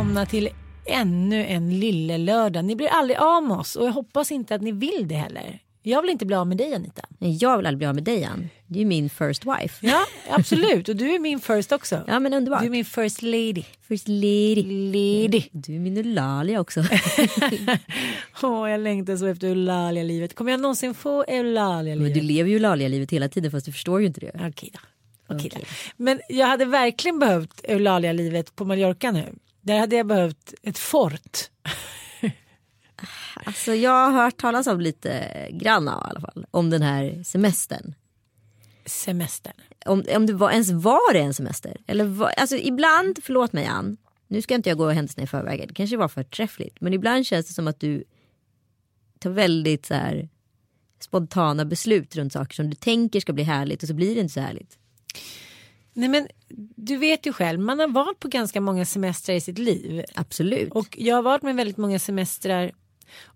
välkomna 0.00 0.26
till 0.26 0.48
ännu 0.86 1.46
en 1.46 1.80
lille 1.80 2.18
lördag. 2.18 2.64
Ni 2.64 2.76
blir 2.76 2.88
aldrig 2.88 3.18
av 3.18 3.42
med 3.42 3.56
oss 3.56 3.76
och 3.76 3.86
jag 3.86 3.92
hoppas 3.92 4.32
inte 4.32 4.54
att 4.54 4.62
ni 4.62 4.72
vill 4.72 5.08
det 5.08 5.14
heller. 5.14 5.58
Jag 5.82 6.02
vill 6.02 6.10
inte 6.10 6.26
bli 6.26 6.36
av 6.36 6.46
med 6.46 6.56
dig 6.56 6.74
Anita. 6.74 7.02
Nej, 7.18 7.38
jag 7.40 7.56
vill 7.56 7.66
aldrig 7.66 7.78
bli 7.78 7.86
av 7.86 7.94
med 7.94 8.04
dig 8.04 8.24
Ann. 8.24 8.48
Du 8.66 8.80
är 8.80 8.84
min 8.84 9.10
first 9.10 9.44
wife. 9.44 9.86
Ja, 9.86 10.06
absolut. 10.30 10.88
Och 10.88 10.96
du 10.96 11.14
är 11.14 11.18
min 11.18 11.40
first 11.40 11.72
också. 11.72 12.04
Ja 12.06 12.20
men 12.20 12.34
underbart. 12.34 12.60
Du 12.60 12.66
är 12.66 12.70
min 12.70 12.84
first 12.84 13.22
lady. 13.22 13.62
First 13.88 14.08
lady. 14.08 14.62
Lady. 14.62 15.42
Du 15.52 15.74
är 15.74 15.78
min 15.78 15.96
Eulalia 15.96 16.60
också. 16.60 16.80
Åh, 18.42 18.70
jag 18.70 18.80
längtar 18.80 19.16
så 19.16 19.26
efter 19.26 19.48
Eulalia-livet. 19.48 20.34
Kommer 20.34 20.50
jag 20.50 20.60
någonsin 20.60 20.94
få 20.94 21.24
men 21.28 21.36
Eulalia-livet? 21.36 22.14
du 22.14 22.20
lever 22.20 22.50
ju 22.50 22.56
Eulalia-livet 22.56 23.10
hela 23.10 23.28
tiden 23.28 23.50
fast 23.50 23.66
du 23.66 23.72
förstår 23.72 24.00
ju 24.00 24.06
inte 24.06 24.20
det. 24.20 24.32
Okej 24.34 24.70
då. 24.72 24.80
Okej 25.34 25.50
då. 25.54 25.60
Men 25.96 26.20
jag 26.28 26.46
hade 26.46 26.64
verkligen 26.64 27.18
behövt 27.18 27.60
Eulalia-livet 27.64 28.56
på 28.56 28.64
Mallorca 28.64 29.10
nu. 29.10 29.34
Där 29.60 29.78
hade 29.78 29.96
jag 29.96 30.06
behövt 30.06 30.54
ett 30.62 30.78
fort. 30.78 31.38
Alltså 33.44 33.74
jag 33.74 34.10
har 34.10 34.24
hört 34.24 34.36
talas 34.36 34.66
om 34.66 34.80
lite 34.80 35.48
grann 35.52 35.88
i 35.88 35.90
alla 35.90 36.20
fall. 36.20 36.46
Om 36.50 36.70
den 36.70 36.82
här 36.82 37.22
semestern. 37.22 37.94
Semestern. 38.86 39.54
Om, 39.86 40.04
om 40.16 40.26
det 40.26 40.32
var, 40.32 40.50
ens 40.50 40.70
var 40.70 41.12
det 41.12 41.20
en 41.20 41.34
semester. 41.34 41.76
Eller 41.86 42.04
var, 42.04 42.28
alltså 42.36 42.56
ibland, 42.56 43.18
förlåt 43.22 43.52
mig 43.52 43.66
Ann. 43.66 43.96
Nu 44.28 44.42
ska 44.42 44.54
inte 44.54 44.68
jag 44.68 44.78
gå 44.78 44.88
händelserna 44.88 45.24
i 45.24 45.26
förväg. 45.26 45.68
Det 45.68 45.74
kanske 45.74 45.96
var 45.96 46.08
förträffligt. 46.08 46.80
Men 46.80 46.94
ibland 46.94 47.26
känns 47.26 47.46
det 47.46 47.52
som 47.52 47.68
att 47.68 47.80
du 47.80 48.04
tar 49.18 49.30
väldigt 49.30 49.86
så 49.86 49.94
här 49.94 50.28
spontana 51.00 51.64
beslut 51.64 52.16
runt 52.16 52.32
saker 52.32 52.54
som 52.54 52.70
du 52.70 52.76
tänker 52.76 53.20
ska 53.20 53.32
bli 53.32 53.44
härligt 53.44 53.82
och 53.82 53.88
så 53.88 53.94
blir 53.94 54.14
det 54.14 54.20
inte 54.20 54.34
så 54.34 54.40
härligt. 54.40 54.78
Nej 55.92 56.08
men 56.08 56.28
du 56.76 56.96
vet 56.96 57.26
ju 57.26 57.32
själv, 57.32 57.60
man 57.60 57.78
har 57.78 57.88
varit 57.88 58.18
på 58.18 58.28
ganska 58.28 58.60
många 58.60 58.86
semestrar 58.86 59.34
i 59.34 59.40
sitt 59.40 59.58
liv. 59.58 60.04
Absolut. 60.14 60.72
Och 60.72 60.96
jag 60.98 61.16
har 61.16 61.22
varit 61.22 61.42
med 61.42 61.56
väldigt 61.56 61.76
många 61.76 61.98
semestrar 61.98 62.72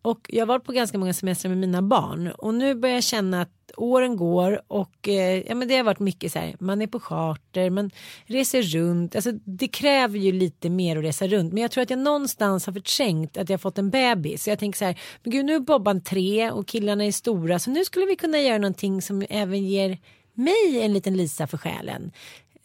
och 0.02 0.26
jag 0.28 0.40
har 0.40 0.46
varit 0.46 0.64
på 0.64 0.72
ganska 0.72 0.98
många 0.98 1.14
semestrar 1.14 1.48
med 1.48 1.58
mina 1.58 1.82
barn 1.82 2.30
och 2.38 2.54
nu 2.54 2.74
börjar 2.74 2.94
jag 2.94 3.04
känna 3.04 3.42
att 3.42 3.50
åren 3.76 4.16
går 4.16 4.62
och 4.66 5.08
eh, 5.08 5.42
ja, 5.48 5.54
men 5.54 5.68
det 5.68 5.76
har 5.76 5.84
varit 5.84 5.98
mycket 5.98 6.32
så 6.32 6.38
här, 6.38 6.56
man 6.58 6.82
är 6.82 6.86
på 6.86 7.00
charter, 7.00 7.70
man 7.70 7.90
reser 8.26 8.62
runt, 8.62 9.16
alltså 9.16 9.32
det 9.32 9.68
kräver 9.68 10.18
ju 10.18 10.32
lite 10.32 10.70
mer 10.70 10.96
att 10.96 11.04
resa 11.04 11.26
runt 11.26 11.52
men 11.52 11.62
jag 11.62 11.70
tror 11.70 11.82
att 11.82 11.90
jag 11.90 11.98
någonstans 11.98 12.66
har 12.66 12.72
förträngt 12.72 13.36
att 13.36 13.48
jag 13.48 13.60
fått 13.60 13.78
en 13.78 13.90
bebis 13.90 14.44
så 14.44 14.50
jag 14.50 14.58
tänker 14.58 14.78
så 14.78 14.84
här, 14.84 15.00
men 15.22 15.32
gud 15.32 15.44
nu 15.44 15.54
är 15.54 15.60
Bobban 15.60 16.00
tre 16.00 16.50
och 16.50 16.66
killarna 16.66 17.04
är 17.04 17.12
stora 17.12 17.58
så 17.58 17.70
nu 17.70 17.84
skulle 17.84 18.06
vi 18.06 18.16
kunna 18.16 18.38
göra 18.38 18.58
någonting 18.58 19.02
som 19.02 19.24
även 19.30 19.64
ger 19.64 19.98
mig 20.34 20.80
en 20.82 20.92
liten 20.92 21.16
Lisa 21.16 21.46
för 21.46 21.58
själen. 21.58 22.12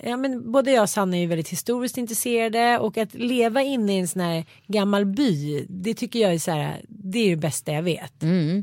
Ja, 0.03 0.17
men 0.17 0.51
både 0.51 0.71
jag 0.71 0.81
och 0.81 0.89
Sanna 0.89 1.17
är 1.17 1.21
ju 1.21 1.27
väldigt 1.27 1.49
historiskt 1.49 1.97
intresserade 1.97 2.79
och 2.79 2.97
att 2.97 3.13
leva 3.13 3.61
inne 3.61 3.95
i 3.95 3.99
en 3.99 4.07
sån 4.07 4.21
här 4.21 4.45
gammal 4.67 5.05
by 5.05 5.65
det 5.69 5.93
tycker 5.93 6.19
jag 6.19 6.33
är 6.33 6.39
så 6.39 6.51
här, 6.51 6.81
det 6.87 7.19
är 7.19 7.29
det 7.29 7.35
bästa 7.35 7.71
jag 7.71 7.81
vet. 7.83 8.13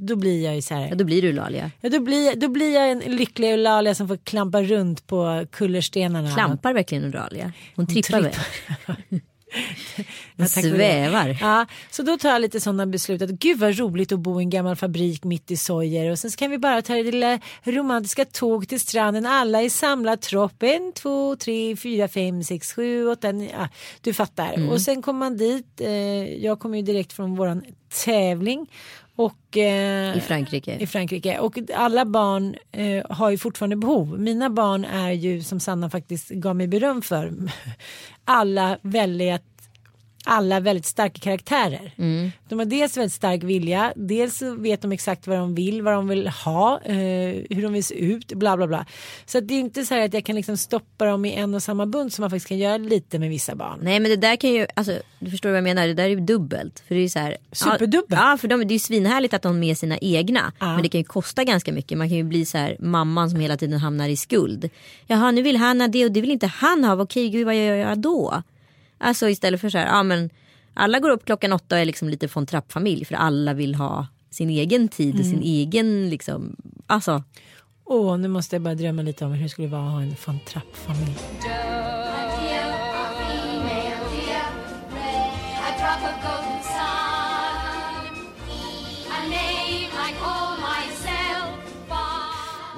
Då 0.01 0.17
blir 0.17 0.45
jag 0.45 0.55
ju 0.55 0.63
så 0.63 0.75
här, 0.75 0.89
Ja, 0.89 0.95
då 0.95 1.05
blir 1.05 1.23
du 1.23 1.29
Eulalia. 1.29 1.71
ja, 1.81 1.89
då, 1.89 2.01
blir, 2.01 2.37
då 2.37 2.49
blir 2.49 2.75
jag 2.75 2.91
en 2.91 2.99
lycklig 2.99 3.51
Eulalia 3.51 3.95
som 3.95 4.09
får 4.09 4.17
klampa 4.17 4.63
runt 4.63 5.07
på 5.07 5.47
kullerstenarna. 5.53 6.35
Klampar 6.35 6.73
verkligen 6.75 7.05
Eulalia? 7.05 7.53
Hon 7.77 7.87
trippar 7.87 8.21
väl? 8.21 8.33
Det. 10.37 10.49
svävar. 10.49 11.39
Ja, 11.41 11.67
så 11.91 12.03
då 12.03 12.17
tar 12.19 12.29
jag 12.29 12.41
lite 12.43 12.61
sådana 12.61 12.87
beslut 12.87 13.23
att 13.23 13.31
gud 13.31 13.59
vad 13.59 13.79
roligt 13.79 14.13
att 14.13 14.19
bo 14.21 14.41
i 14.41 14.45
en 14.45 14.51
gammal 14.51 14.77
fabrik 14.77 15.25
mitt 15.25 15.51
i 15.51 15.57
Sojer 15.57 16.11
och 16.11 16.19
sen 16.19 16.31
så 16.31 16.37
kan 16.37 16.51
vi 16.51 16.59
bara 16.59 16.83
ta 16.83 16.95
det 16.95 17.03
lilla 17.03 17.41
romantiska 17.63 18.25
tåg 18.25 18.69
till 18.69 18.81
stranden 18.81 19.27
alla 19.27 19.63
i 19.63 19.71
samlad 19.71 20.21
tropp 20.21 20.63
en, 20.63 20.93
två, 20.93 21.37
tre, 21.37 21.77
fyra, 21.77 22.09
fem, 22.09 22.45
sex, 22.45 22.73
sju, 22.73 23.09
åtta, 23.09 23.33
nio, 23.33 23.51
ja, 23.53 23.69
du 24.01 24.15
fattar 24.15 24.47
Mm. 24.57 24.69
och 24.69 24.81
sen 24.81 25.03
kommer 25.03 25.19
man 25.19 25.37
dit 25.37 25.81
eh, 25.81 25.91
jag 26.45 26.59
kommer 26.59 26.77
ju 26.77 26.83
direkt 26.83 27.13
från 27.13 27.37
våran 27.37 27.65
tävling 28.05 28.67
och 29.17 29.57
eh, 29.57 30.17
I 30.17 30.21
Frankrike. 30.21 30.77
i 30.79 30.87
Frankrike 30.87 31.39
och 31.39 31.59
alla 31.75 32.05
barn 32.05 32.57
eh, 32.73 33.05
har 33.11 33.31
ju 33.31 33.39
fortfarande 33.39 33.77
behov. 33.77 34.21
Mina 34.21 34.51
barn 34.51 34.85
är 34.85 35.11
ju 35.11 35.43
som 35.43 35.61
Sanna 35.61 35.91
faktiskt 35.91 36.29
gav 36.29 36.57
mig 36.57 36.69
beröm 36.69 37.03
för 37.03 37.33
alla 38.25 38.79
väldigt 38.83 39.56
alla 40.27 40.61
väldigt 40.61 40.87
starka 40.87 41.21
karaktärer. 41.21 41.95
Mm. 41.97 42.33
De 42.49 42.59
har 42.59 42.67
dels 42.67 42.97
väldigt 42.97 43.13
stark 43.13 43.43
vilja, 43.43 43.93
dels 43.97 44.43
vet 44.43 44.83
de 44.83 44.93
exakt 44.93 45.27
vad 45.27 45.39
de 45.39 45.55
vill, 45.55 45.83
vad 45.83 45.95
de 45.95 46.09
vill 46.09 46.29
ha, 46.29 46.81
eh, 46.85 46.95
hur 47.51 47.63
de 47.63 47.73
vill 47.73 47.85
se 47.85 47.95
ut, 47.95 48.33
bla 48.33 48.57
bla 48.57 48.67
bla. 48.67 48.87
Så 49.27 49.41
det 49.41 49.55
är 49.55 49.59
inte 49.59 49.87
så 49.87 49.95
här 49.95 50.05
att 50.05 50.15
jag 50.15 50.25
kan 50.25 50.37
liksom 50.37 50.57
stoppa 50.57 51.05
dem 51.05 51.25
i 51.25 51.35
en 51.35 51.55
och 51.55 51.63
samma 51.63 51.87
bunt 51.87 52.13
som 52.13 52.23
man 52.23 52.31
faktiskt 52.31 52.49
kan 52.49 52.59
göra 52.59 52.77
lite 52.77 53.19
med 53.19 53.31
vissa 53.31 53.55
barn. 53.55 53.79
Nej 53.83 54.01
men 54.01 54.11
det 54.11 54.17
där 54.17 54.37
kan 54.37 54.51
ju, 54.51 54.67
alltså, 54.75 54.99
du 55.19 55.31
förstår 55.31 55.49
vad 55.49 55.57
jag 55.57 55.65
menar, 55.65 55.87
det 55.87 55.95
där 55.95 56.05
är 56.05 56.09
ju 56.09 56.21
dubbelt. 56.21 56.83
För 56.89 56.95
det 56.95 57.01
är 57.01 57.03
ju 57.03 57.09
så 57.09 57.19
här, 57.19 57.37
Superdubbelt. 57.53 58.21
Ja, 58.21 58.31
ja 58.31 58.37
för 58.37 58.49
de, 58.49 58.61
det 58.61 58.73
är 58.73 58.77
ju 58.77 58.79
svinhärligt 58.79 59.35
att 59.35 59.43
de 59.43 59.49
har 59.49 59.61
med 59.61 59.79
sina 59.79 59.99
egna. 59.99 60.53
Ja. 60.59 60.67
Men 60.67 60.83
det 60.83 60.89
kan 60.89 61.01
ju 61.01 61.05
kosta 61.05 61.45
ganska 61.45 61.73
mycket. 61.73 61.99
Man 61.99 62.09
kan 62.09 62.17
ju 62.17 62.25
bli 62.25 62.45
så 62.45 62.59
här 62.59 62.77
mamman 62.81 63.31
som 63.31 63.41
hela 63.41 63.57
tiden 63.57 63.81
hamnar 63.81 64.09
i 64.09 64.17
skuld. 64.17 64.71
Jaha 65.07 65.31
nu 65.31 65.43
vill 65.43 65.57
han 65.57 65.81
ha 65.81 65.89
det 65.89 66.05
och 66.05 66.13
det 66.13 66.21
vill 66.21 66.31
inte 66.31 66.47
han 66.47 66.85
ha. 66.85 67.03
Okej 67.03 67.29
gud 67.29 67.47
vad 67.47 67.55
gör 67.55 67.75
jag 67.75 67.99
då? 67.99 68.43
Alltså 68.99 69.29
istället 69.29 69.61
för 69.61 69.69
så 69.71 69.79
här, 69.79 69.87
ja 69.87 70.03
men 70.03 70.31
alla 70.75 70.99
går 70.99 71.11
upp 71.11 71.25
klockan 71.25 71.53
åtta 71.53 71.75
och 71.75 71.81
är 71.81 71.85
liksom 71.85 72.09
lite 72.09 72.29
von 72.35 72.47
trapp-familj. 72.47 73.05
För 73.05 73.15
alla 73.15 73.55
vill 73.55 73.75
ha 73.75 74.07
sin 74.31 74.51
egen 74.51 74.89
tid 74.89 75.15
och 75.15 75.21
Mm. 75.21 75.33
sin 75.33 75.43
egen 75.43 76.11
liksom, 76.11 76.57
alltså. 76.87 77.23
Åh, 77.85 78.19
nu 78.19 78.29
måste 78.29 78.57
jag 78.57 78.63
bara 78.63 78.75
drömma 78.75 79.03
lite 79.03 79.25
om 79.25 79.33
hur 79.33 79.43
det 79.43 79.49
skulle 79.49 79.69
vara 79.69 79.87
att 79.87 79.93
ha 79.93 80.03
en 80.03 80.15
von 80.27 80.39
Trapp-familj. 80.49 81.17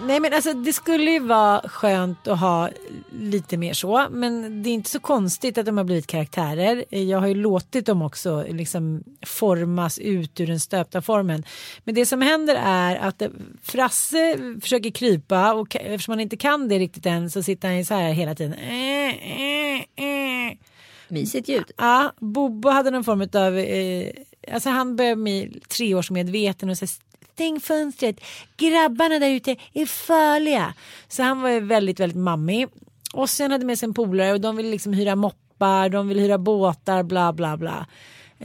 Nej 0.08 0.20
men 0.20 0.34
alltså 0.34 0.52
det 0.52 0.72
skulle 0.72 1.10
ju 1.10 1.18
vara 1.18 1.68
skönt 1.68 2.28
att 2.28 2.40
ha 2.40 2.68
lite 3.10 3.56
mer 3.56 3.72
så. 3.72 4.06
Men 4.10 4.62
det 4.62 4.70
är 4.70 4.74
inte 4.74 4.90
så 4.90 5.00
konstigt 5.00 5.58
att 5.58 5.66
de 5.66 5.76
har 5.76 5.84
blivit 5.84 6.06
karaktärer. 6.06 6.84
Jag 6.90 7.18
har 7.18 7.26
ju 7.26 7.34
låtit 7.34 7.86
dem 7.86 8.02
också 8.02 8.44
liksom 8.48 9.04
formas 9.26 9.98
ut 9.98 10.40
ur 10.40 10.46
den 10.46 10.60
stöpta 10.60 11.02
formen. 11.02 11.44
Men 11.84 11.94
det 11.94 12.06
som 12.06 12.22
händer 12.22 12.56
är 12.64 12.96
att 12.96 13.22
Frasse 13.62 14.36
försöker 14.60 14.90
krypa 14.90 15.54
och 15.54 15.76
eftersom 15.76 16.12
han 16.12 16.20
inte 16.20 16.36
kan 16.36 16.68
det 16.68 16.78
riktigt 16.78 17.06
än 17.06 17.30
så 17.30 17.42
sitter 17.42 17.68
han 17.68 17.78
ju 17.78 17.84
så 17.84 17.94
här 17.94 18.12
hela 18.12 18.34
tiden. 18.34 18.52
Eh, 18.52 19.08
eh, 19.32 19.80
eh. 19.96 20.56
Mysigt 21.08 21.48
ljud. 21.48 21.70
Ja, 21.76 22.12
Bobo 22.18 22.68
hade 22.68 22.90
någon 22.90 23.04
form 23.04 23.28
av, 23.32 23.58
eh, 23.58 24.10
alltså 24.52 24.70
han 24.70 24.96
började 24.96 25.16
med 25.16 25.68
treårsmedveten 25.68 26.70
och 26.70 26.78
så 26.78 26.86
stäng 27.38 27.60
fönstret, 27.60 28.20
grabbarna 28.56 29.18
där 29.18 29.30
ute 29.30 29.56
är 29.72 29.86
farliga. 29.86 30.74
Så 31.08 31.22
han 31.22 31.42
var 31.42 31.50
ju 31.50 31.60
väldigt, 31.60 32.00
väldigt 32.00 32.18
mammig. 32.18 32.68
Och 33.14 33.30
sen 33.30 33.50
hade 33.50 33.66
med 33.66 33.78
sig 33.78 33.86
en 33.86 33.94
polare 33.94 34.32
och 34.32 34.40
de 34.40 34.56
ville 34.56 34.70
liksom 34.70 34.92
hyra 34.92 35.16
moppar, 35.16 35.88
de 35.88 36.08
ville 36.08 36.20
hyra 36.20 36.38
båtar, 36.38 37.02
bla 37.02 37.32
bla 37.32 37.56
bla. 37.56 37.86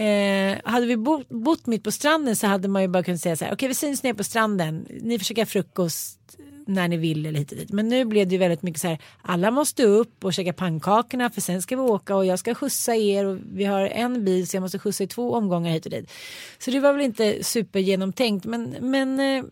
Eh, 0.03 0.57
hade 0.63 0.85
vi 0.85 0.97
bott, 0.97 1.29
bott 1.29 1.65
mitt 1.65 1.83
på 1.83 1.91
stranden 1.91 2.35
så 2.35 2.47
hade 2.47 2.67
man 2.67 2.81
ju 2.81 2.87
bara 2.87 3.03
kunnat 3.03 3.21
säga 3.21 3.35
så 3.35 3.45
här, 3.45 3.51
okej 3.51 3.55
okay, 3.55 3.67
vi 3.67 3.73
syns 3.73 4.03
ner 4.03 4.13
på 4.13 4.23
stranden, 4.23 4.85
ni 5.01 5.19
får 5.19 5.25
käka 5.25 5.45
frukost 5.45 6.37
när 6.67 6.87
ni 6.87 6.97
vill 6.97 7.25
eller 7.25 7.39
hit 7.39 7.51
och 7.51 7.57
dit. 7.57 7.71
Men 7.71 7.87
nu 7.87 8.05
blev 8.05 8.27
det 8.27 8.31
ju 8.31 8.39
väldigt 8.39 8.61
mycket 8.61 8.81
så 8.81 8.87
här, 8.87 8.97
alla 9.21 9.51
måste 9.51 9.83
upp 9.83 10.25
och 10.25 10.33
käka 10.33 10.53
pannkakorna 10.53 11.29
för 11.29 11.41
sen 11.41 11.61
ska 11.61 11.75
vi 11.75 11.81
åka 11.81 12.15
och 12.15 12.25
jag 12.25 12.39
ska 12.39 12.55
skjutsa 12.55 12.95
er 12.95 13.25
och 13.25 13.37
vi 13.53 13.65
har 13.65 13.81
en 13.81 14.25
bil 14.25 14.47
så 14.47 14.55
jag 14.55 14.61
måste 14.61 14.79
skjutsa 14.79 15.03
i 15.03 15.07
två 15.07 15.33
omgångar 15.33 15.71
hit 15.71 15.85
och 15.85 15.91
dit. 15.91 16.11
Så 16.57 16.71
det 16.71 16.79
var 16.79 16.93
väl 16.93 17.01
inte 17.01 17.43
supergenomtänkt 17.43 18.45
men, 18.45 18.75
men 18.81 19.19
eh, 19.19 19.43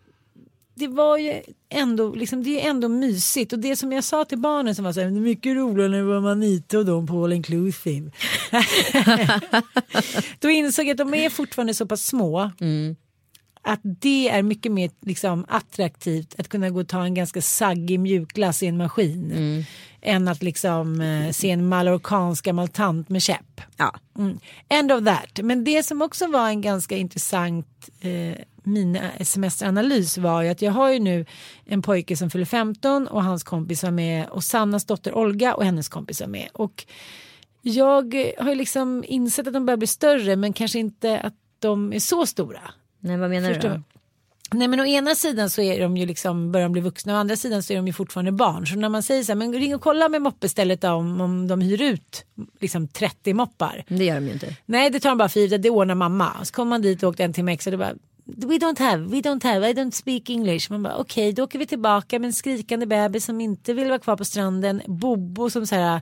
det 0.75 0.87
var 0.87 1.17
ju 1.17 1.41
ändå, 1.69 2.15
liksom, 2.15 2.43
det 2.43 2.65
är 2.65 2.69
ändå 2.69 2.87
mysigt 2.87 3.53
och 3.53 3.59
det 3.59 3.75
som 3.75 3.91
jag 3.91 4.03
sa 4.03 4.25
till 4.25 4.37
barnen 4.37 4.75
som 4.75 4.85
var 4.85 4.93
så 4.93 4.99
här, 4.99 5.07
det 5.07 5.17
är 5.17 5.21
mycket 5.21 5.55
roligare 5.55 5.89
när 5.89 5.97
det 5.97 6.03
var 6.03 6.21
Manita 6.21 6.77
och 6.77 6.85
de 6.85 7.07
på 7.07 7.23
all 7.23 7.33
inclusive. 7.33 8.11
Då 10.39 10.49
insåg 10.49 10.85
jag 10.85 10.91
att 10.91 10.97
de 10.97 11.13
är 11.13 11.29
fortfarande 11.29 11.73
så 11.73 11.85
pass 11.85 12.05
små. 12.05 12.51
Mm 12.59 12.95
att 13.61 13.79
det 13.83 14.29
är 14.29 14.43
mycket 14.43 14.71
mer 14.71 14.91
liksom, 15.01 15.45
attraktivt 15.47 16.35
att 16.39 16.47
kunna 16.47 16.69
gå 16.69 16.79
och 16.79 16.87
ta 16.87 17.03
en 17.03 17.13
ganska 17.13 17.41
saggig 17.41 17.99
mjukglass 17.99 18.63
i 18.63 18.67
en 18.67 18.77
maskin. 18.77 19.31
Mm. 19.31 19.63
Än 20.01 20.27
att 20.27 20.43
liksom 20.43 21.01
eh, 21.01 21.31
se 21.31 21.51
en 21.51 21.67
mallorcansk 21.67 22.45
gammal 22.45 22.67
tant 22.67 23.09
med 23.09 23.21
käpp. 23.21 23.61
Ja. 23.77 23.95
Mm. 24.17 24.39
End 24.69 24.91
of 24.91 25.05
that. 25.05 25.39
Men 25.43 25.63
det 25.63 25.83
som 25.83 26.01
också 26.01 26.27
var 26.27 26.49
en 26.49 26.61
ganska 26.61 26.97
intressant 26.97 27.89
eh, 28.01 28.35
min 28.63 28.99
semesteranalys 29.21 30.17
var 30.17 30.41
ju 30.41 30.49
att 30.49 30.61
jag 30.61 30.71
har 30.71 30.89
ju 30.89 30.99
nu 30.99 31.25
en 31.65 31.81
pojke 31.81 32.17
som 32.17 32.29
fyller 32.29 32.45
15 32.45 33.07
och 33.07 33.23
hans 33.23 33.43
kompis 33.43 33.83
var 33.83 33.91
med 33.91 34.29
och 34.29 34.43
Sannas 34.43 34.85
dotter 34.85 35.13
Olga 35.13 35.55
och 35.55 35.65
hennes 35.65 35.89
kompis 35.89 36.21
var 36.21 36.27
med. 36.27 36.49
Och 36.53 36.85
jag 37.61 38.33
har 38.39 38.49
ju 38.49 38.55
liksom 38.55 39.03
insett 39.07 39.47
att 39.47 39.53
de 39.53 39.65
börjar 39.65 39.77
bli 39.77 39.87
större 39.87 40.35
men 40.35 40.53
kanske 40.53 40.79
inte 40.79 41.19
att 41.19 41.33
de 41.59 41.93
är 41.93 41.99
så 41.99 42.25
stora. 42.25 42.61
Nej 43.01 43.17
vad 43.17 43.29
menar 43.29 43.53
Förstår? 43.53 43.69
du 43.69 43.75
då? 43.75 43.81
Nej 44.53 44.67
men 44.67 44.79
å 44.79 44.85
ena 44.85 45.15
sidan 45.15 45.49
så 45.49 45.61
är 45.61 45.81
de 45.81 45.97
ju 45.97 46.05
liksom 46.05 46.51
börjar 46.51 46.65
de 46.65 46.71
bli 46.71 46.81
vuxna 46.81 47.13
och 47.13 47.17
å 47.17 47.19
andra 47.19 47.35
sidan 47.35 47.63
så 47.63 47.73
är 47.73 47.77
de 47.77 47.87
ju 47.87 47.93
fortfarande 47.93 48.31
barn. 48.31 48.67
Så 48.67 48.75
när 48.75 48.89
man 48.89 49.03
säger 49.03 49.23
så 49.23 49.31
här, 49.31 49.37
men 49.37 49.53
ring 49.53 49.75
och 49.75 49.81
kolla 49.81 50.09
med 50.09 50.21
moppestället 50.21 50.83
om, 50.83 51.21
om 51.21 51.47
de 51.47 51.61
hyr 51.61 51.81
ut 51.81 52.25
liksom 52.59 52.87
30 52.87 53.33
moppar. 53.33 53.83
Det 53.87 54.05
gör 54.05 54.15
de 54.15 54.25
ju 54.25 54.33
inte. 54.33 54.55
Nej 54.65 54.89
det 54.89 54.99
tar 54.99 55.09
de 55.09 55.17
bara 55.17 55.29
för 55.29 55.39
givet, 55.39 55.63
det 55.63 55.69
ordnar 55.69 55.95
mamma. 55.95 56.31
Så 56.43 56.53
kommer 56.53 56.69
man 56.69 56.81
dit 56.81 57.03
och 57.03 57.09
åkte 57.09 57.23
en 57.23 57.33
timme 57.33 57.53
extra 57.53 57.69
och 57.69 57.71
det 57.71 57.85
bara 57.85 57.95
We 58.23 58.57
don't 58.57 58.79
have, 58.79 59.07
we 59.07 59.21
don't 59.21 59.43
have, 59.43 59.69
I 59.69 59.73
don't 59.73 59.91
speak 59.91 60.29
English. 60.29 60.71
Man 60.71 60.83
bara 60.83 60.95
okej 60.95 61.23
okay, 61.23 61.31
då 61.31 61.43
åker 61.43 61.59
vi 61.59 61.65
tillbaka 61.67 62.19
med 62.19 62.27
en 62.27 62.33
skrikande 62.33 62.85
bebis 62.85 63.25
som 63.25 63.41
inte 63.41 63.73
vill 63.73 63.87
vara 63.87 63.99
kvar 63.99 64.17
på 64.17 64.25
stranden. 64.25 64.81
Bobo 64.87 65.49
som 65.49 65.67
så 65.67 65.75
här 65.75 66.01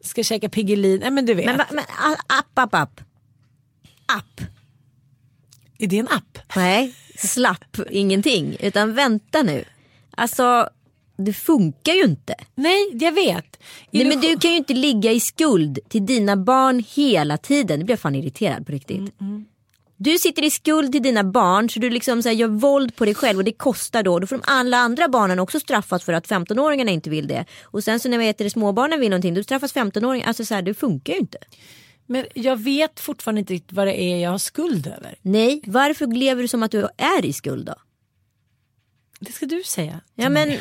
ska 0.00 0.22
käka 0.22 0.48
Piggelin. 0.48 1.00
Nej 1.00 1.10
men 1.10 1.26
du 1.26 1.34
vet. 1.34 1.46
Men, 1.46 1.56
men 1.70 1.84
app, 2.28 2.58
app, 2.58 2.74
app. 2.74 3.00
App. 4.06 4.40
Är 5.80 5.86
det 5.86 5.98
en 5.98 6.08
app? 6.08 6.38
Nej, 6.56 6.94
slapp 7.18 7.76
ingenting. 7.90 8.56
Utan 8.60 8.94
vänta 8.94 9.42
nu. 9.42 9.64
Alltså 10.10 10.68
det 11.16 11.32
funkar 11.32 11.92
ju 11.92 12.02
inte. 12.02 12.34
Nej, 12.54 12.90
jag 12.92 13.12
vet. 13.12 13.56
Nej, 13.90 14.04
men 14.04 14.20
du 14.20 14.38
kan 14.38 14.50
ju 14.50 14.56
inte 14.56 14.74
ligga 14.74 15.12
i 15.12 15.20
skuld 15.20 15.78
till 15.88 16.06
dina 16.06 16.36
barn 16.36 16.84
hela 16.88 17.36
tiden. 17.38 17.78
Det 17.78 17.84
blir 17.84 17.92
jag 17.92 18.00
fan 18.00 18.14
irriterad 18.14 18.66
på 18.66 18.72
riktigt. 18.72 18.98
Mm, 18.98 19.10
mm. 19.20 19.44
Du 19.96 20.18
sitter 20.18 20.44
i 20.44 20.50
skuld 20.50 20.92
till 20.92 21.02
dina 21.02 21.24
barn 21.24 21.70
så 21.70 21.80
du 21.80 21.90
liksom 21.90 22.22
så 22.22 22.28
här, 22.28 22.36
gör 22.36 22.48
våld 22.48 22.96
på 22.96 23.04
dig 23.04 23.14
själv 23.14 23.38
och 23.38 23.44
det 23.44 23.52
kostar 23.52 24.02
då. 24.02 24.18
Då 24.18 24.26
får 24.26 24.36
de 24.36 24.42
alla 24.46 24.76
andra 24.76 25.08
barnen 25.08 25.38
också 25.38 25.60
straffas 25.60 26.04
för 26.04 26.12
att 26.12 26.28
15-åringarna 26.28 26.90
inte 26.90 27.10
vill 27.10 27.26
det. 27.28 27.44
Och 27.62 27.84
sen 27.84 28.00
så 28.00 28.08
när 28.08 28.18
vet 28.18 28.38
det, 28.38 28.50
småbarnen 28.50 29.00
vill 29.00 29.10
någonting 29.10 29.34
då 29.34 29.42
straffas 29.42 29.74
15-åringar. 29.74 30.26
Alltså 30.26 30.44
så 30.44 30.54
här, 30.54 30.62
det 30.62 30.74
funkar 30.74 31.12
ju 31.12 31.18
inte. 31.18 31.38
Men 32.10 32.26
jag 32.34 32.56
vet 32.56 33.00
fortfarande 33.00 33.38
inte 33.38 33.52
riktigt 33.52 33.72
vad 33.72 33.86
det 33.86 34.00
är 34.00 34.16
jag 34.16 34.30
har 34.30 34.38
skuld 34.38 34.86
över. 34.86 35.18
Nej, 35.22 35.62
varför 35.66 36.06
lever 36.06 36.42
du 36.42 36.48
som 36.48 36.62
att 36.62 36.70
du 36.70 36.88
är 36.96 37.24
i 37.24 37.32
skuld 37.32 37.66
då? 37.66 37.74
Det 39.20 39.32
ska 39.32 39.46
du 39.46 39.62
säga. 39.62 40.00
Ja 40.14 40.28
men, 40.28 40.50
äh, 40.50 40.58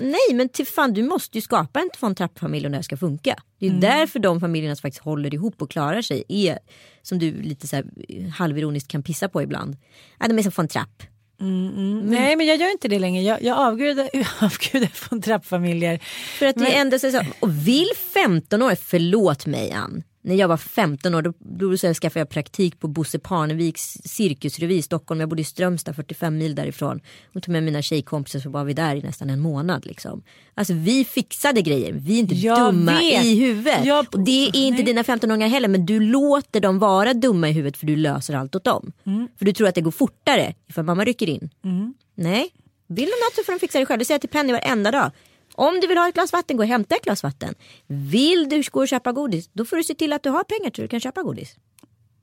nej 0.00 0.34
men 0.34 0.48
till 0.48 0.66
fan 0.66 0.92
du 0.92 1.02
måste 1.02 1.38
ju 1.38 1.42
skapa 1.42 1.80
en 1.80 1.90
von 2.00 2.14
Trapp-familj 2.14 2.66
om 2.66 2.72
det 2.72 2.78
här 2.78 2.82
ska 2.82 2.96
funka. 2.96 3.36
Det 3.58 3.66
är 3.66 3.70
mm. 3.70 3.80
därför 3.80 4.18
de 4.18 4.40
familjerna 4.40 4.76
som 4.76 4.82
faktiskt 4.82 5.04
håller 5.04 5.34
ihop 5.34 5.62
och 5.62 5.70
klarar 5.70 6.02
sig 6.02 6.24
är, 6.28 6.58
som 7.02 7.18
du 7.18 7.42
lite 7.42 7.68
så 7.68 7.76
här 7.76 7.84
halvironiskt 8.30 8.90
kan 8.90 9.02
pissa 9.02 9.28
på 9.28 9.42
ibland, 9.42 9.76
ja, 10.20 10.28
de 10.28 10.38
är 10.38 10.42
som 10.42 10.52
von 10.56 10.68
Trapp. 10.68 11.02
Mm, 11.40 11.68
mm. 11.76 12.00
Nej 12.00 12.36
men 12.36 12.46
jag 12.46 12.56
gör 12.56 12.70
inte 12.72 12.88
det 12.88 12.98
längre. 12.98 13.22
Jag, 13.22 13.42
jag 13.42 13.58
avgudar, 13.58 14.08
avgudar 14.40 14.86
från 14.86 15.22
trappfamiljer. 15.22 15.98
För 16.38 16.46
att 16.46 16.56
men... 16.56 16.64
det 16.64 16.76
ändå 16.76 16.98
så, 16.98 17.22
och 17.40 17.68
vill 17.68 17.90
15 18.14 18.62
år, 18.62 18.74
förlåt 18.74 19.46
mig 19.46 19.72
Ann 19.72 20.02
när 20.24 20.34
jag 20.34 20.48
var 20.48 20.56
15 20.56 21.14
år 21.14 21.22
då, 21.22 21.32
då 21.38 21.76
skaffade 21.76 22.20
jag 22.20 22.28
praktik 22.28 22.80
på 22.80 22.88
Bosse 22.88 23.18
Parneviks 23.18 23.98
cirkusrevy 24.04 24.74
i 24.74 24.82
Stockholm. 24.82 25.20
Jag 25.20 25.28
bodde 25.28 25.42
i 25.42 25.44
Strömstad 25.44 25.96
45 25.96 26.38
mil 26.38 26.54
därifrån. 26.54 27.00
Och 27.34 27.42
tog 27.42 27.52
med 27.52 27.62
mina 27.62 27.82
tjejkompisar 27.82 28.40
så 28.40 28.50
var 28.50 28.64
vi 28.64 28.72
där 28.72 28.96
i 28.96 29.02
nästan 29.02 29.30
en 29.30 29.40
månad. 29.40 29.86
Liksom. 29.86 30.22
Alltså 30.54 30.72
vi 30.72 31.04
fixade 31.04 31.62
grejer. 31.62 31.92
Vi 31.92 32.14
är 32.14 32.18
inte 32.18 32.34
jag 32.34 32.74
dumma 32.74 32.98
vet. 32.98 33.24
i 33.24 33.40
huvudet. 33.40 33.84
Jag... 33.84 34.06
Och 34.12 34.20
det 34.20 34.48
är 34.48 34.56
inte 34.56 34.82
Nej. 34.82 34.84
dina 34.84 35.02
15-åringar 35.02 35.48
heller 35.48 35.68
men 35.68 35.86
du 35.86 36.00
låter 36.00 36.60
dem 36.60 36.78
vara 36.78 37.14
dumma 37.14 37.48
i 37.48 37.52
huvudet 37.52 37.76
för 37.76 37.86
du 37.86 37.96
löser 37.96 38.34
allt 38.34 38.54
åt 38.54 38.64
dem. 38.64 38.92
Mm. 39.06 39.28
För 39.38 39.44
du 39.44 39.52
tror 39.52 39.68
att 39.68 39.74
det 39.74 39.80
går 39.80 39.90
fortare 39.90 40.54
ifall 40.68 40.84
mamma 40.84 41.04
rycker 41.04 41.28
in. 41.28 41.50
Mm. 41.64 41.94
Nej, 42.14 42.48
vill 42.86 43.04
de 43.04 43.24
något 43.24 43.34
så 43.36 43.42
får 43.44 43.52
de 43.52 43.58
fixa 43.58 43.78
det 43.78 43.86
själv. 43.86 43.98
Det 43.98 44.04
säger 44.04 44.14
jag 44.14 44.20
till 44.20 44.30
Penny 44.30 44.52
varenda 44.52 44.90
dag. 44.90 45.10
Om 45.56 45.80
du 45.80 45.86
vill 45.86 45.98
ha 45.98 46.08
ett 46.08 46.14
glas 46.14 46.32
vatten, 46.32 46.56
gå 46.56 46.62
och 46.62 46.68
hämta 46.68 46.96
ett 46.96 47.04
glas 47.04 47.22
vatten. 47.22 47.54
Vill 47.86 48.48
du 48.48 48.62
gå 48.70 48.80
och 48.80 48.88
köpa 48.88 49.12
godis, 49.12 49.50
då 49.52 49.64
får 49.64 49.76
du 49.76 49.84
se 49.84 49.94
till 49.94 50.12
att 50.12 50.22
du 50.22 50.30
har 50.30 50.44
pengar 50.44 50.72
så 50.76 50.82
du 50.82 50.88
kan 50.88 51.00
köpa 51.00 51.22
godis. 51.22 51.56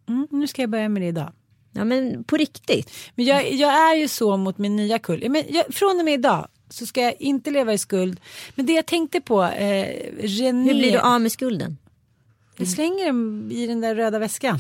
Mm, 0.10 0.28
nu 0.32 0.48
ska 0.48 0.62
jag 0.62 0.70
börja 0.70 0.90
med 0.90 1.02
det 1.02 1.08
idag. 1.08 1.34
Ja 1.72 1.84
men 1.86 2.24
på 2.24 2.38
riktigt. 2.38 2.92
Men 3.16 3.26
jag, 3.26 3.52
jag 3.54 3.74
är 3.74 3.96
ju 3.96 4.08
så 4.08 4.38
mot 4.38 4.58
min 4.58 4.76
nya 4.76 5.00
kull. 5.00 5.30
Men 5.30 5.44
jag, 5.50 5.66
från 5.74 6.00
och 6.00 6.06
med 6.06 6.14
idag 6.14 6.48
så 6.70 6.86
ska 6.86 7.02
jag 7.02 7.22
inte 7.22 7.52
leva 7.52 7.74
i 7.74 7.78
skuld. 7.78 8.20
Men 8.56 8.66
det 8.66 8.74
jag 8.74 8.86
tänkte 8.86 9.22
på, 9.22 9.44
eh, 9.44 9.88
René. 10.20 10.72
Hur 10.72 10.80
blir 10.80 10.92
du 10.92 11.00
av 11.00 11.22
med 11.22 11.32
skulden? 11.32 11.78
Jag 12.58 12.68
slänger 12.68 13.06
den 13.06 13.52
i 13.52 13.68
den 13.68 13.82
där 13.82 13.96
röda 13.96 14.20
väskan. 14.20 14.60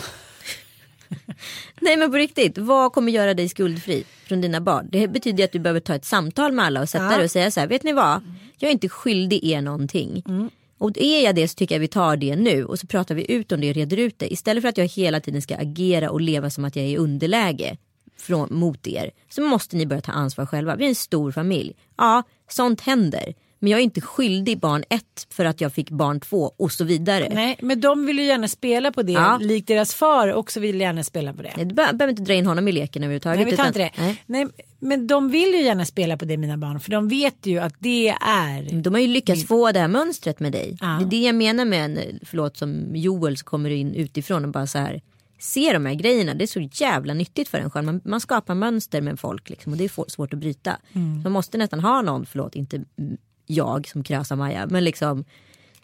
Nej 1.79 1.97
men 1.97 2.11
på 2.11 2.17
riktigt, 2.17 2.57
vad 2.57 2.93
kommer 2.93 3.11
göra 3.11 3.33
dig 3.33 3.49
skuldfri 3.49 4.03
från 4.25 4.41
dina 4.41 4.61
barn? 4.61 4.87
Det 4.91 5.07
betyder 5.07 5.43
att 5.43 5.51
du 5.51 5.59
behöver 5.59 5.79
ta 5.79 5.95
ett 5.95 6.05
samtal 6.05 6.51
med 6.51 6.65
alla 6.65 6.81
och 6.81 6.89
sätta 6.89 7.11
ja. 7.11 7.15
dig 7.15 7.23
och 7.23 7.31
säga 7.31 7.51
så 7.51 7.59
här, 7.59 7.67
vet 7.67 7.83
ni 7.83 7.93
vad? 7.93 8.21
Jag 8.57 8.67
är 8.67 8.71
inte 8.71 8.89
skyldig 8.89 9.43
er 9.43 9.61
någonting. 9.61 10.23
Mm. 10.27 10.49
Och 10.77 10.91
är 10.97 11.23
jag 11.23 11.35
det 11.35 11.47
så 11.47 11.55
tycker 11.55 11.75
jag 11.75 11.79
vi 11.79 11.87
tar 11.87 12.17
det 12.17 12.35
nu 12.35 12.65
och 12.65 12.79
så 12.79 12.87
pratar 12.87 13.15
vi 13.15 13.31
ut 13.31 13.51
om 13.51 13.61
det 13.61 13.69
och 13.69 13.75
reder 13.75 13.97
ut 13.97 14.19
det. 14.19 14.33
Istället 14.33 14.61
för 14.61 14.69
att 14.69 14.77
jag 14.77 14.85
hela 14.85 15.19
tiden 15.19 15.41
ska 15.41 15.55
agera 15.55 16.11
och 16.11 16.21
leva 16.21 16.49
som 16.49 16.65
att 16.65 16.75
jag 16.75 16.85
är 16.85 16.89
i 16.89 16.97
underläge 16.97 17.77
från, 18.17 18.47
mot 18.51 18.87
er. 18.87 19.11
Så 19.29 19.41
måste 19.41 19.75
ni 19.77 19.85
börja 19.85 20.01
ta 20.01 20.11
ansvar 20.11 20.45
själva. 20.45 20.75
Vi 20.75 20.85
är 20.85 20.89
en 20.89 20.95
stor 20.95 21.31
familj. 21.31 21.75
Ja, 21.97 22.23
sånt 22.49 22.81
händer. 22.81 23.33
Men 23.63 23.71
jag 23.71 23.79
är 23.79 23.83
inte 23.83 24.01
skyldig 24.01 24.59
barn 24.59 24.83
ett 24.89 25.27
för 25.29 25.45
att 25.45 25.61
jag 25.61 25.73
fick 25.73 25.89
barn 25.89 26.19
två 26.19 26.53
och 26.57 26.71
så 26.71 26.83
vidare. 26.83 27.29
Nej, 27.33 27.57
men 27.61 27.81
de 27.81 28.05
vill 28.05 28.19
ju 28.19 28.25
gärna 28.25 28.47
spela 28.47 28.91
på 28.91 29.03
det. 29.03 29.11
Ja. 29.11 29.37
Likt 29.41 29.67
deras 29.67 29.93
far 29.93 30.33
också 30.33 30.59
vill 30.59 30.81
gärna 30.81 31.03
spela 31.03 31.33
på 31.33 31.41
det. 31.41 31.53
Nej, 31.57 31.65
du 31.65 31.75
behöver 31.75 32.07
inte 32.07 32.21
dra 32.21 32.33
in 32.33 32.45
honom 32.45 32.67
i 32.67 32.71
leken 32.71 33.03
överhuvudtaget. 33.03 33.39
Nej, 33.39 33.51
vi 33.51 33.57
tar 33.57 33.67
inte 33.67 33.79
det. 33.79 33.91
Nej. 33.97 34.23
Nej. 34.25 34.47
men 34.79 35.07
de 35.07 35.29
vill 35.29 35.53
ju 35.53 35.61
gärna 35.61 35.85
spela 35.85 36.17
på 36.17 36.25
det 36.25 36.37
mina 36.37 36.57
barn. 36.57 36.79
För 36.79 36.91
de 36.91 37.07
vet 37.07 37.45
ju 37.45 37.59
att 37.59 37.75
det 37.79 38.09
är. 38.09 38.81
De 38.81 38.93
har 38.93 39.01
ju 39.01 39.07
lyckats 39.07 39.47
få 39.47 39.71
det 39.71 39.79
här 39.79 39.87
mönstret 39.87 40.39
med 40.39 40.51
dig. 40.51 40.77
Ja. 40.81 40.87
Det 40.87 41.03
är 41.03 41.09
det 41.09 41.25
jag 41.25 41.35
menar 41.35 41.65
med 41.65 41.85
en, 41.85 42.19
förlåt 42.25 42.57
som 42.57 42.95
Joel 42.95 43.37
som 43.37 43.45
kommer 43.45 43.69
in 43.69 43.93
utifrån 43.93 44.45
och 44.45 44.51
bara 44.51 44.67
så 44.67 44.77
här 44.77 45.01
se 45.39 45.73
de 45.73 45.85
här 45.85 45.93
grejerna. 45.93 46.33
Det 46.33 46.43
är 46.43 46.47
så 46.47 46.69
jävla 46.71 47.13
nyttigt 47.13 47.49
för 47.49 47.57
en 47.57 47.71
själv. 47.71 47.85
Man, 47.85 48.01
man 48.03 48.21
skapar 48.21 48.55
mönster 48.55 49.01
med 49.01 49.19
folk 49.19 49.49
liksom, 49.49 49.71
och 49.71 49.77
det 49.77 49.83
är 49.83 50.09
svårt 50.09 50.33
att 50.33 50.39
bryta. 50.39 50.77
Mm. 50.93 51.21
Man 51.23 51.31
måste 51.31 51.57
nästan 51.57 51.79
ha 51.79 52.01
någon, 52.01 52.25
förlåt 52.25 52.55
inte 52.55 52.83
jag 53.53 53.87
som 53.87 54.03
Krösa-Maja, 54.03 54.67
men 54.69 54.83
liksom 54.83 55.25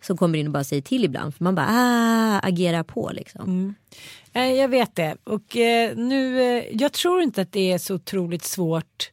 som 0.01 0.17
kommer 0.17 0.39
in 0.39 0.47
och 0.47 0.53
bara 0.53 0.63
säger 0.63 0.81
till 0.81 1.05
ibland. 1.05 1.36
För 1.36 1.43
man 1.43 1.55
bara 1.55 1.67
ah, 1.69 2.39
agerar 2.47 2.83
på 2.83 3.12
liksom. 3.13 3.41
Mm. 3.43 3.75
Eh, 4.33 4.59
jag 4.59 4.67
vet 4.67 4.95
det 4.95 5.15
och 5.24 5.57
eh, 5.57 5.95
nu, 5.97 6.41
eh, 6.41 6.63
jag 6.71 6.93
tror 6.93 7.21
inte 7.21 7.41
att 7.41 7.51
det 7.51 7.71
är 7.71 7.77
så 7.77 7.95
otroligt 7.95 8.43
svårt 8.43 9.12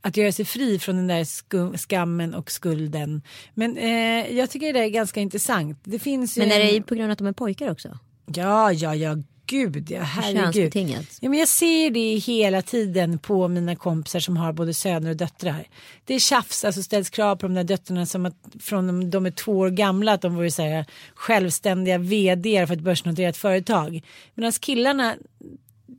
att 0.00 0.16
göra 0.16 0.32
sig 0.32 0.44
fri 0.44 0.78
från 0.78 0.96
den 0.96 1.06
där 1.06 1.24
skum, 1.24 1.76
skammen 1.78 2.34
och 2.34 2.50
skulden. 2.50 3.22
Men 3.54 3.76
eh, 3.76 4.36
jag 4.36 4.50
tycker 4.50 4.72
det 4.72 4.80
är 4.84 4.88
ganska 4.88 5.20
intressant. 5.20 5.78
Det 5.84 5.98
finns 5.98 6.38
ju 6.38 6.40
Men 6.42 6.52
är 6.52 6.60
en- 6.60 6.74
det 6.74 6.82
på 6.82 6.94
grund 6.94 7.04
av 7.06 7.10
att 7.12 7.18
de 7.18 7.26
är 7.26 7.32
pojkar 7.32 7.70
också? 7.70 7.98
Ja, 8.26 8.72
ja, 8.72 8.94
ja, 8.94 9.16
gud 9.46 9.90
ja, 9.90 10.02
herregud. 10.02 10.76
Ja, 11.20 11.28
men 11.28 11.38
jag 11.38 11.48
ser 11.48 11.90
det 11.90 12.16
hela 12.16 12.62
tiden 12.62 13.18
på 13.18 13.48
mina 13.48 13.76
kompisar 13.76 14.20
som 14.20 14.36
har 14.36 14.52
både 14.52 14.74
söner 14.74 15.10
och 15.10 15.16
döttrar. 15.16 15.66
Det 16.04 16.14
är 16.14 16.18
tjafs, 16.18 16.64
alltså 16.64 16.82
ställs 16.82 17.10
krav 17.10 17.36
på 17.36 17.46
de 17.46 17.54
där 17.54 17.64
döttrarna 17.64 18.06
som 18.06 18.26
att 18.26 18.36
från 18.60 18.86
de, 18.86 19.10
de 19.10 19.26
är 19.26 19.30
två 19.30 19.58
år 19.58 19.70
gamla 19.70 20.12
att 20.12 20.22
de 20.22 20.34
vore 20.34 20.50
så 20.50 20.62
här, 20.62 20.84
självständiga 21.14 21.98
vd 21.98 22.66
för 22.66 22.74
ett 22.74 22.80
börsnoterat 22.80 23.36
företag. 23.36 24.02
Medan 24.34 24.52
killarna 24.52 25.14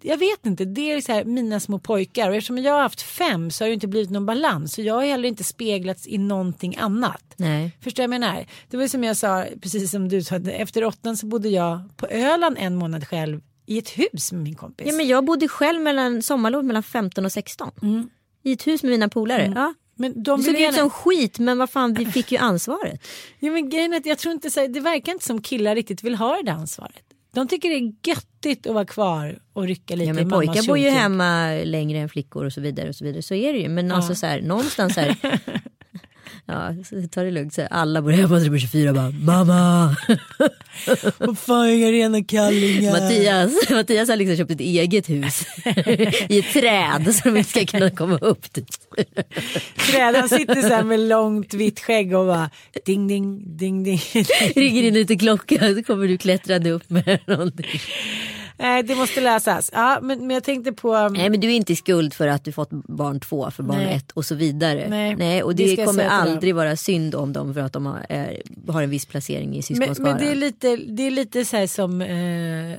jag 0.02 0.18
vet 0.18 0.46
inte, 0.46 0.66
det 0.66 0.92
är 0.92 1.02
så 1.02 1.12
här 1.12 1.24
mina 1.24 1.60
små 1.60 1.80
pojkar 1.80 2.30
och 2.30 2.36
eftersom 2.36 2.58
jag 2.58 2.74
har 2.74 2.82
haft 2.82 3.02
fem 3.02 3.52
så 3.52 3.64
har 3.64 3.70
det 3.70 3.74
inte 3.74 3.88
blivit 3.88 4.10
någon 4.10 4.26
balans. 4.26 4.74
Så 4.74 4.82
jag 4.82 4.94
har 4.94 5.06
heller 5.06 5.30
inte 5.30 5.44
speglats 5.44 6.08
i 6.08 6.18
någonting 6.18 6.76
annat. 6.78 7.34
Nej. 7.38 7.78
Förstår 7.82 8.04
jag 8.04 8.10
menar? 8.10 8.46
Det 8.70 8.78
var 8.78 8.88
som 8.88 9.04
jag 9.04 9.18
sa, 9.18 9.46
precis 9.62 9.92
som 9.92 10.10
du 10.10 10.24
sa, 10.24 10.36
efter 10.36 10.84
åttan 10.84 11.18
så 11.18 11.26
bodde 11.26 11.50
jag 11.50 11.82
på 11.98 12.08
Öland 12.08 12.58
en 12.60 12.76
månad 12.76 13.08
själv 13.08 13.42
i 13.66 13.78
ett 13.78 13.90
hus 13.90 14.32
med 14.32 14.42
min 14.44 14.56
kompis. 14.56 14.88
Ja, 14.88 14.94
men 14.94 15.08
jag 15.08 15.26
bodde 15.26 15.48
själv 15.48 15.82
mellan 15.82 16.22
sommarlov 16.22 16.66
mellan 16.66 16.84
15 16.84 17.26
och 17.26 17.32
16. 17.32 17.72
I 18.44 18.52
ett 18.52 18.68
hus 18.68 18.84
med 18.84 18.90
mina 18.90 19.10
polare. 19.10 19.54
Ja. 19.56 19.74
men 19.96 20.24
de 20.24 20.44
såg 20.44 20.60
ut 20.60 20.76
som 20.76 20.90
skit 20.90 21.40
men 21.40 21.58
vad 21.58 21.70
fan 21.70 21.94
vi 21.94 22.06
fick 22.06 22.32
ju 22.32 22.38
ansvaret. 22.52 23.08
ja, 23.40 23.52
men 23.52 23.70
grejen 23.70 23.94
är 23.94 23.98
att 23.98 24.06
jag 24.06 24.18
tror 24.18 24.34
inte 24.34 24.52
så 24.52 24.60
här, 24.60 24.68
det 24.68 24.80
verkar 24.80 25.12
inte 25.12 25.26
som 25.26 25.42
killar 25.42 25.76
riktigt 25.76 26.04
vill 26.04 26.16
ha 26.16 26.36
det 26.36 26.44
där 26.44 26.52
ansvaret. 26.52 27.07
De 27.38 27.48
tycker 27.48 27.70
det 27.70 27.76
är 27.76 27.94
göttigt 28.08 28.68
att 28.68 28.74
vara 28.74 28.86
kvar 28.86 29.40
och 29.54 29.64
rycka 29.64 29.96
lite 29.96 30.06
Ja, 30.08 30.12
i 30.12 30.14
men 30.14 30.28
mammas 30.28 30.46
pojkar 30.46 30.68
bor 30.68 30.78
ju 30.78 30.90
hemma 30.90 31.52
längre 31.64 32.00
än 32.00 32.10
flickor 32.10 32.46
och 32.46 32.54
så 32.54 32.62
vidare. 32.62 32.90
och 32.90 32.96
Så 32.96 33.06
vidare. 33.06 33.22
Så 33.22 33.34
är 33.34 33.54
det 33.54 33.60
ju. 33.60 33.70
Men 33.70 33.92
alltså 33.92 34.16
så 34.16 34.26
här, 34.26 34.42
någonstans 34.42 34.94
så 34.94 35.00
här. 35.00 35.18
Ja, 36.50 36.74
ta 37.12 37.24
det 37.24 37.32
lugnt. 37.32 37.54
Så 37.54 37.68
alla 37.72 38.02
bor 38.02 38.12
hemma 38.12 38.40
till 38.40 38.60
24 38.60 38.94
bara 38.94 39.12
mamma. 39.12 39.96
Vad 41.18 41.38
fan 41.38 41.70
inga 41.70 41.92
rena 41.92 42.24
kallingar. 42.24 42.92
Mattias, 42.92 43.52
Mattias 43.70 44.10
har 44.10 44.16
liksom 44.16 44.38
köpt 44.38 44.52
ett 44.52 44.60
eget 44.60 45.10
hus 45.10 45.46
i 46.30 46.40
ett 46.40 46.54
träd 46.54 47.16
så 47.16 47.30
de 47.30 47.38
inte 47.38 47.50
ska 47.50 47.66
kunna 47.66 47.90
komma 47.90 48.18
upp 48.18 48.54
dit. 48.54 48.80
Träd, 49.92 50.16
han 50.16 50.30
sitter 50.30 50.62
så 50.62 50.68
här 50.68 50.84
med 50.84 51.00
långt 51.00 51.54
vitt 51.54 51.80
skägg 51.80 52.16
och 52.16 52.26
bara 52.26 52.50
ding 52.86 53.08
ding 53.08 53.58
ding 53.58 53.84
ding. 53.84 54.02
Ringer 54.56 54.84
in 54.84 54.94
lite 54.94 55.16
klocka 55.16 55.76
så 55.76 55.84
kommer 55.84 56.08
du 56.08 56.18
klättrande 56.18 56.70
upp 56.72 56.90
med 56.90 57.20
någonting. 57.28 57.82
Nej 58.58 58.84
det 58.84 58.96
måste 58.96 59.22
läsas. 59.22 59.70
Ja 59.74 60.00
men, 60.02 60.28
men 60.28 60.30
jag 60.30 60.44
tänkte 60.44 60.72
på. 60.72 60.96
um, 60.96 61.14
Nej 61.14 61.30
men 61.30 61.40
du 61.40 61.48
är 61.48 61.56
inte 61.56 61.74
i 61.74 61.76
skuld 61.76 62.14
för 62.14 62.28
att 62.28 62.44
du 62.44 62.52
fått 62.52 62.70
barn 62.70 63.20
två 63.20 63.52
för 63.52 63.64
barn 63.64 63.78
Nej. 63.78 63.96
ett 63.96 64.12
och 64.12 64.26
så 64.26 64.36
vidare. 64.36 65.16
Nej, 65.18 65.44
och 65.44 65.56
det 65.56 65.76
det, 65.76 65.86
kommer 65.86 66.06
aldrig 66.06 66.56
vara 66.56 66.76
synd 66.76 67.16
om 67.16 67.34
dem 67.34 67.54
för 67.54 67.62
att 67.62 67.74
de 67.74 67.86
har, 67.86 68.06
är, 68.10 68.42
har 68.68 68.82
en 68.82 68.90
viss 68.90 69.06
placering 69.06 69.50
i 69.50 69.56
Men, 69.56 69.64
syskonskaran. 69.64 70.12
men 70.12 70.26
det 70.26 70.32
är 70.32 70.36
lite, 70.36 70.76
det 70.76 71.04
är 71.04 71.12
lite 71.12 71.46
så 71.46 71.58
här 71.58 71.68
som 71.68 72.02
eh, 72.02 72.78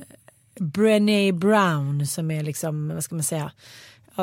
Brené 0.59 1.31
Brown 1.31 2.07
som 2.07 2.31
är 2.31 2.43
liksom, 2.43 2.89
vad 2.89 3.03
ska 3.03 3.15
man 3.15 3.23
säga, 3.23 3.51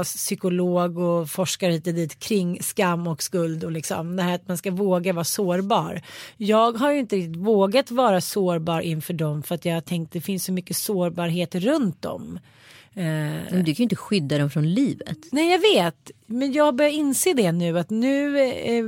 psykolog 0.05 0.99
och 0.99 1.31
forskar 1.31 1.71
hit 1.71 1.87
och 1.87 1.95
dit 1.95 2.19
kring 2.19 2.63
skam 2.63 3.07
och 3.07 3.23
skuld 3.23 3.65
och 3.65 3.73
liksom 3.73 4.17
det 4.17 4.23
här 4.23 4.35
att 4.35 4.49
man 4.49 4.59
ska 4.59 4.71
våga 4.71 5.13
vara 5.13 5.25
sårbar. 5.25 6.03
Jag 6.37 6.73
har 6.73 6.93
ju 6.93 6.99
inte 6.99 7.17
riktigt 7.17 7.37
vågat 7.37 7.91
vara 7.91 8.21
sårbar 8.21 8.81
inför 8.81 9.15
dem 9.15 9.43
för 9.43 9.55
att 9.55 9.65
jag 9.65 9.75
har 9.75 9.81
tänkt 9.81 10.13
det 10.13 10.21
finns 10.21 10.45
så 10.45 10.53
mycket 10.53 10.77
sårbarhet 10.77 11.55
runt 11.55 12.03
dem. 12.03 12.39
Eh, 12.95 13.05
Men 13.05 13.65
du 13.65 13.65
kan 13.65 13.75
ju 13.75 13.83
inte 13.83 13.97
skydda 13.97 14.39
dem 14.39 14.51
från 14.51 14.75
livet. 14.75 15.19
Nej 15.33 15.51
jag 15.51 15.59
vet, 15.59 16.11
men 16.27 16.53
jag 16.53 16.75
börjar 16.75 16.91
inse 16.93 17.33
det 17.33 17.53
nu 17.53 17.79
att 17.79 17.91
nu 17.91 18.39
eh, 18.41 18.85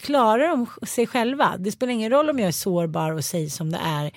klarar 0.00 0.48
de 0.48 0.66
sig 0.86 1.06
själva. 1.06 1.56
Det 1.58 1.72
spelar 1.72 1.92
ingen 1.92 2.10
roll 2.10 2.30
om 2.30 2.38
jag 2.38 2.48
är 2.48 2.52
sårbar 2.52 3.12
och 3.12 3.24
säger 3.24 3.48
som 3.48 3.70
det 3.72 3.80
är. 3.84 4.10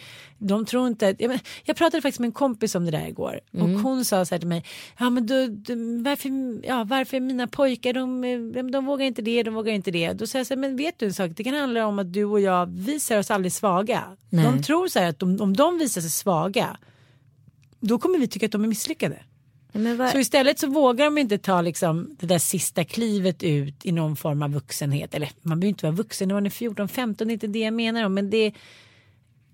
De 0.44 0.66
tror 0.66 0.88
inte 0.88 1.16
jag, 1.20 1.30
men, 1.30 1.40
jag 1.64 1.76
pratade 1.76 2.02
faktiskt 2.02 2.20
med 2.20 2.28
en 2.28 2.32
kompis 2.32 2.76
om 2.76 2.86
det 2.86 2.92
där 2.92 3.08
igår 3.08 3.40
och 3.52 3.70
hon 3.70 4.06
sa 4.06 4.26
så 4.26 4.36
här 4.36 4.40
till 4.40 4.48
mig, 4.48 4.66
ja 5.00 5.10
men 5.10 5.26
du, 5.26 5.48
du, 5.48 6.02
varför, 6.02 6.30
ja, 6.68 6.84
varför 6.84 7.20
mina 7.20 7.48
pojkar, 7.48 7.94
de, 7.94 8.24
eh, 8.24 8.64
de 8.64 8.86
vågar 8.86 9.06
inte 9.06 9.22
det, 9.22 9.44
de 9.44 9.54
vågar 9.54 9.74
inte 9.74 9.92
det. 9.92 10.14
Då 10.14 10.28
säger 10.28 10.40
jag 10.40 10.48
så 10.48 10.54
här, 10.54 10.62
men 10.62 10.78
vet 10.78 11.00
du 11.00 11.06
en 11.06 11.14
sak, 11.14 11.32
det 11.36 11.44
kan 11.44 11.54
handla 11.54 11.88
om 11.88 12.00
att 12.00 12.14
du 12.14 12.26
och 12.26 12.42
jag 12.42 12.66
visar 12.66 13.18
oss 13.18 13.32
aldrig 13.32 13.52
svaga. 13.52 14.04
Nej. 14.30 14.46
De 14.46 14.64
tror 14.64 14.88
så 14.88 15.00
här 15.00 15.10
att 15.10 15.24
om, 15.24 15.42
om 15.42 15.56
de 15.56 15.78
visar 15.78 16.02
sig 16.02 16.10
svaga, 16.10 16.78
då 17.80 18.00
kommer 18.00 18.20
vi 18.20 18.28
tycka 18.28 18.46
att 18.46 18.52
de 18.52 18.64
är 18.64 18.68
misslyckade. 18.68 19.20
Så 20.12 20.20
istället 20.20 20.60
så 20.60 20.68
vågar 20.68 21.06
de 21.06 21.18
inte 21.18 21.38
ta 21.38 21.62
liksom 21.62 22.16
det 22.20 22.26
där 22.28 22.40
sista 22.40 22.84
klivet 22.84 23.44
ut 23.44 23.86
i 23.86 23.92
någon 23.92 24.16
form 24.16 24.44
av 24.44 24.52
vuxenhet. 24.52 25.14
Eller 25.14 25.30
man 25.42 25.60
behöver 25.60 25.70
inte 25.70 25.86
vara 25.86 25.96
vuxen 25.96 26.28
när 26.28 26.36
man 26.36 26.46
är 26.46 26.50
14-15, 26.50 27.16
det 27.18 27.24
är 27.24 27.34
inte 27.34 27.48
det 27.48 27.60
jag 27.60 27.74
menar. 27.74 28.10
Men 28.10 28.30
det, 28.30 28.54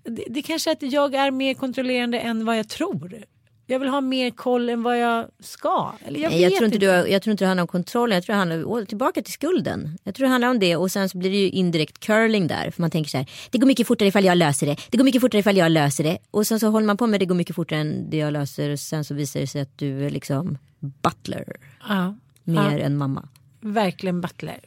det, 0.02 0.24
det 0.28 0.42
kanske 0.42 0.70
är 0.70 0.72
att 0.72 0.92
jag 0.92 1.14
är 1.14 1.30
mer 1.30 1.54
kontrollerande 1.54 2.18
än 2.20 2.44
vad 2.44 2.58
jag 2.58 2.68
tror. 2.68 3.24
Jag 3.70 3.78
vill 3.78 3.88
ha 3.88 4.00
mer 4.00 4.30
koll 4.30 4.68
än 4.68 4.82
vad 4.82 4.98
jag 4.98 5.28
ska. 5.40 5.92
Eller 6.04 6.20
jag, 6.20 6.30
Nej, 6.30 6.42
jag, 6.42 6.52
tror 6.52 6.64
inte 6.64 6.78
du 6.78 6.86
jag 6.86 7.22
tror 7.22 7.30
inte 7.30 7.44
det 7.44 7.48
handlar 7.48 7.62
om 7.62 7.68
kontroll. 7.68 8.12
Jag 8.12 8.24
tror 8.24 8.32
det 8.32 8.38
handlar 8.38 8.64
å, 8.64 8.84
tillbaka 8.84 9.22
till 9.22 9.32
skulden. 9.32 9.98
Jag 10.04 10.14
tror 10.14 10.26
det 10.26 10.30
handlar 10.30 10.48
om 10.48 10.58
det 10.58 10.76
och 10.76 10.90
sen 10.90 11.08
så 11.08 11.18
blir 11.18 11.30
det 11.30 11.36
ju 11.36 11.48
indirekt 11.50 11.98
curling 11.98 12.46
där. 12.46 12.70
För 12.70 12.80
man 12.82 12.90
tänker 12.90 13.10
så 13.10 13.16
här, 13.16 13.30
det 13.50 13.58
går 13.58 13.66
mycket 13.66 13.86
fortare 13.86 14.08
ifall 14.08 14.24
jag 14.24 14.38
löser 14.38 14.66
det. 14.66 14.76
Det 14.90 14.96
går 14.98 15.04
mycket 15.04 15.20
fortare 15.20 15.38
ifall 15.40 15.56
jag 15.56 15.72
löser 15.72 16.04
det. 16.04 16.18
Och 16.30 16.46
sen 16.46 16.60
så 16.60 16.68
håller 16.68 16.86
man 16.86 16.96
på 16.96 17.06
med 17.06 17.20
det 17.20 17.26
går 17.26 17.34
mycket 17.34 17.56
fortare 17.56 17.78
än 17.78 18.10
det 18.10 18.16
jag 18.16 18.32
löser. 18.32 18.70
Och 18.70 18.80
sen 18.80 19.04
så 19.04 19.14
visar 19.14 19.40
det 19.40 19.46
sig 19.46 19.60
att 19.60 19.78
du 19.78 20.06
är 20.06 20.10
liksom 20.10 20.58
butler. 20.78 21.44
Ja, 21.88 22.14
Mer 22.44 22.78
än 22.78 22.96
mamma. 22.96 23.28
verkligen 23.60 24.20
butler. 24.20 24.60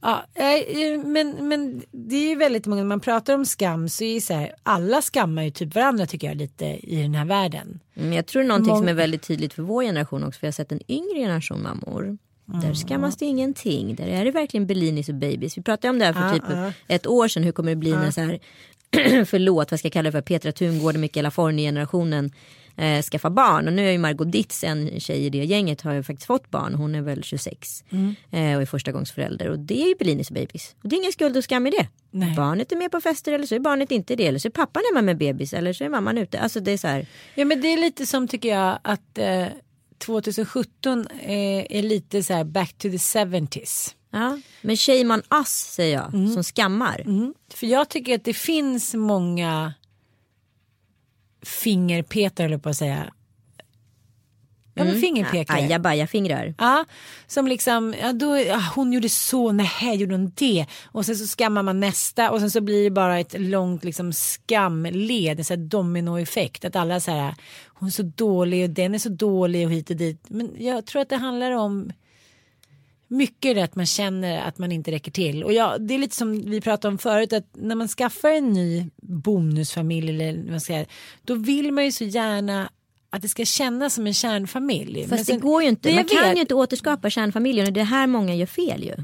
Ja, 0.00 0.24
eh, 0.34 1.04
men, 1.04 1.48
men 1.48 1.82
det 1.90 2.16
är 2.16 2.28
ju 2.28 2.36
väldigt 2.36 2.66
många, 2.66 2.82
när 2.82 2.88
man 2.88 3.00
pratar 3.00 3.34
om 3.34 3.46
skam 3.46 3.88
så 3.88 4.04
är 4.04 4.14
det 4.14 4.20
så 4.20 4.34
här, 4.34 4.54
alla 4.62 5.02
skammar 5.02 5.42
ju 5.42 5.50
typ 5.50 5.74
varandra 5.74 6.06
tycker 6.06 6.26
jag 6.26 6.36
lite 6.36 6.64
i 6.64 7.02
den 7.02 7.14
här 7.14 7.24
världen. 7.24 7.80
Men 7.94 8.12
jag 8.12 8.26
tror 8.26 8.42
det 8.42 8.46
är 8.46 8.48
någonting 8.48 8.72
Mång- 8.72 8.78
som 8.78 8.88
är 8.88 8.94
väldigt 8.94 9.22
tydligt 9.22 9.54
för 9.54 9.62
vår 9.62 9.82
generation 9.82 10.24
också. 10.24 10.38
För 10.40 10.46
jag 10.46 10.52
har 10.52 10.54
sett 10.54 10.72
en 10.72 10.80
yngre 10.88 11.14
generation 11.18 11.62
mammor. 11.62 12.18
Där 12.44 12.74
skammas 12.74 13.16
det 13.16 13.26
ingenting. 13.26 13.94
Där 13.94 14.06
är 14.06 14.24
det 14.24 14.30
verkligen 14.30 14.66
Bellinis 14.66 15.08
och 15.08 15.14
babies. 15.14 15.58
Vi 15.58 15.62
pratade 15.62 15.90
om 15.90 15.98
det 15.98 16.04
här 16.04 16.12
för 16.12 16.20
Ja, 16.20 16.32
typ 16.32 16.42
ja. 16.48 16.72
ett 16.88 17.06
år 17.06 17.28
sedan. 17.28 17.42
Hur 17.42 17.52
kommer 17.52 17.70
det 17.70 17.76
bli 17.76 17.90
när 17.90 18.10
så 18.10 18.20
här, 18.20 18.38
förlåt 19.24 19.70
vad 19.70 19.78
ska 19.80 19.86
jag 19.86 19.92
kalla 19.92 20.06
det 20.06 20.12
för, 20.12 20.20
Petra 20.20 20.52
Tungård 20.52 20.94
och 20.94 21.00
Mikaela 21.00 21.30
Forni-generationen 21.30 22.32
eh, 22.78 23.02
skaffa 23.02 23.30
barn. 23.30 23.66
Och 23.66 23.72
nu 23.72 23.88
är 23.88 23.92
ju 23.92 23.98
Margot 23.98 24.32
Ditz, 24.32 24.64
en 24.64 25.00
tjej 25.00 25.24
i 25.26 25.30
det 25.30 25.44
gänget, 25.44 25.80
har 25.80 25.92
ju 25.92 26.02
faktiskt 26.02 26.26
fått 26.26 26.50
barn. 26.50 26.74
Hon 26.74 26.94
är 26.94 27.02
väl 27.02 27.22
26 27.22 27.84
Mm. 27.90 28.14
eh, 28.30 28.56
och 28.56 28.62
är 28.62 28.66
förstagångsförälder. 28.66 29.48
Och 29.48 29.58
det 29.58 29.82
är 29.82 29.88
ju 29.88 29.94
Bellinis 29.98 30.30
babies. 30.30 30.74
Och 30.82 30.88
det 30.88 30.96
är 30.96 30.98
ingen 30.98 31.12
skuld 31.12 31.36
och 31.36 31.44
skam 31.44 31.66
i 31.66 31.70
det. 31.70 31.88
Nej. 32.10 32.34
Barnet 32.36 32.72
är 32.72 32.76
med 32.76 32.90
på 32.90 33.00
fester 33.00 33.32
eller 33.32 33.46
så 33.46 33.54
är 33.54 33.58
barnet 33.60 33.90
inte 33.90 34.16
det. 34.16 34.26
Eller 34.26 34.38
så 34.38 34.48
är 34.48 34.52
pappan 34.52 34.82
hemma 34.92 35.02
med 35.02 35.16
bebis 35.18 35.52
eller 35.52 35.72
så 35.72 35.84
är 35.84 35.88
mamman 35.88 36.18
ute. 36.18 36.40
Alltså 36.40 36.60
det 36.60 36.72
är 36.72 36.78
så 36.78 36.86
här. 36.88 37.06
Ja 37.34 37.44
men 37.44 37.60
det 37.60 37.68
är 37.72 37.76
lite 37.76 38.06
som 38.06 38.28
tycker 38.28 38.48
jag 38.48 38.78
att 38.82 39.18
eh, 39.18 39.46
2017 39.98 41.06
är, 41.22 41.72
är 41.72 41.82
lite 41.82 42.22
så 42.22 42.32
här 42.34 42.44
back 42.44 42.72
to 42.78 42.82
the 42.88 42.96
70s. 42.96 43.94
Ja, 44.10 44.38
men 44.62 44.76
shame 44.76 45.14
on 45.14 45.22
us 45.40 45.48
säger 45.48 45.94
jag, 45.96 46.14
Mm. 46.14 46.32
som 46.34 46.42
skammar. 46.44 47.04
För 47.54 47.66
jag 47.66 47.88
tycker 47.88 48.14
att 48.14 48.24
det 48.24 48.34
finns 48.34 48.94
många 48.94 49.74
fingerpetare 51.42 52.46
eller 52.46 52.58
på 52.58 52.68
att 52.68 52.76
säga. 52.76 53.12
Ja 54.78 54.84
men 54.84 55.00
fingerpekare. 55.00 55.58
Ajabaja 55.58 56.06
fingrar. 56.06 56.54
Ja, 56.58 56.84
som 57.26 57.48
liksom, 57.48 57.94
ja, 58.00 58.12
då, 58.12 58.38
ja, 58.38 58.62
hon 58.74 58.92
gjorde 58.92 59.08
så, 59.08 59.52
nej 59.52 59.96
gjorde 59.96 60.14
hon 60.14 60.32
det. 60.34 60.66
Och 60.84 61.06
sen 61.06 61.16
så 61.16 61.26
skammar 61.26 61.62
man 61.62 61.80
nästa 61.80 62.30
och 62.30 62.40
sen 62.40 62.50
så 62.50 62.60
blir 62.60 62.84
det 62.84 62.90
bara 62.90 63.18
ett 63.18 63.40
långt 63.40 63.84
liksom 63.84 64.12
skamled, 64.12 65.38
en 65.38 65.44
sån 65.44 65.68
dominoeffekt. 65.68 66.64
Att 66.64 66.76
alla 66.76 67.00
så 67.00 67.10
här, 67.10 67.34
hon 67.66 67.86
är 67.86 67.92
så 67.92 68.02
dålig 68.02 68.64
och 68.64 68.70
den 68.70 68.94
är 68.94 68.98
så 68.98 69.08
dålig 69.08 69.66
och 69.66 69.72
hit 69.72 69.90
och 69.90 69.96
dit. 69.96 70.24
Men 70.28 70.50
jag 70.58 70.86
tror 70.86 71.02
att 71.02 71.08
det 71.08 71.16
handlar 71.16 71.52
om 71.52 71.92
mycket 73.08 73.54
det 73.56 73.62
att 73.64 73.76
man 73.76 73.86
känner 73.86 74.40
att 74.40 74.58
man 74.58 74.72
inte 74.72 74.90
räcker 74.90 75.10
till. 75.10 75.44
Och 75.44 75.52
ja, 75.52 75.78
det 75.78 75.94
är 75.94 75.98
lite 75.98 76.16
som 76.16 76.50
vi 76.50 76.60
pratade 76.60 76.92
om 76.92 76.98
förut 76.98 77.32
att 77.32 77.46
när 77.56 77.74
man 77.74 77.88
skaffar 77.88 78.28
en 78.30 78.52
ny 78.52 78.86
bonusfamilj 79.02 80.08
eller 80.10 80.50
vad 80.52 80.62
ska 80.62 80.72
säga, 80.74 80.86
då 81.24 81.34
vill 81.34 81.72
man 81.72 81.84
ju 81.84 81.92
så 81.92 82.04
gärna 82.04 82.70
att 83.10 83.22
det 83.22 83.28
ska 83.28 83.44
kännas 83.44 83.94
som 83.94 84.06
en 84.06 84.14
kärnfamilj. 84.14 85.06
Fast 85.08 85.26
det 85.26 85.32
sen- 85.32 85.40
går 85.40 85.62
ju 85.62 85.68
inte. 85.68 85.88
Det 85.88 85.94
Man 85.94 86.04
jag 86.08 86.18
kan 86.18 86.28
vet. 86.28 86.36
ju 86.36 86.40
inte 86.40 86.54
återskapa 86.54 87.10
kärnfamiljen 87.10 87.66
och 87.66 87.72
det 87.72 87.80
är 87.80 87.84
här 87.84 88.06
många 88.06 88.34
gör 88.34 88.46
fel 88.46 88.84
ju. 88.84 88.94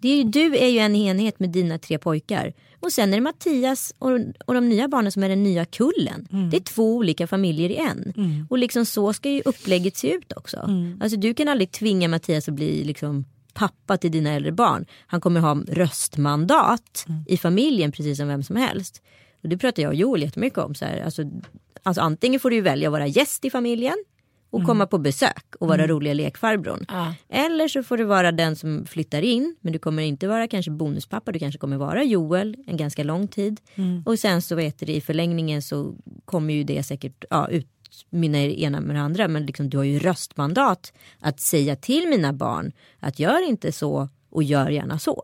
Det 0.00 0.08
är 0.08 0.16
ju 0.16 0.22
du 0.24 0.56
är 0.56 0.68
ju 0.68 0.78
en 0.78 0.96
enhet 0.96 1.40
med 1.40 1.50
dina 1.50 1.78
tre 1.78 1.98
pojkar. 1.98 2.52
Och 2.80 2.92
sen 2.92 3.12
är 3.12 3.16
det 3.16 3.20
Mattias 3.22 3.94
och, 3.98 4.10
och 4.46 4.54
de 4.54 4.68
nya 4.68 4.88
barnen 4.88 5.12
som 5.12 5.22
är 5.22 5.28
den 5.28 5.42
nya 5.42 5.64
kullen. 5.64 6.28
Mm. 6.32 6.50
Det 6.50 6.56
är 6.56 6.60
två 6.60 6.94
olika 6.96 7.26
familjer 7.26 7.70
i 7.70 7.76
en. 7.76 8.12
Och 8.50 8.58
liksom 8.58 8.86
så 8.86 9.12
ska 9.12 9.30
ju 9.30 9.42
upplägget 9.44 9.96
se 9.96 10.12
ut 10.12 10.32
också. 10.36 10.56
Mm. 10.56 10.98
Alltså 11.02 11.18
du 11.18 11.34
kan 11.34 11.48
aldrig 11.48 11.70
tvinga 11.72 12.08
Mattias 12.08 12.48
att 12.48 12.54
bli 12.54 12.84
liksom 12.84 13.24
pappa 13.54 13.96
till 13.96 14.10
dina 14.10 14.30
äldre 14.30 14.52
barn. 14.52 14.86
Han 15.06 15.20
kommer 15.20 15.40
ha 15.40 15.62
röstmandat 15.68 17.04
Mm. 17.08 17.24
i 17.28 17.36
familjen 17.36 17.92
precis 17.92 18.18
som 18.18 18.28
vem 18.28 18.42
som 18.42 18.56
helst. 18.56 19.02
Och 19.42 19.48
det 19.48 19.58
pratar 19.58 19.82
jag 19.82 19.90
och 19.90 19.94
Joel 19.94 20.22
jättemycket 20.22 20.58
om. 20.58 20.74
Så 20.74 20.84
här. 20.84 21.02
Alltså, 21.04 21.22
alltså 21.82 22.00
antingen 22.02 22.40
får 22.40 22.50
du 22.50 22.60
välja 22.60 22.88
att 22.88 22.92
vara 22.92 23.06
gäst 23.06 23.44
i 23.44 23.50
familjen 23.50 23.96
och 24.50 24.64
komma 24.64 24.86
på 24.86 24.98
besök 24.98 25.54
och 25.60 25.68
vara 25.68 25.86
roliga 25.86 26.14
lekfarbrorn. 26.14 26.84
Ja. 26.88 27.14
Eller 27.28 27.68
så 27.68 27.82
får 27.82 27.96
du 27.96 28.04
vara 28.04 28.32
den 28.32 28.56
som 28.56 28.86
flyttar 28.86 29.22
in 29.22 29.56
men 29.60 29.72
du 29.72 29.78
kommer 29.78 30.02
inte 30.02 30.28
vara 30.28 30.48
kanske 30.48 30.70
bonuspappa, 30.70 31.32
du 31.32 31.38
kanske 31.38 31.58
kommer 31.58 31.76
vara 31.76 32.04
Joel 32.04 32.56
en 32.66 32.76
ganska 32.76 33.04
lång 33.04 33.28
tid. 33.28 33.60
Och 34.04 34.18
sen 34.18 34.42
så 34.42 34.54
vet 34.54 34.78
du 34.78 34.92
i 34.92 35.00
förlängningen 35.00 35.62
så 35.62 35.94
kommer 36.24 36.54
ju 36.54 36.64
det 36.64 36.82
säkert 36.82 37.24
ja, 37.30 37.48
utmynna 37.48 38.42
i 38.42 38.46
det 38.46 38.62
ena 38.62 38.80
med 38.80 38.96
det 38.96 39.02
andra 39.02 39.28
men 39.28 39.46
liksom, 39.46 39.70
du 39.70 39.76
har 39.76 39.84
ju 39.84 39.98
röstmandat 39.98 40.92
att 41.20 41.40
säga 41.40 41.76
till 41.76 42.08
mina 42.08 42.32
barn 42.32 42.72
att 43.00 43.18
gör 43.18 43.48
inte 43.48 43.72
så 43.72 44.08
och 44.30 44.42
gör 44.42 44.70
gärna 44.70 44.98
så. 44.98 45.22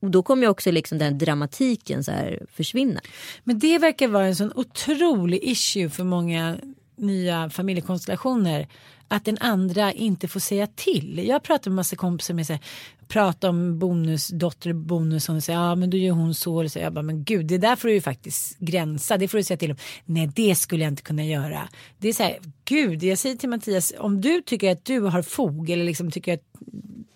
Och 0.00 0.10
då 0.10 0.22
kommer 0.22 0.42
ju 0.42 0.48
också 0.48 0.70
liksom 0.70 0.98
den 0.98 1.18
dramatiken 1.18 2.04
så 2.04 2.12
här 2.12 2.46
försvinna. 2.52 3.00
Men 3.44 3.58
det 3.58 3.78
verkar 3.78 4.08
vara 4.08 4.26
en 4.26 4.36
sån 4.36 4.52
otrolig 4.54 5.40
issue 5.42 5.90
för 5.90 6.04
många 6.04 6.56
nya 6.98 7.50
familjekonstellationer. 7.50 8.68
Att 9.08 9.24
den 9.24 9.38
andra 9.40 9.92
inte 9.92 10.28
får 10.28 10.40
säga 10.40 10.66
till. 10.66 11.24
Jag 11.26 11.42
pratar 11.42 11.70
med 11.70 11.76
massa 11.76 11.96
kompisar 11.96 12.34
med 12.34 12.46
sig. 12.46 12.60
Prata 13.08 13.48
om 13.48 13.78
bonusdotter 13.78 14.72
bonus 14.72 15.28
och 15.28 15.42
säger 15.42 15.58
ja 15.58 15.74
men 15.74 15.90
då 15.90 15.96
gör 15.96 16.14
hon 16.14 16.34
så. 16.34 16.60
Eller 16.60 16.70
så. 16.70 16.78
Jag 16.78 16.92
bara 16.92 17.02
men 17.02 17.24
gud 17.24 17.46
det 17.46 17.58
där 17.58 17.76
får 17.76 17.88
du 17.88 17.94
ju 17.94 18.00
faktiskt 18.00 18.58
gränsa. 18.58 19.16
Det 19.16 19.28
får 19.28 19.38
du 19.38 19.44
säga 19.44 19.56
till 19.56 19.70
om. 19.70 19.76
Nej 20.04 20.30
det 20.34 20.54
skulle 20.54 20.84
jag 20.84 20.92
inte 20.92 21.02
kunna 21.02 21.24
göra. 21.24 21.68
Det 21.98 22.08
är 22.08 22.12
så 22.12 22.22
här 22.22 22.38
gud 22.64 23.02
jag 23.02 23.18
säger 23.18 23.36
till 23.36 23.48
Mattias 23.48 23.92
om 23.98 24.20
du 24.20 24.42
tycker 24.42 24.72
att 24.72 24.84
du 24.84 25.00
har 25.00 25.22
fog 25.22 25.70
eller 25.70 25.84
liksom 25.84 26.10
tycker 26.10 26.34
att 26.34 26.42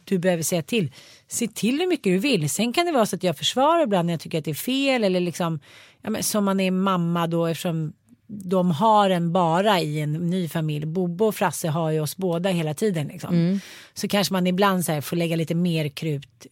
du 0.04 0.18
behöver 0.18 0.42
säga 0.42 0.62
till. 0.62 0.92
Se 1.28 1.48
till 1.48 1.80
hur 1.80 1.86
mycket 1.86 2.12
du 2.12 2.18
vill. 2.18 2.50
Sen 2.50 2.72
kan 2.72 2.86
det 2.86 2.92
vara 2.92 3.06
så 3.06 3.16
att 3.16 3.22
jag 3.22 3.38
försvarar 3.38 3.82
ibland 3.82 4.06
när 4.06 4.12
jag 4.12 4.20
tycker 4.20 4.38
att 4.38 4.44
det 4.44 4.50
är 4.50 4.54
fel 4.54 5.04
eller 5.04 5.20
liksom 5.20 5.60
ja, 6.02 6.10
men 6.10 6.22
som 6.22 6.44
man 6.44 6.60
är 6.60 6.70
mamma 6.70 7.26
då 7.26 7.46
eftersom 7.46 7.92
de 8.32 8.70
har 8.70 9.10
en 9.10 9.32
bara 9.32 9.80
i 9.80 10.00
en 10.00 10.12
ny 10.12 10.48
familj. 10.48 10.86
Bobo 10.86 11.24
och 11.24 11.34
Frasse 11.34 11.68
har 11.68 11.90
ju 11.90 12.00
oss 12.00 12.16
båda 12.16 12.50
hela 12.50 12.74
tiden. 12.74 13.06
Liksom. 13.06 13.60
Så 13.94 14.08
kanske 14.08 14.32
man 14.32 14.46
ibland 14.46 14.84
så 14.84 14.92
här 14.92 15.00
får 15.00 15.16
lägga 15.16 15.36
lite 15.36 15.54
mer 15.54 15.88
krut 15.88 16.46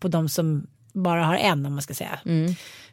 på 0.00 0.08
de 0.08 0.28
som 0.28 0.66
bara 0.92 1.24
har 1.24 1.36
en 1.36 1.66
om 1.66 1.72
man 1.72 1.82
ska 1.82 1.94
säga. 1.94 2.20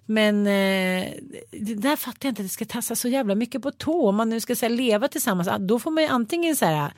Men 0.05 0.47
eh, 0.47 1.07
det 1.51 1.75
där 1.75 1.95
fattar 1.95 2.27
jag 2.27 2.31
inte 2.31 2.41
att 2.41 2.45
det 2.45 2.53
ska 2.53 2.65
tassa 2.65 2.95
så 2.95 3.07
jävla 3.07 3.35
mycket 3.35 3.61
på 3.61 3.71
tå. 3.71 4.09
Om 4.09 4.15
man 4.15 4.29
nu 4.29 4.39
ska 4.39 4.55
så 4.55 4.65
här, 4.65 4.73
leva 4.73 5.07
tillsammans 5.07 5.47
ah, 5.47 5.57
då 5.57 5.79
får 5.79 5.91
man 5.91 6.03
ju 6.03 6.09
antingen 6.09 6.55
så 6.55 6.65
här 6.65 6.91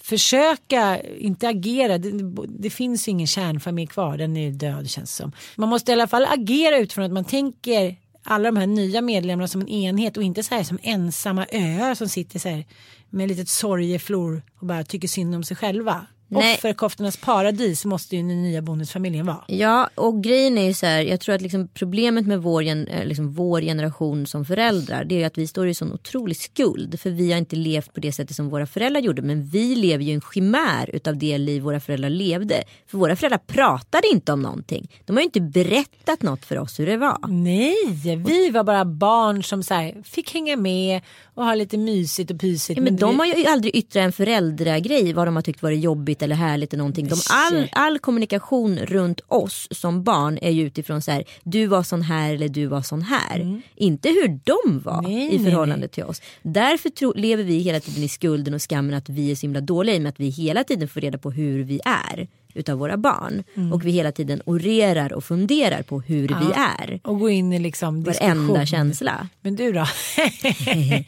försöka, 0.00 1.00
inte 1.00 1.48
agera. 1.48 1.98
Det, 1.98 2.10
det 2.48 2.70
finns 2.70 3.08
ju 3.08 3.12
ingen 3.12 3.26
kärnfamilj 3.26 3.86
kvar, 3.86 4.16
den 4.16 4.36
är 4.36 4.46
ju 4.46 4.50
död 4.50 4.90
känns 4.90 5.10
det 5.10 5.22
som. 5.22 5.32
Man 5.56 5.68
måste 5.68 5.90
i 5.90 5.94
alla 5.94 6.06
fall 6.06 6.24
agera 6.24 6.78
utifrån 6.78 7.04
att 7.04 7.12
man 7.12 7.24
tänker 7.24 7.96
alla 8.30 8.48
de 8.48 8.56
här 8.56 8.66
nya 8.66 9.00
medlemmarna 9.00 9.48
som 9.48 9.60
en 9.60 9.68
enhet 9.68 10.16
och 10.16 10.22
inte 10.22 10.42
så 10.42 10.54
här 10.54 10.62
som 10.62 10.78
ensamma 10.82 11.46
öar 11.52 11.94
som 11.94 12.08
sitter 12.08 12.38
så 12.38 12.48
här 12.48 12.64
med 13.10 13.24
ett 13.24 13.30
litet 13.30 13.48
sorgeflor 13.48 14.42
och 14.60 14.66
bara 14.66 14.84
tycker 14.84 15.08
synd 15.08 15.34
om 15.34 15.44
sig 15.44 15.56
själva. 15.56 16.06
Nej. 16.28 16.54
Offerkoftornas 16.54 17.16
paradis 17.16 17.84
måste 17.84 18.16
ju 18.16 18.22
den 18.22 18.42
nya 18.42 18.62
bonusfamiljen 18.62 19.26
vara. 19.26 19.44
Ja 19.46 19.90
och 19.94 20.22
grejen 20.22 20.58
är 20.58 20.66
ju 20.66 20.74
så 20.74 20.86
här, 20.86 21.00
jag 21.00 21.20
tror 21.20 21.34
att 21.34 21.40
liksom 21.40 21.68
problemet 21.68 22.26
med 22.26 22.42
vår, 22.42 22.62
gen, 22.62 22.86
eh, 22.86 23.06
liksom 23.06 23.32
vår 23.32 23.60
generation 23.60 24.26
som 24.26 24.44
föräldrar 24.44 25.04
det 25.04 25.14
är 25.14 25.18
ju 25.18 25.24
att 25.24 25.38
vi 25.38 25.46
står 25.46 25.68
i 25.68 25.74
sån 25.74 25.92
otrolig 25.92 26.36
skuld. 26.36 27.00
För 27.00 27.10
vi 27.10 27.32
har 27.32 27.38
inte 27.38 27.56
levt 27.56 27.94
på 27.94 28.00
det 28.00 28.12
sättet 28.12 28.36
som 28.36 28.48
våra 28.48 28.66
föräldrar 28.66 29.00
gjorde. 29.00 29.22
Men 29.22 29.46
vi 29.46 29.74
lever 29.74 30.04
ju 30.04 30.14
en 30.14 30.20
chimär 30.34 30.90
utav 30.92 31.18
det 31.18 31.38
liv 31.38 31.62
våra 31.62 31.80
föräldrar 31.80 32.10
levde. 32.10 32.62
För 32.86 32.98
våra 32.98 33.16
föräldrar 33.16 33.38
pratade 33.38 34.08
inte 34.12 34.32
om 34.32 34.42
någonting. 34.42 34.90
De 35.04 35.16
har 35.16 35.20
ju 35.20 35.24
inte 35.24 35.40
berättat 35.40 36.22
något 36.22 36.44
för 36.44 36.58
oss 36.58 36.80
hur 36.80 36.86
det 36.86 36.96
var. 36.96 37.18
Nej, 37.28 37.76
vi 38.16 38.50
var 38.50 38.64
bara 38.64 38.84
barn 38.84 39.42
som 39.42 39.62
så 39.62 39.74
här, 39.74 40.02
fick 40.04 40.34
hänga 40.34 40.56
med 40.56 41.00
och 41.38 41.44
ha 41.44 41.54
lite 41.54 41.78
mysigt 41.78 42.30
och 42.30 42.40
pysigt. 42.40 42.76
Ja, 42.78 42.82
men 42.84 42.94
vi- 42.94 43.00
de 43.00 43.18
har 43.18 43.26
ju 43.26 43.46
aldrig 43.46 43.76
yttrat 43.76 44.04
en 44.04 44.12
föräldragrej 44.12 45.12
vad 45.12 45.26
de 45.26 45.34
har 45.36 45.42
tyckt 45.42 45.62
varit 45.62 45.80
jobbigt 45.80 46.22
eller 46.22 46.36
härligt 46.36 46.72
eller 46.72 46.78
någonting. 46.78 47.08
De, 47.08 47.18
all, 47.30 47.68
all 47.72 47.98
kommunikation 47.98 48.78
runt 48.78 49.20
oss 49.28 49.68
som 49.70 50.02
barn 50.04 50.38
är 50.42 50.50
ju 50.50 50.62
utifrån 50.66 51.02
så 51.02 51.10
här, 51.10 51.24
du 51.44 51.66
var 51.66 51.82
sån 51.82 52.02
här 52.02 52.34
eller 52.34 52.48
du 52.48 52.66
var 52.66 52.82
sån 52.82 53.02
här. 53.02 53.62
Inte 53.76 54.08
hur 54.08 54.28
de 54.44 54.80
var 54.80 54.98
Mm. 54.98 55.10
Nej, 55.12 55.34
i 55.34 55.38
nej, 55.38 55.44
förhållande 55.44 55.76
nej. 55.86 55.88
till 55.88 56.04
oss. 56.04 56.22
Därför 56.42 56.88
tro, 56.90 57.12
lever 57.16 57.44
vi 57.44 57.58
hela 57.58 57.80
tiden 57.80 58.02
i 58.04 58.08
skulden 58.08 58.54
och 58.54 58.62
skammen 58.70 58.94
att 58.94 59.08
vi 59.08 59.30
är 59.30 59.34
så 59.34 59.40
himla 59.42 59.60
dåliga 59.60 59.94
i 59.94 59.98
och 59.98 60.02
med 60.02 60.10
att 60.10 60.20
vi 60.20 60.28
hela 60.28 60.64
tiden 60.64 60.88
får 60.88 61.00
reda 61.00 61.18
på 61.18 61.30
hur 61.30 61.62
vi 61.64 61.80
är 61.84 62.28
utav 62.54 62.78
våra 62.78 62.96
barn. 62.96 63.44
Mm. 63.54 63.72
Och 63.72 63.86
vi 63.86 63.90
hela 63.90 64.12
tiden 64.12 64.42
orerar 64.46 65.12
och 65.12 65.24
funderar 65.24 65.82
på 65.82 66.00
hur 66.00 66.28
vi 66.28 66.52
är. 66.56 67.00
Och 67.04 67.18
gå 67.18 67.30
in 67.30 67.52
i 67.52 67.58
liksom 67.58 68.04
diskussion. 68.04 68.46
Varenda 68.46 68.66
känsla. 68.66 69.28
Men 69.40 69.56
du 69.56 69.72
då? 69.72 69.86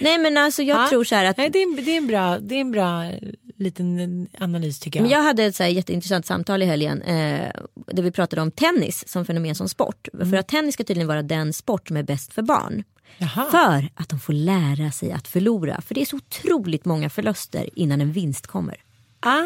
Nej 0.00 0.18
men 0.18 0.36
alltså 0.36 0.62
jag 0.62 0.80
Ja. 0.82 0.88
tror 0.88 1.04
så 1.04 1.14
här 1.14 1.24
att 1.24 1.36
Nej, 1.36 1.50
det, 1.50 1.58
är 1.58 1.62
en, 1.62 1.84
det, 1.84 1.90
är 1.90 1.96
en 1.96 2.06
bra, 2.06 2.38
det 2.38 2.54
är 2.54 2.60
en 2.60 2.70
bra 2.72 3.10
liten 3.56 4.28
analys 4.38 4.78
tycker 4.80 4.98
jag. 5.00 5.02
Men 5.02 5.10
jag 5.12 5.22
hade 5.22 5.44
ett 5.44 5.56
så 5.56 5.62
här 5.62 5.70
jätteintressant 5.70 6.26
samtal 6.26 6.62
i 6.62 6.66
helgen 6.66 7.02
eh, 7.02 7.50
där 7.86 8.02
vi 8.02 8.10
pratade 8.10 8.42
om 8.42 8.50
tennis 8.50 9.08
som 9.08 9.24
fenomen 9.24 9.54
som 9.54 9.68
sport. 9.68 10.08
För 10.18 10.34
att 10.34 10.48
tennis 10.48 10.74
ska 10.74 10.84
tydligen 10.84 11.08
vara 11.08 11.22
den 11.22 11.52
sport 11.52 11.88
som 11.88 11.96
är 11.96 12.02
bäst 12.02 12.32
för 12.32 12.42
barn. 12.42 12.84
Jaha. 13.18 13.46
För 13.50 13.88
att 13.94 14.08
de 14.08 14.20
får 14.20 14.32
lära 14.32 14.90
sig 14.90 15.12
att 15.12 15.28
förlora. 15.28 15.80
För 15.80 15.94
det 15.94 16.00
är 16.00 16.04
så 16.06 16.16
otroligt 16.16 16.84
många 16.84 17.10
förluster 17.10 17.68
innan 17.74 18.00
en 18.00 18.12
vinst 18.12 18.46
kommer. 18.46 18.76
Ah, 19.20 19.38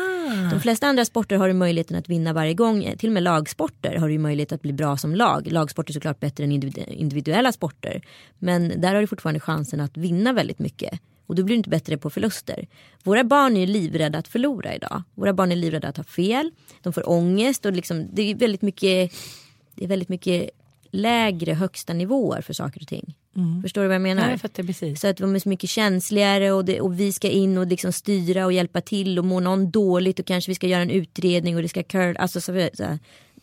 de 0.51 0.61
flesta 0.61 0.87
andra 0.87 1.05
sporter 1.05 1.37
har 1.37 1.49
du 1.49 1.55
möjligheten 1.55 1.97
att 1.97 2.09
vinna 2.09 2.33
varje 2.33 2.55
gång. 2.55 2.95
Till 2.99 3.09
och 3.09 3.13
med 3.13 3.23
lagsporter 3.23 3.97
har 3.97 4.09
du 4.09 4.19
möjlighet 4.19 4.53
att 4.53 4.63
bli 4.63 4.73
bra 4.73 4.97
som 4.97 5.15
lag. 5.15 5.53
Lagsporter 5.53 5.91
är 5.91 5.95
såklart 5.95 6.21
bättre 6.21 6.45
än 6.45 6.53
individuella 6.89 7.53
sporter. 7.53 8.03
Men 8.39 8.81
där 8.81 8.95
har 8.95 9.01
du 9.01 9.07
fortfarande 9.07 9.41
chansen 9.41 9.81
att 9.81 9.97
vinna 9.97 10.33
väldigt 10.33 10.59
mycket. 10.59 11.01
Och 11.27 11.35
då 11.35 11.45
blir 11.45 11.55
du 11.55 11.57
inte 11.57 11.71
bättre 11.71 11.97
på 11.99 12.11
förluster. 12.11 12.67
Våra 13.03 13.25
barn 13.25 13.57
är 13.57 13.67
livrädda 13.67 14.19
att 14.19 14.29
förlora 14.29 14.75
idag. 14.75 15.03
Våra 15.15 15.33
barn 15.33 15.53
är 15.53 15.57
livrädda 15.57 15.89
att 15.89 15.97
ha 15.97 16.05
fel. 16.05 16.51
De 16.83 16.93
får 16.93 17.09
ångest 17.09 17.67
och 17.67 17.73
liksom, 17.73 18.09
det 18.13 18.23
är 18.23 18.35
väldigt 18.35 18.63
mycket 18.63 19.13
det 19.75 19.85
är 19.85 19.89
väldigt 19.89 20.09
mycket 20.09 20.51
lägre 20.91 21.53
högsta 21.53 21.93
nivåer 21.93 22.41
för 22.41 22.53
saker 22.53 22.81
och 22.81 22.89
ting. 22.89 23.15
Förstår 23.63 23.83
du 23.83 23.89
vad 23.89 23.95
jag 23.95 24.03
menar? 24.03 24.31
ja, 24.31 24.51
jag 24.57 24.67
precis. 24.67 25.01
Så 25.01 25.09
att 25.09 25.17
de 25.17 25.35
är 25.35 25.39
så 25.39 25.49
mycket 25.49 25.71
känsligare 25.71 26.53
och, 26.53 26.65
det, 26.65 26.81
och 26.81 27.01
vi 27.01 27.13
ska 27.13 27.29
in 27.29 27.59
och 27.59 27.67
liksom 27.67 27.93
styra 27.93 28.45
och 28.45 28.53
hjälpa 28.53 28.81
till 28.81 29.19
och 29.19 29.25
mår 29.25 29.41
någon 29.41 29.71
dåligt 29.71 30.21
och 30.21 30.27
kanske 30.27 30.51
vi 30.51 30.55
ska 30.55 30.67
göra 30.67 30.83
en 30.83 30.91
utredning 30.91 31.57
och 31.57 31.63
det 31.63 31.69
ska 31.69 31.83
curl. 31.83 32.17
Alltså 32.17 32.41
så, 32.41 32.69
så 32.75 32.99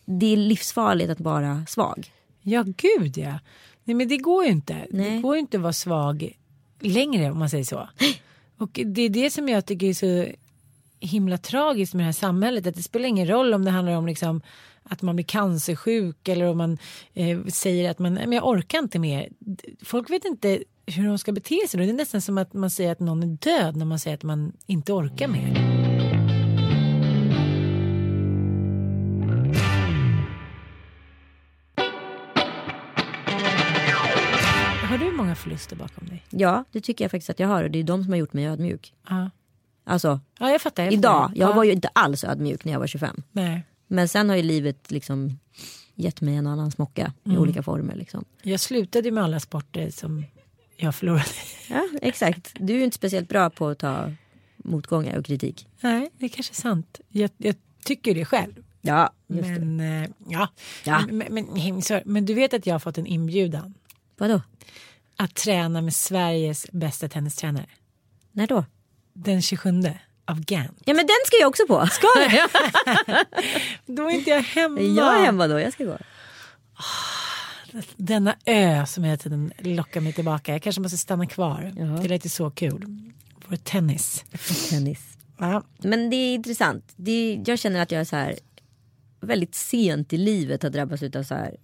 det 0.05 0.25
är 0.25 0.37
livsfarligt 0.37 1.09
att 1.09 1.19
vara 1.19 1.65
svag. 1.67 2.11
Ja, 2.41 2.63
gud 2.77 3.17
ja. 3.17 3.39
Nej, 3.83 3.95
men 3.95 4.07
det 4.07 4.17
går 4.17 4.43
ju 4.43 4.51
inte. 4.51 4.73
Det 4.73 4.97
Nej. 4.97 5.21
går 5.21 5.35
ju 5.35 5.39
inte 5.39 5.57
att 5.57 5.63
vara 5.63 5.73
svag 5.73 6.37
längre 6.79 7.31
om 7.31 7.39
man 7.39 7.49
säger 7.49 7.63
så. 7.63 7.89
Och 8.57 8.79
det 8.85 9.01
är 9.01 9.09
det 9.09 9.29
som 9.29 9.49
jag 9.49 9.65
tycker 9.65 9.87
är 9.87 9.93
så 9.93 10.31
himla 10.99 11.37
tragiskt 11.37 11.93
med 11.93 12.01
det 12.01 12.05
här 12.05 12.13
samhället. 12.13 12.67
Att 12.67 12.75
det 12.75 12.83
spelar 12.83 13.05
ingen 13.05 13.27
roll 13.27 13.53
om 13.53 13.65
det 13.65 13.71
handlar 13.71 13.93
om 13.93 14.05
liksom 14.05 14.41
att 14.91 15.01
man 15.01 15.15
blir 15.15 15.25
cancersjuk 15.25 16.27
eller 16.27 16.45
om 16.45 16.57
man 16.57 16.77
eh, 17.13 17.43
säger 17.45 17.91
att 17.91 17.99
man, 17.99 18.13
"Nej, 18.13 18.27
men 18.27 18.35
jag 18.35 18.47
orkar 18.47 18.79
inte 18.79 18.99
mer. 18.99 19.29
Folk 19.83 20.09
vet 20.09 20.25
inte 20.25 20.63
hur 20.85 21.07
de 21.07 21.17
ska 21.17 21.31
bete 21.31 21.59
sig. 21.69 21.79
då. 21.79 21.85
Det 21.85 21.91
är 21.91 21.93
nästan 21.93 22.21
som 22.21 22.37
att 22.37 22.53
man 22.53 22.69
säger 22.69 22.91
att 22.91 22.99
någon 22.99 23.23
är 23.23 23.27
död 23.27 23.75
när 23.75 23.85
man 23.85 23.99
säger 23.99 24.17
att 24.17 24.23
man 24.23 24.51
inte 24.65 24.93
orkar 24.93 25.27
mer. 25.27 25.71
Har 34.89 34.97
du 34.97 35.11
många 35.11 35.35
förluster 35.35 35.75
bakom 35.75 36.07
dig? 36.07 36.23
Ja, 36.29 36.63
det 36.71 36.81
tycker 36.81 37.03
jag 37.03 37.11
faktiskt 37.11 37.29
att 37.29 37.39
jag 37.39 37.47
har 37.47 37.63
och 37.63 37.71
det 37.71 37.79
är 37.79 37.83
de 37.83 38.03
som 38.03 38.13
har 38.13 38.17
gjort 38.19 38.33
mig 38.33 38.47
ödmjuk. 38.47 38.93
Ja, 39.09 39.29
Alltså 39.83 40.19
ja 40.39 40.49
jag 40.51 40.61
fattar. 40.61 40.83
Jag 40.83 40.91
fattar. 40.93 40.97
idag, 40.99 41.31
jag 41.35 41.49
ja. 41.49 41.55
var 41.55 41.63
ju 41.63 41.71
inte 41.71 41.87
alls 41.93 42.23
ödmjuk 42.23 42.65
när 42.65 42.71
jag 42.71 42.79
var 42.79 42.87
25. 42.87 43.23
Nej. 43.31 43.63
Men 43.91 44.07
sen 44.07 44.29
har 44.29 44.35
ju 44.35 44.43
livet 44.43 44.91
liksom 44.91 45.39
gett 45.95 46.21
mig 46.21 46.35
en 46.35 46.47
annan 46.47 46.71
smocka 46.71 47.13
i 47.23 47.37
olika 47.37 47.63
former. 47.63 47.95
Liksom. 47.95 48.25
Jag 48.41 48.59
slutade 48.59 49.11
med 49.11 49.23
alla 49.23 49.39
sporter 49.39 49.89
som 49.89 50.25
jag 50.77 50.95
förlorade. 50.95 51.25
Ja, 51.69 51.89
exakt. 52.01 52.53
Du 52.59 52.73
är 52.73 52.77
ju 52.77 52.83
inte 52.83 52.95
speciellt 52.95 53.29
bra 53.29 53.49
på 53.49 53.67
att 53.67 53.79
ta 53.79 54.11
motgångar 54.57 55.17
och 55.17 55.25
kritik. 55.25 55.67
Nej, 55.81 56.09
det 56.17 56.25
är 56.25 56.29
kanske 56.29 56.51
är 56.51 56.55
sant. 56.55 56.99
Jag, 57.09 57.29
jag 57.37 57.55
tycker 57.83 58.15
det 58.15 58.25
själv. 58.25 58.63
Ja, 58.81 59.13
just 59.27 59.43
det. 59.43 59.65
Men, 59.65 60.03
eh, 60.03 60.09
ja. 60.27 60.47
Ja. 60.83 61.05
Men, 61.11 61.33
men, 61.33 61.81
men 62.05 62.25
du 62.25 62.33
vet 62.33 62.53
att 62.53 62.65
jag 62.65 62.73
har 62.73 62.79
fått 62.79 62.97
en 62.97 63.05
inbjudan 63.05 63.73
Vadå? 64.17 64.41
att 65.15 65.35
träna 65.35 65.81
med 65.81 65.93
Sveriges 65.93 66.67
bästa 66.71 67.09
tennistränare. 67.09 67.69
När 68.31 68.47
då? 68.47 68.65
Den 69.13 69.41
27 69.41 69.71
av 70.25 70.39
Gant. 70.45 70.81
Ja 70.85 70.93
men 70.93 71.07
den 71.07 71.15
ska 71.25 71.37
jag 71.39 71.49
också 71.49 71.67
på. 71.67 71.87
Ska 71.87 72.07
du? 72.17 72.47
Då 73.93 74.09
är 74.09 74.11
inte 74.11 74.29
jag 74.29 74.41
hemma. 74.41 74.81
Jag 74.81 75.19
är 75.19 75.25
hemma 75.25 75.47
då, 75.47 75.59
jag 75.59 75.73
ska 75.73 75.85
gå. 75.85 75.97
Denna 77.95 78.35
ö 78.45 78.85
som 78.85 79.03
hela 79.03 79.17
tiden 79.17 79.53
lockar 79.57 80.01
mig 80.01 80.13
tillbaka. 80.13 80.51
Jag 80.51 80.61
kanske 80.61 80.81
måste 80.81 80.97
stanna 80.97 81.25
kvar. 81.25 81.73
Ja. 81.77 81.83
Det 81.85 82.07
låter 82.07 82.29
så 82.29 82.51
kul. 82.51 83.11
Vår 83.47 83.55
tennis. 83.55 84.25
Tennis. 84.69 85.17
Ja. 85.37 85.63
Men 85.77 86.09
det 86.09 86.15
är 86.15 86.33
intressant. 86.33 86.93
Det 86.95 87.11
är, 87.11 87.43
jag 87.45 87.59
känner 87.59 87.81
att 87.81 87.91
jag 87.91 88.01
är 88.01 88.05
så 88.05 88.15
här 88.15 88.39
väldigt 89.21 89.55
sent 89.55 90.13
i 90.13 90.17
livet 90.17 90.63
har 90.63 90.69
drabbats 90.69 91.03
av 91.03 91.23
så 91.23 91.35
här 91.35 91.55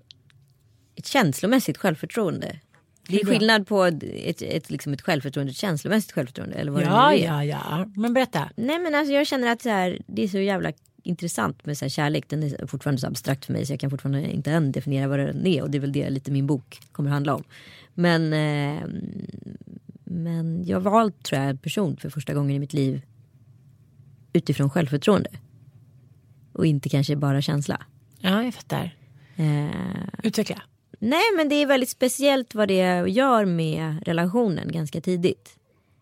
ett 0.95 1.07
känslomässigt 1.07 1.77
självförtroende. 1.77 2.59
Det 3.07 3.21
är 3.21 3.25
skillnad 3.25 3.67
på 3.67 3.83
ett, 3.83 4.41
ett, 4.41 4.69
liksom 4.69 4.93
ett 4.93 5.01
självförtroende, 5.01 5.51
ett 5.51 5.57
känslomässigt 5.57 6.11
självförtroende. 6.11 6.55
Eller 6.55 6.71
vad 6.71 6.83
Ja, 6.83 7.09
det 7.09 7.15
nu 7.17 7.23
är. 7.23 7.25
ja, 7.25 7.43
ja. 7.43 7.89
Men 7.95 8.13
berätta. 8.13 8.49
Nej 8.55 8.79
men 8.79 8.95
alltså 8.95 9.13
jag 9.13 9.27
känner 9.27 9.51
att 9.51 9.61
så 9.61 9.69
här, 9.69 10.01
det 10.07 10.23
är 10.23 10.27
så 10.27 10.37
jävla 10.39 10.71
intressant 11.03 11.65
med 11.65 11.77
så 11.77 11.85
här 11.85 11.89
kärlek. 11.89 12.25
Den 12.29 12.43
är 12.43 12.67
fortfarande 12.67 13.01
så 13.01 13.07
abstrakt 13.07 13.45
för 13.45 13.53
mig 13.53 13.65
så 13.65 13.73
jag 13.73 13.79
kan 13.79 13.89
fortfarande 13.89 14.31
inte 14.31 14.51
än 14.51 14.71
definiera 14.71 15.07
vad 15.07 15.19
den 15.19 15.47
är. 15.47 15.61
Och 15.61 15.71
det 15.71 15.77
är 15.77 15.79
väl 15.79 15.91
det 15.91 16.09
lite 16.09 16.31
min 16.31 16.47
bok 16.47 16.79
kommer 16.91 17.09
handla 17.09 17.35
om. 17.35 17.43
Men, 17.93 18.33
eh, 18.33 18.83
men 20.03 20.63
jag 20.65 20.79
valt 20.79 21.23
tror 21.23 21.41
jag 21.41 21.49
en 21.49 21.57
person 21.57 21.97
för 21.97 22.09
första 22.09 22.33
gången 22.33 22.55
i 22.55 22.59
mitt 22.59 22.73
liv 22.73 23.01
utifrån 24.33 24.69
självförtroende. 24.69 25.29
Och 26.53 26.65
inte 26.65 26.89
kanske 26.89 27.15
bara 27.15 27.41
känsla. 27.41 27.81
Ja, 28.19 28.43
jag 28.43 28.53
fattar. 28.53 28.95
Eh, 29.35 29.67
Utveckla. 30.23 30.61
Nej 30.99 31.23
men 31.37 31.49
det 31.49 31.55
är 31.55 31.65
väldigt 31.65 31.89
speciellt 31.89 32.55
vad 32.55 32.67
det 32.67 33.09
gör 33.09 33.45
med 33.45 34.03
relationen 34.05 34.71
ganska 34.71 35.01
tidigt. 35.01 35.49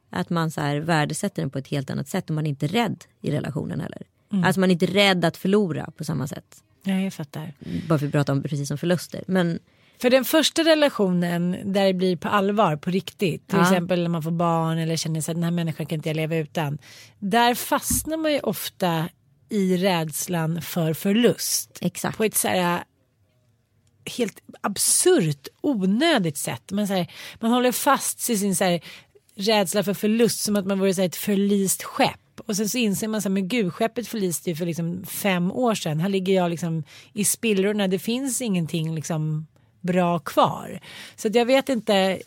Att 0.09 0.29
man 0.29 0.51
så 0.51 0.61
här 0.61 0.77
värdesätter 0.77 1.41
den 1.41 1.49
på 1.49 1.57
ett 1.59 1.67
helt 1.67 1.89
annat 1.89 2.07
sätt 2.07 2.29
och 2.29 2.35
man 2.35 2.45
är 2.45 2.49
inte 2.49 2.67
rädd 2.67 3.03
i 3.21 3.31
relationen 3.31 3.79
heller. 3.79 4.01
Alltså 4.45 4.59
man 4.59 4.69
är 4.69 4.73
inte 4.73 4.85
rädd 4.85 5.25
att 5.25 5.37
förlora 5.37 5.89
på 5.97 6.03
samma 6.03 6.27
sätt. 6.27 6.63
Ja, 6.83 6.93
jag 6.99 7.13
fattar. 7.13 7.53
Bara 7.87 7.99
för 7.99 8.05
att 8.05 8.11
prata 8.11 8.31
om 8.31 8.43
precis 8.43 8.67
som 8.67 8.77
förluster. 8.77 9.23
Men 9.27 9.59
För 10.01 10.09
den 10.09 10.25
första 10.25 10.63
relationen 10.63 11.57
där 11.73 11.85
det 11.85 11.93
blir 11.93 12.15
på 12.17 12.27
allvar, 12.27 12.75
på 12.75 12.89
riktigt. 12.89 13.47
Till 13.47 13.57
Ja. 13.57 13.63
exempel 13.63 14.01
när 14.01 14.09
man 14.09 14.23
får 14.23 14.31
barn 14.31 14.77
eller 14.77 14.95
känner 14.95 15.21
sig 15.21 15.31
att 15.31 15.35
den 15.35 15.43
här 15.43 15.51
människan 15.51 15.85
kan 15.85 15.95
inte 15.95 16.09
jag 16.09 16.15
leva 16.15 16.35
utan. 16.35 16.77
Där 17.19 17.55
fastnar 17.55 18.17
man 18.17 18.33
ju 18.33 18.39
ofta 18.39 19.09
i 19.49 19.77
rädslan 19.77 20.61
för 20.61 20.93
förlust. 20.93 21.77
exakt. 21.81 22.17
På 22.17 22.23
ett 22.23 22.35
så 22.35 22.47
här 22.47 22.83
helt 24.17 24.39
absurt 24.61 25.47
onödigt 25.61 26.37
sätt. 26.37 26.71
Man, 26.71 26.87
så 26.87 26.93
här, 26.93 27.11
man 27.39 27.51
håller 27.51 27.71
fast 27.71 28.29
i 28.29 28.37
sin 28.37 28.55
så 28.55 28.63
här, 28.63 28.81
rädsla 29.35 29.83
för 29.83 29.93
förlust 29.93 30.39
som 30.39 30.55
att 30.55 30.65
man 30.65 30.79
vore 30.79 30.93
så 30.93 31.01
här, 31.01 31.07
ett 31.07 31.15
förlist 31.15 31.83
skepp. 31.83 32.19
Och 32.45 32.55
sen 32.55 32.69
så 32.69 32.77
inser 32.77 33.07
man 33.07 33.21
så 33.21 33.29
här, 33.29 33.33
men 33.33 33.47
gud 33.47 33.73
skeppet 33.73 34.07
förliste 34.07 34.49
ju 34.49 34.55
för 34.55 34.65
liksom 34.65 35.05
fem 35.05 35.51
år 35.51 35.75
sedan. 35.75 35.99
Här 35.99 36.09
ligger 36.09 36.33
jag 36.33 36.49
liksom 36.49 36.83
i 37.13 37.25
spillrorna. 37.25 37.87
Det 37.87 37.99
finns 37.99 38.41
ingenting 38.41 38.95
liksom 38.95 39.47
bra 39.81 40.19
kvar. 40.19 40.79
Så 41.15 41.27
att 41.27 41.35
jag 41.35 41.45
vet 41.45 41.69
inte. 41.69 42.19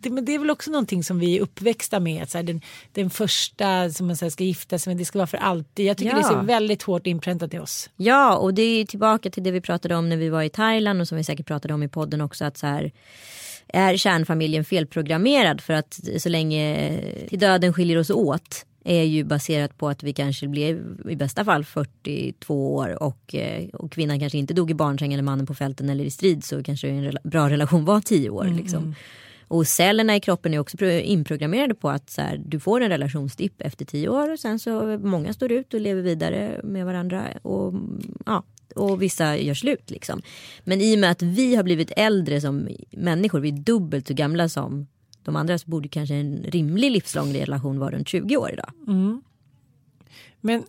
Det, 0.00 0.10
men 0.10 0.24
det 0.24 0.34
är 0.34 0.38
väl 0.38 0.50
också 0.50 0.70
någonting 0.70 1.04
som 1.04 1.18
vi 1.18 1.36
är 1.36 1.40
uppväxta 1.40 2.00
med. 2.00 2.22
Att 2.22 2.30
så 2.30 2.38
här, 2.38 2.42
den, 2.42 2.60
den 2.92 3.10
första 3.10 3.90
som 3.90 4.06
man 4.06 4.16
så 4.16 4.24
här, 4.24 4.30
ska 4.30 4.44
gifta 4.44 4.78
sig 4.78 4.90
med, 4.90 4.98
det 5.00 5.04
ska 5.04 5.18
vara 5.18 5.26
för 5.26 5.38
alltid. 5.38 5.86
Jag 5.86 5.96
tycker 5.96 6.10
Ja. 6.10 6.16
det 6.16 6.22
är 6.22 6.40
så 6.40 6.46
väldigt 6.46 6.82
hårt 6.82 7.06
inpräntat 7.06 7.54
i 7.54 7.58
oss. 7.58 7.90
Ja 7.96 8.36
och 8.36 8.54
det 8.54 8.62
är 8.62 8.84
tillbaka 8.84 9.30
till 9.30 9.42
det 9.42 9.50
vi 9.50 9.60
pratade 9.60 9.94
om 9.96 10.08
när 10.08 10.16
vi 10.16 10.28
var 10.28 10.42
i 10.42 10.48
Thailand 10.48 11.00
och 11.00 11.08
som 11.08 11.18
vi 11.18 11.24
säkert 11.24 11.46
pratade 11.46 11.74
om 11.74 11.82
i 11.82 11.88
podden 11.88 12.20
också. 12.20 12.44
Att 12.44 12.56
så 12.56 12.66
här, 12.66 12.92
är 13.68 13.96
kärnfamiljen 13.96 14.64
felprogrammerad 14.64 15.60
för 15.60 15.74
att 15.74 16.00
så 16.18 16.28
länge 16.28 16.98
till 17.28 17.38
döden 17.38 17.72
skiljer 17.72 17.98
oss 17.98 18.10
åt 18.10 18.64
är 18.84 19.02
ju 19.02 19.24
baserat 19.24 19.78
på 19.78 19.88
att 19.88 20.02
vi 20.02 20.12
kanske 20.12 20.48
blev 20.48 20.96
i 21.10 21.16
bästa 21.16 21.44
fall 21.44 21.64
42 21.64 22.74
år 22.74 23.02
och, 23.02 23.34
eh, 23.34 23.68
och 23.72 23.92
kvinnan 23.92 24.20
kanske 24.20 24.38
inte 24.38 24.54
dog 24.54 24.70
i 24.70 24.74
barnsäng 24.74 25.12
eller 25.12 25.22
mannen 25.22 25.46
på 25.46 25.54
fälten 25.54 25.90
eller 25.90 26.04
i 26.04 26.10
strid 26.10 26.44
så 26.44 26.62
kanske 26.62 26.88
en 26.88 27.04
rela- 27.04 27.20
bra 27.24 27.50
relation 27.50 27.84
var 27.84 28.00
10 28.00 28.30
år. 28.30 28.44
Liksom. 28.44 28.94
Och 29.48 29.66
cellerna 29.66 30.16
i 30.16 30.20
kroppen 30.20 30.54
är 30.54 30.58
också 30.58 30.76
pro- 30.76 30.88
inprogrammerade 30.90 31.74
på 31.74 31.90
att 31.90 32.10
så 32.10 32.20
här, 32.22 32.40
du 32.46 32.60
får 32.60 32.80
en 32.80 32.88
relationsdipp 32.88 33.60
efter 33.60 33.84
10 33.84 34.08
år 34.08 34.32
och 34.32 34.38
sen 34.38 34.58
så 34.58 34.98
många 34.98 35.32
står 35.32 35.52
ut 35.52 35.74
och 35.74 35.80
lever 35.80 36.02
vidare 36.02 36.60
med 36.64 36.86
varandra 36.86 37.24
och, 37.42 37.74
ja, 38.26 38.42
och 38.74 39.02
vissa 39.02 39.36
gör 39.36 39.54
slut. 39.54 39.90
Liksom. 39.90 40.22
Men 40.64 40.80
i 40.80 40.94
och 40.94 40.98
med 40.98 41.10
att 41.10 41.22
vi 41.22 41.54
har 41.54 41.62
blivit 41.62 41.92
äldre 41.96 42.40
som 42.40 42.68
människor, 42.90 43.40
vi 43.40 43.48
är 43.48 43.52
dubbelt 43.52 44.06
så 44.08 44.14
gamla 44.14 44.48
som 44.48 44.86
de 45.22 45.36
andra 45.36 45.58
så 45.58 45.70
borde 45.70 45.88
kanske 45.88 46.14
en 46.14 46.42
rimlig 46.48 46.90
livslång 46.90 47.34
relation 47.34 47.78
vara 47.78 47.90
runt 47.90 48.08
20 48.08 48.36
år 48.36 48.52
idag. 48.52 48.70
Men 50.40 50.62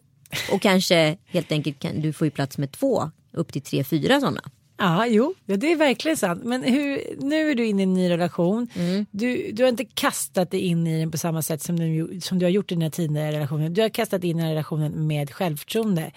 Och 0.53 0.61
kanske 0.61 1.17
helt 1.25 1.51
enkelt 1.51 1.79
kan, 1.79 2.01
du 2.01 2.13
får 2.13 2.25
ju 2.27 2.31
plats 2.31 2.57
med 2.57 2.71
två 2.71 3.11
upp 3.31 3.53
till 3.53 3.61
tre, 3.61 3.83
fyra 3.83 4.19
sådana. 4.19 4.41
Ja, 4.79 5.07
jo, 5.07 5.33
ja, 5.45 5.57
det 5.57 5.71
är 5.71 5.75
verkligen 5.75 6.17
sant. 6.17 6.43
Men 6.43 6.63
hur, 6.63 7.01
nu 7.19 7.51
är 7.51 7.55
du 7.55 7.65
inne 7.65 7.81
i 7.81 7.83
en 7.83 7.93
ny 7.93 8.09
relation. 8.09 8.67
Du, 9.11 9.51
du 9.51 9.63
har 9.63 9.69
inte 9.69 9.85
kastat 9.85 10.51
dig 10.51 10.59
in 10.59 10.87
i 10.87 10.99
den 10.99 11.11
på 11.11 11.17
samma 11.17 11.41
sätt 11.41 11.61
som 11.61 11.79
du, 11.79 12.19
som 12.21 12.39
du 12.39 12.45
har 12.45 12.51
gjort 12.51 12.71
i 12.71 12.75
dina 12.75 12.89
tidigare 12.89 13.31
relationer. 13.31 13.69
Du 13.69 13.81
har 13.81 13.89
kastat 13.89 14.23
in 14.23 14.29
i 14.29 14.33
den 14.33 14.41
här 14.41 14.49
relationen 14.49 15.07
med 15.07 15.31
självförtroende. 15.31 16.11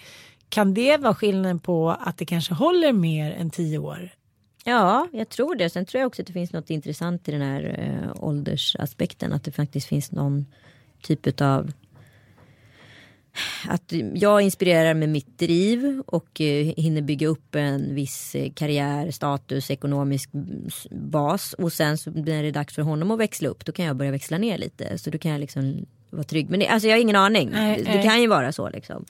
Kan 0.49 0.73
det 0.73 0.97
vara 0.97 1.15
skillnaden 1.15 1.59
på 1.59 1.89
att 1.89 2.17
det 2.17 2.25
kanske 2.25 2.53
håller 2.53 2.93
mer 2.93 3.31
än 3.31 3.49
tio 3.49 3.77
år? 3.77 4.09
Ja, 4.63 5.07
jag 5.11 5.29
tror 5.29 5.55
det. 5.55 5.69
Sen 5.69 5.85
tror 5.85 5.99
jag 5.99 6.07
också 6.07 6.21
att 6.21 6.27
det 6.27 6.33
finns 6.33 6.53
något 6.53 6.69
intressant 6.69 7.29
i 7.29 7.31
den 7.31 7.41
här 7.41 7.75
eh, 7.79 8.23
åldersaspekten. 8.23 9.33
Att 9.33 9.43
det 9.43 9.51
faktiskt 9.51 9.87
finns 9.87 10.11
någon 10.11 10.45
typ 11.01 11.41
av 11.41 11.71
att 13.67 13.93
jag 14.13 14.41
inspirerar 14.41 14.93
med 14.93 15.09
mitt 15.09 15.39
driv 15.39 16.03
och 16.05 16.41
eh, 16.41 16.73
hinner 16.77 17.01
bygga 17.01 17.27
upp 17.27 17.55
en 17.55 17.95
viss 17.95 18.35
eh, 18.35 18.51
karriär, 18.51 19.11
status, 19.11 19.71
ekonomisk 19.71 20.33
mm, 20.33 20.69
bas. 20.91 21.53
Och 21.53 21.73
sen 21.73 21.97
så 21.97 22.11
när 22.11 22.43
det 22.43 22.47
är 22.47 22.51
dags 22.51 22.75
för 22.75 22.81
honom 22.81 23.11
att 23.11 23.19
växla 23.19 23.49
upp 23.49 23.65
då 23.65 23.71
kan 23.71 23.85
jag 23.85 23.95
börja 23.95 24.11
växla 24.11 24.37
ner 24.37 24.57
lite. 24.57 24.97
Så 24.97 25.09
då 25.09 25.17
kan 25.17 25.31
jag 25.31 25.39
liksom 25.39 25.85
vara 26.09 26.23
trygg. 26.23 26.49
Men 26.49 26.59
det, 26.59 26.67
alltså 26.67 26.87
jag 26.87 26.95
har 26.95 27.01
ingen 27.01 27.15
aning. 27.15 27.49
Nej, 27.51 27.83
det, 27.83 27.91
det 27.91 28.03
kan 28.03 28.21
ju 28.21 28.27
vara 28.27 28.51
så 28.51 28.69
liksom. 28.69 29.05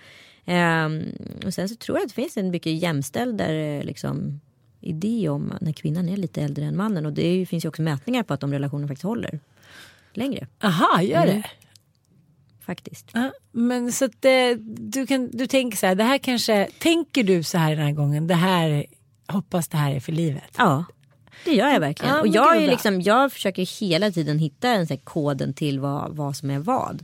Ehm, 0.46 1.04
och 1.46 1.54
sen 1.54 1.70
så 1.70 1.76
tror 1.76 1.98
jag 1.98 2.04
att 2.04 2.10
det 2.10 2.22
finns 2.22 2.38
en 2.38 2.50
mycket 2.50 2.74
jämställdare 2.82 3.84
liksom, 3.84 4.42
idé 4.82 5.30
om 5.30 5.54
när 5.62 5.72
kvinnan 5.72 6.10
är 6.10 6.18
lite 6.18 6.42
äldre 6.42 6.66
än 6.66 6.78
mannen. 6.78 7.06
Och 7.06 7.14
det 7.14 7.28
är 7.28 7.46
finns 7.46 7.66
ju 7.66 7.70
också 7.70 7.82
mätningar 7.82 8.24
på 8.24 8.34
att 8.34 8.40
de 8.40 8.54
relationerna 8.54 8.88
faktiskt 8.88 9.04
håller 9.04 9.40
längre. 10.14 10.48
Aha, 10.64 11.02
gör 11.02 11.28
Mm. 11.28 11.44
Det? 12.64 12.66
Faktiskt. 12.66 13.10
Ja, 13.14 13.32
men 13.52 13.92
så 13.92 14.06
att 14.06 14.26
eh, 14.26 14.58
du, 14.66 15.08
kan, 15.08 15.30
du 15.32 15.48
tänker 15.48 15.78
så 15.78 15.86
här, 15.86 15.96
det 15.96 16.04
här 16.04 16.18
kanske, 16.18 16.68
tänker 16.80 17.24
du 17.24 17.44
så 17.44 17.58
här 17.58 17.76
den 17.76 17.86
här 17.86 17.92
gången, 17.92 18.28
det 18.28 18.36
här, 18.36 18.86
hoppas 19.28 19.68
det 19.68 19.78
här 19.78 19.96
är 19.96 20.00
för 20.00 20.12
livet? 20.12 20.56
Ja, 20.58 20.86
det 21.46 21.54
gör 21.54 21.70
jag 21.70 21.80
verkligen. 21.80 22.16
Ja, 22.16 22.22
och 22.22 22.28
jag, 22.28 22.64
är 22.64 22.68
liksom, 22.68 23.02
jag 23.02 23.32
försöker 23.32 23.80
hela 23.80 24.12
tiden 24.12 24.40
hitta 24.40 24.70
en 24.70 24.88
så 24.88 24.98
koden 24.98 25.54
till 25.54 25.80
vad, 25.80 26.16
vad 26.16 26.36
som 26.36 26.50
är 26.50 26.60
vad. 26.60 27.04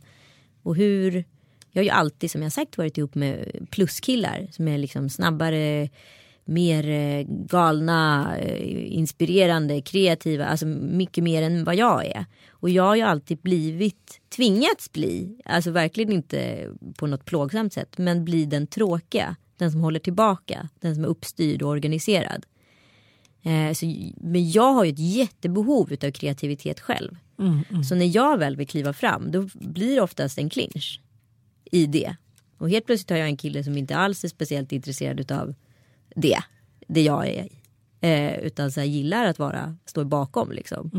Och 0.63 0.75
hur, 0.75 1.25
jag 1.71 1.79
har 1.79 1.83
ju 1.83 1.89
alltid 1.89 2.31
som 2.31 2.43
jag 2.43 2.51
sagt 2.51 2.77
varit 2.77 2.97
ihop 2.97 3.15
med 3.15 3.67
pluskillar 3.71 4.47
som 4.51 4.67
är 4.67 4.77
liksom 4.77 5.09
snabbare, 5.09 5.89
mer 6.49 6.89
eh, 6.89 7.25
galna, 7.27 8.37
eh, 8.37 8.93
inspirerande, 8.93 9.81
kreativa, 9.81 10.45
alltså 10.45 10.65
mycket 10.65 11.23
mer 11.23 11.41
än 11.43 11.63
vad 11.63 11.75
jag 11.75 12.05
är. 12.05 12.25
Och 12.49 12.69
jag 12.69 12.83
har 12.83 12.95
ju 12.95 13.01
alltid 13.01 13.37
blivit, 13.37 14.21
tvingats 14.35 14.91
bli, 14.91 15.39
alltså 15.45 15.71
verkligen 15.71 16.11
inte 16.11 16.69
på 16.97 17.07
något 17.07 17.25
plågsamt 17.25 17.73
sätt, 17.73 17.97
men 17.97 18.25
bli 18.25 18.45
den 18.45 18.67
tråkiga, 18.67 19.35
den 19.57 19.71
som 19.71 19.81
håller 19.81 19.99
tillbaka, 19.99 20.69
den 20.79 20.95
som 20.95 21.03
är 21.03 21.07
uppstyrd 21.07 21.61
och 21.61 21.69
organiserad. 21.69 22.45
Eh, 23.43 23.73
så, 23.73 23.85
men 24.17 24.51
jag 24.51 24.73
har 24.73 24.83
ju 24.83 24.91
ett 24.91 24.99
jättebehov 24.99 25.93
av 26.03 26.11
kreativitet 26.11 26.79
själv. 26.79 27.17
Så 27.89 27.95
när 27.95 28.15
jag 28.15 28.37
väl 28.37 28.55
vill 28.55 28.67
kliva 28.67 28.93
fram 28.93 29.31
då 29.31 29.49
blir 29.53 29.95
det 29.95 30.01
oftast 30.01 30.37
en 30.37 30.49
clinch 30.49 31.01
i 31.71 31.85
det. 31.85 32.15
Och 32.57 32.69
helt 32.69 32.85
plötsligt 32.85 33.09
har 33.09 33.17
jag 33.17 33.27
en 33.27 33.37
kille 33.37 33.63
som 33.63 33.77
inte 33.77 33.95
alls 33.95 34.23
är 34.23 34.27
speciellt 34.27 34.71
intresserad 34.71 35.31
av 35.31 35.53
det, 36.15 36.39
det 36.87 37.01
jag 37.01 37.27
är. 37.27 37.47
Eh, 38.01 38.39
utan 38.39 38.71
så 38.71 38.79
här, 38.79 38.87
gillar 38.87 39.25
att 39.25 39.39
vara, 39.39 39.75
stå 39.85 40.05
bakom 40.05 40.51
liksom. 40.51 40.91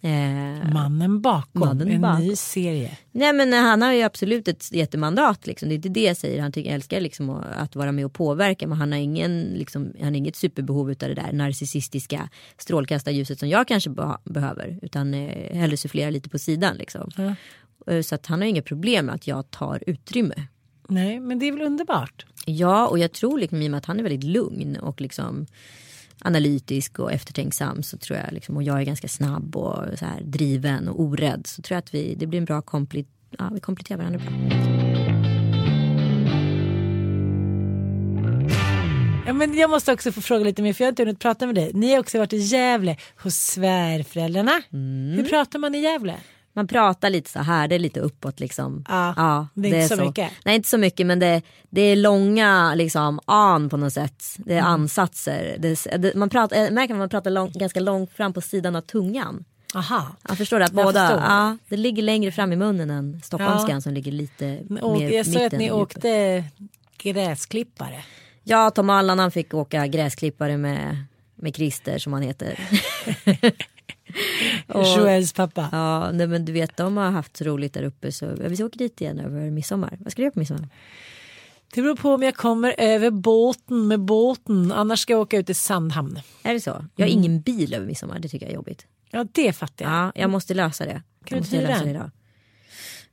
Eh, 0.00 0.72
Mannen 0.72 1.20
bakom, 1.20 1.60
Mannen 1.60 1.88
en 1.88 2.00
bakom. 2.00 2.20
ny 2.20 2.36
serie. 2.36 2.98
Nej 3.12 3.32
men 3.32 3.52
han 3.52 3.82
har 3.82 3.92
ju 3.92 4.02
absolut 4.02 4.48
ett 4.48 4.72
jättemandat 4.72 5.46
liksom. 5.46 5.68
Det 5.68 5.74
är 5.74 5.76
inte 5.76 5.88
det 5.88 6.02
jag 6.04 6.16
säger. 6.16 6.42
Han 6.42 6.52
tycker, 6.52 6.74
älskar 6.74 7.00
liksom 7.00 7.30
att, 7.30 7.76
vara 7.76 7.92
med 7.92 8.04
och 8.06 8.12
påverka. 8.12 8.66
Men 8.66 8.78
han 8.78 8.92
har, 8.92 8.98
ingen, 8.98 9.40
liksom, 9.42 9.92
han 9.98 10.08
har 10.08 10.14
inget 10.16 10.36
superbehov 10.36 10.88
av 10.88 10.94
det 10.96 11.14
där 11.14 11.32
narcissistiska 11.32 12.28
strålkastarljuset 12.58 13.38
som 13.38 13.48
jag 13.48 13.68
kanske 13.68 13.90
be- 13.90 14.18
behöver. 14.24 14.78
Utan 14.82 15.14
eh, 15.14 15.56
hellre 15.56 15.76
sufflera 15.76 16.10
lite 16.10 16.28
på 16.28 16.38
sidan 16.38 16.76
liksom. 16.76 17.10
Eh, 17.86 18.02
Så 18.02 18.14
att 18.14 18.26
han 18.26 18.40
har 18.40 18.48
inga 18.48 18.62
problem 18.62 19.06
med 19.06 19.14
att 19.14 19.26
jag 19.26 19.50
tar 19.50 19.82
utrymme. 19.86 20.34
Nej, 20.88 21.20
men 21.20 21.38
det 21.38 21.48
är 21.48 21.52
väl 21.52 21.62
underbart. 21.62 22.26
Ja, 22.46 22.86
och 22.86 22.98
jag 22.98 23.12
tror 23.12 23.38
liksom, 23.38 23.62
i 23.62 23.66
och 23.66 23.70
med 23.70 23.78
att 23.78 23.84
han 23.84 23.98
är 23.98 24.02
väldigt 24.02 24.24
lugn 24.24 24.76
och 24.76 25.00
liksom 25.00 25.46
analytisk 26.18 26.98
och 26.98 27.12
eftertänksam 27.12 27.82
så 27.82 27.98
tror 27.98 28.18
jag 28.18 28.32
liksom, 28.32 28.56
och 28.56 28.62
jag 28.62 28.80
är 28.80 28.84
ganska 28.84 29.08
snabb 29.08 29.56
och 29.56 29.98
så 29.98 30.04
här, 30.04 30.20
driven 30.22 30.88
och 30.88 31.00
orädd 31.00 31.46
så 31.46 31.62
tror 31.62 31.74
jag 31.74 31.78
att 31.78 31.94
vi, 31.94 32.14
det 32.14 32.26
blir 32.26 32.38
en 32.38 32.44
bra 32.44 32.60
kompli- 32.60 33.06
ja, 33.38 33.50
vi 33.54 33.60
kompletterar 33.60 33.98
varandra 33.98 34.18
bra. 34.18 34.32
Ja, 39.26 39.32
men 39.32 39.56
jag 39.56 39.70
måste 39.70 39.92
också 39.92 40.12
få 40.12 40.20
fråga 40.20 40.44
lite 40.44 40.62
mer 40.62 40.72
för 40.72 40.84
jag 40.84 40.86
har 40.86 40.92
inte 40.92 41.02
hunnit 41.02 41.18
prata 41.18 41.46
med 41.46 41.54
dig. 41.54 41.70
Ni 41.74 41.92
har 41.92 42.00
också 42.00 42.18
varit 42.18 42.32
i 42.32 42.36
Gävle 42.36 42.96
hos 43.22 43.34
svärföräldrarna. 43.34 44.62
Mm. 44.72 45.16
Hur 45.16 45.24
pratar 45.24 45.58
man 45.58 45.74
i 45.74 45.78
Gävle? 45.78 46.14
Man 46.56 46.66
pratar 46.68 47.10
lite 47.10 47.30
så 47.30 47.38
här, 47.38 47.68
det 47.68 47.74
är 47.74 47.78
lite 47.78 48.00
uppåt 48.00 48.40
liksom. 48.40 48.84
Ja, 48.88 49.46
det 49.54 49.68
är 49.68 49.82
inte 49.82 49.96
så 49.96 50.04
mycket. 50.04 50.30
Nej 50.44 50.56
inte 50.56 50.68
så 50.68 50.78
mycket 50.78 51.06
men 51.06 51.18
det, 51.18 51.42
det 51.70 51.80
är 51.80 51.96
långa 51.96 52.74
liksom 52.74 53.20
an 53.24 53.68
på 53.68 53.76
något 53.76 53.92
sätt. 53.92 54.24
Det 54.36 54.54
är 54.54 54.58
Mm. 54.58 54.70
ansatser. 54.72 55.56
Det, 55.58 55.96
det, 55.98 56.14
man 56.14 56.28
pratar, 56.30 56.56
jag 56.56 56.72
märker 56.72 56.94
att 56.94 56.98
man 56.98 57.08
pratar 57.08 57.30
lång, 57.30 57.52
ganska 57.54 57.80
långt 57.80 58.12
fram 58.12 58.32
på 58.32 58.40
sidan 58.40 58.76
av 58.76 58.80
tungan. 58.80 59.44
Aha. 59.74 60.06
Jag 60.28 60.38
förstår 60.38 60.58
det, 60.58 60.64
att 60.64 60.72
båda, 60.72 61.10
ja, 61.10 61.56
det 61.68 61.76
ligger 61.76 62.02
längre 62.02 62.32
fram 62.32 62.52
i 62.52 62.56
munnen 62.56 62.90
än 62.90 63.20
stockholmskan 63.24 63.70
Ja. 63.70 63.80
som 63.80 63.92
ligger 63.94 64.12
lite 64.12 64.58
Och 64.82 64.98
mer 64.98 65.10
jag 65.10 65.26
såg 65.26 65.42
att 65.42 65.52
ni 65.52 65.70
åkte 65.70 66.44
gräsklippare. 67.02 68.04
Ja, 68.44 68.70
Tom 68.70 68.90
Allan 68.90 69.18
han 69.18 69.30
fick 69.30 69.54
åka 69.54 69.86
gräsklippare 69.86 70.56
med, 70.56 71.04
med 71.34 71.54
Christer 71.56 71.98
som 71.98 72.12
han 72.12 72.22
heter. 72.22 72.58
Och- 74.68 74.84
Joels 74.98 75.32
pappa. 75.32 75.68
Ja, 75.72 76.10
nej, 76.12 76.26
men 76.26 76.44
du 76.44 76.52
vet 76.52 76.76
de 76.76 76.96
har 76.96 77.10
haft 77.10 77.36
så 77.36 77.44
roligt 77.44 77.72
där 77.74 77.82
uppe 77.82 78.12
så 78.12 78.26
vi 78.38 78.64
åker 78.64 78.78
dit 78.78 79.00
igen 79.00 79.20
över 79.20 79.50
midsommar. 79.50 79.96
Vad 80.00 80.12
ska 80.12 80.22
du 80.22 80.24
göra 80.24 80.32
på 80.32 80.38
midsommar? 80.38 80.68
Det 81.74 81.82
beror 81.82 81.96
på 81.96 82.10
om 82.14 82.22
jag 82.22 82.34
kommer 82.34 82.74
över 82.78 83.10
båten 83.10 83.88
med 83.88 84.00
båten. 84.00 84.72
Annars 84.72 85.00
ska 85.00 85.12
jag 85.12 85.20
åka 85.20 85.38
ut 85.38 85.46
till 85.46 85.56
Sandhamn. 85.56 86.20
Är 86.42 86.54
det 86.54 86.60
så? 86.60 86.70
Jag 86.96 87.06
har 87.06 87.12
Mm. 87.12 87.24
ingen 87.24 87.40
bil 87.40 87.74
över 87.74 87.86
midsommar, 87.86 88.18
det 88.18 88.28
tycker 88.28 88.46
jag 88.46 88.50
är 88.50 88.54
jobbigt. 88.54 88.86
Ja 89.10 89.26
det 89.32 89.52
fattar 89.52 89.84
jag. 89.84 89.94
Ja, 89.94 90.12
jag 90.14 90.30
måste 90.30 90.54
lösa 90.54 90.84
det. 90.84 91.02
Kan 91.24 91.38
jag 91.38 91.46
du 91.46 91.56
hyra. 91.90 92.10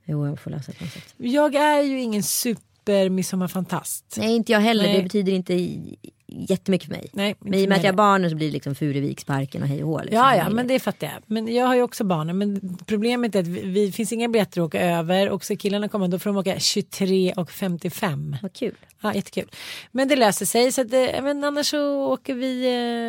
Jo, 0.04 0.26
jag 0.26 0.40
får 0.40 0.50
lösa 0.50 0.72
det 0.72 0.78
på 0.78 0.84
något 0.84 0.92
sätt. 0.92 1.14
Jag 1.16 1.54
är 1.54 1.82
ju 1.82 2.00
ingen 2.00 2.22
super 2.22 2.62
midsommarfantast. 3.10 4.14
Nej, 4.18 4.34
inte 4.36 4.52
jag 4.52 4.60
heller. 4.60 4.84
Nej. 4.84 4.96
Det 4.96 5.02
betyder 5.02 5.32
inte 5.32 5.54
i- 5.54 5.96
jättemycket 6.26 6.86
för 6.88 6.94
mig. 6.94 7.08
Nej, 7.12 7.34
men 7.40 7.54
i 7.54 7.64
och 7.64 7.68
med 7.68 7.78
att 7.78 7.84
jag 7.84 7.92
har 7.92 7.96
barnen 7.96 8.30
så 8.30 8.36
blir 8.36 8.46
det 8.46 8.52
liksom 8.52 8.74
Furuviksparken 8.74 9.62
och 9.62 9.68
hej 9.68 9.82
och 9.84 9.88
hå. 9.90 9.98
Liksom. 10.00 10.16
Ja, 10.18 10.36
ja, 10.36 10.50
men 10.50 10.66
det 10.66 10.78
fattar 10.80 11.06
jag. 11.06 11.16
Men 11.26 11.54
jag 11.54 11.66
har 11.66 11.74
ju 11.74 11.82
också 11.82 12.04
barnen. 12.04 12.38
Men 12.38 12.76
problemet 12.86 13.34
är 13.34 13.40
att 13.40 13.46
vi, 13.46 13.60
vi 13.60 13.92
finns 13.92 14.12
inga 14.12 14.28
biljetter 14.28 14.60
att 14.60 14.66
åka 14.66 14.80
över 14.80 15.28
och 15.30 15.44
så 15.44 15.56
killarna 15.56 15.88
kommer 15.88 16.08
då 16.08 16.18
får 16.18 16.30
de 16.30 16.36
åka 16.36 16.58
23 16.58 17.32
och 17.36 17.50
55. 17.50 18.36
Vad 18.42 18.52
kul. 18.52 18.74
Ja, 19.02 19.14
jättekul. 19.14 19.48
Men 19.92 20.08
det 20.08 20.16
löser 20.16 20.46
sig. 20.46 20.72
Så 20.72 20.80
att, 20.80 20.92
eh, 20.92 21.22
men 21.22 21.44
annars 21.44 21.66
så 21.66 22.12
åker 22.12 22.34
vi 22.34 22.64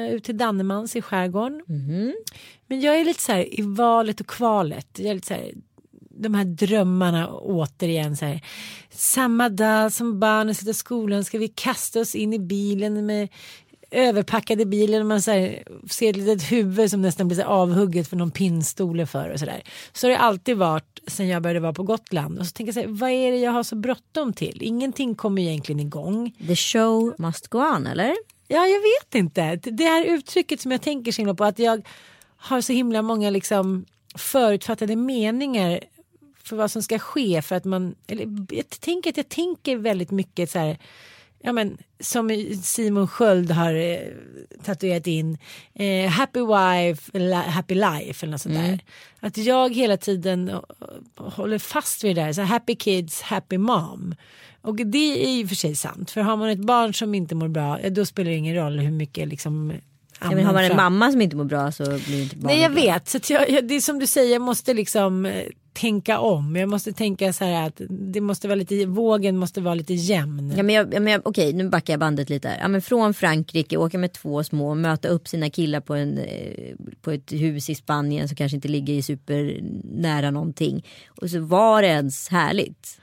eh, 0.10 0.16
ut 0.16 0.24
till 0.24 0.38
Dannemans 0.38 0.96
i 0.96 1.02
skärgården. 1.02 1.64
Men 2.68 2.82
jag 2.82 3.00
är 3.00 3.06
lite 3.06 3.22
så 3.22 3.32
här 3.32 3.60
i 3.60 3.62
valet 3.62 4.20
och 4.20 4.28
kvalet. 4.28 4.88
Jag 4.98 5.10
är 5.10 5.14
lite 5.14 5.28
så 5.28 5.34
här, 5.34 5.52
de 6.16 6.34
här 6.34 6.46
drömmarna 6.46 7.30
återigen 7.30 8.18
så 8.18 8.26
här. 8.26 8.42
Samma 8.90 9.50
dag 9.50 9.92
som 9.92 10.20
barnen 10.20 10.56
sitter 10.56 10.72
i 10.72 10.74
skolan 10.74 11.24
ska 11.24 11.38
vi 11.38 11.48
kasta 11.48 12.00
oss 12.00 12.16
in 12.16 12.34
i 12.34 12.40
bilen 12.40 13.06
med 13.06 13.30
överpackade 13.92 14.66
bilen 14.66 15.02
och 15.02 15.08
man 15.08 15.22
så 15.22 15.32
här, 15.32 15.64
ser 15.90 16.10
ett 16.10 16.16
litet 16.16 16.52
huvud 16.52 16.92
som 16.92 17.02
nästan 17.02 17.28
blir 17.28 17.44
avhugget 17.44 18.08
för 18.08 18.16
någon 18.16 18.32
pinnstol 18.32 19.06
för 19.06 19.30
och 19.30 19.40
sådär. 19.40 19.64
Så 19.94 20.08
har 20.08 20.12
det 20.12 20.18
alltid 20.18 20.58
varit 20.58 21.00
sen 21.08 21.28
jag 21.28 21.42
började 21.42 21.60
vara 21.60 21.74
på 21.74 21.84
Gotland 21.84 22.40
och 22.40 22.46
så 22.46 22.52
tänker 22.52 22.68
jag 22.68 22.74
så 22.74 22.90
här, 22.90 23.00
vad 23.00 23.10
är 23.10 23.32
det 23.32 23.38
jag 23.38 23.52
har 23.52 23.64
så 23.64 23.76
bråttom 23.76 24.34
till? 24.34 24.58
Ingenting 24.62 25.16
kommer 25.16 25.42
egentligen 25.42 25.80
igång. 25.80 26.32
The 26.48 26.56
show 26.56 27.16
must 27.18 27.48
go 27.48 27.58
on, 27.58 27.88
eller? 27.88 28.16
Ja, 28.48 28.68
jag 28.68 28.80
vet 28.80 29.16
inte. 29.16 29.56
Det 29.56 29.84
här 29.84 30.06
uttrycket 30.06 30.62
som 30.62 30.72
jag 30.72 30.82
tänker 30.82 31.12
så 31.12 31.22
himla 31.22 31.36
på 31.36 31.44
att 31.44 31.60
jag 31.60 31.88
har 32.38 32.62
så 32.62 32.74
himla 32.74 33.02
många 33.02 33.30
liksom 33.30 33.86
förutfattade 34.16 34.96
meningar 34.96 35.80
för 36.46 36.56
vad 36.56 36.72
som 36.72 36.84
ska 36.84 37.00
ske 37.00 37.42
för 37.42 37.56
att 37.56 37.66
man, 37.66 37.96
eller 38.08 38.28
jag 38.50 38.70
tänker 38.70 39.10
att 39.10 39.18
jag 39.18 39.30
tänker 39.30 39.78
väldigt 39.78 40.12
mycket 40.12 40.52
så 40.52 40.60
här, 40.60 40.78
ja 41.42 41.52
men 41.52 41.78
som 42.00 42.46
Simon 42.64 43.08
Sköld 43.08 43.52
har 43.52 43.74
eh, 43.74 44.00
tatuerat 44.64 45.08
in, 45.08 45.38
eh, 45.74 46.10
happy 46.10 46.40
wife, 46.40 47.18
li- 47.20 47.34
happy 47.34 47.76
life 47.76 48.26
eller 48.26 48.32
något 48.32 48.42
sånt 48.42 48.56
där. 48.56 48.80
Att 49.20 49.38
jag 49.38 49.76
hela 49.76 49.98
tiden 49.98 50.50
eh, 50.50 50.60
håller 51.18 51.58
fast 51.60 52.04
vid 52.04 52.16
det 52.16 52.22
där, 52.22 52.34
så 52.34 52.42
happy 52.42 52.76
kids, 52.76 53.22
happy 53.22 53.58
mom. 53.58 54.16
Och 54.62 54.76
det 54.76 55.26
är 55.28 55.32
ju 55.38 55.48
för 55.48 55.56
sig 55.56 55.76
sant, 55.76 56.12
för 56.12 56.22
har 56.22 56.38
man 56.38 56.50
ett 56.50 56.60
barn 56.60 56.94
som 56.94 57.16
inte 57.16 57.36
mår 57.36 57.48
bra, 57.48 57.82
ja, 57.82 57.90
då 57.90 58.06
spelar 58.06 58.32
det 58.32 58.38
ingen 58.38 58.56
roll 58.56 58.80
hur 58.80 58.92
mycket 58.92 59.28
liksom 59.28 59.74
Ja, 60.22 60.32
men 60.32 60.46
har 60.46 60.54
man 60.54 60.64
en 60.64 60.76
mamma 60.76 61.12
som 61.12 61.22
inte 61.22 61.36
mår 61.36 61.44
bra 61.44 61.72
så 61.72 61.84
blir 61.84 62.24
inte 62.24 62.36
barnet 62.36 62.44
Nej 62.58 62.62
jag 62.62 62.72
bra. 62.74 62.82
vet, 62.82 63.08
så 63.10 63.34
jag, 63.34 63.50
jag, 63.50 63.68
det 63.68 63.76
är 63.76 63.82
som 63.82 64.00
du 64.00 64.08
säger, 64.08 64.34
jag 64.34 64.42
måste 64.42 64.74
liksom 64.74 65.26
eh, 65.26 65.44
tänka 65.76 66.20
om. 66.20 66.56
Jag 66.56 66.70
måste 66.70 66.94
tänka 66.94 67.34
så 67.34 67.46
här 67.46 67.68
att 67.68 67.82
det 67.90 68.22
måste 68.22 68.48
vara 68.48 68.56
lite, 68.56 68.86
vågen 68.86 69.38
måste 69.38 69.62
vara 69.62 69.76
lite 69.76 69.94
jämn. 69.94 70.54
Ja, 70.58 70.64
men 70.64 70.76
jag, 70.76 70.94
ja, 70.94 71.00
men 71.00 71.14
jag, 71.14 71.22
okej, 71.28 71.54
nu 71.54 71.70
backar 71.70 71.94
jag 71.94 72.00
bandet 72.00 72.30
lite. 72.30 72.48
Här. 72.48 72.60
Ja, 72.62 72.68
men 72.68 72.82
från 72.82 73.14
Frankrike, 73.14 73.78
åka 73.78 73.98
med 73.98 74.14
två 74.14 74.44
små, 74.44 74.76
möta 74.76 75.08
upp 75.08 75.28
sina 75.28 75.50
killar 75.50 75.80
på, 75.80 75.94
en, 75.96 76.18
eh, 76.18 76.76
på 77.02 77.12
ett 77.12 77.32
hus 77.32 77.70
i 77.70 77.76
Spanien 77.76 78.28
som 78.28 78.36
kanske 78.38 78.56
inte 78.56 78.68
ligger 78.68 78.94
i 78.94 79.02
supernära 79.02 80.32
någonting. 80.32 80.86
Och 81.22 81.30
så 81.30 81.40
var 81.40 81.82
det 81.82 81.88
ens 81.88 82.30
härligt. 82.30 83.00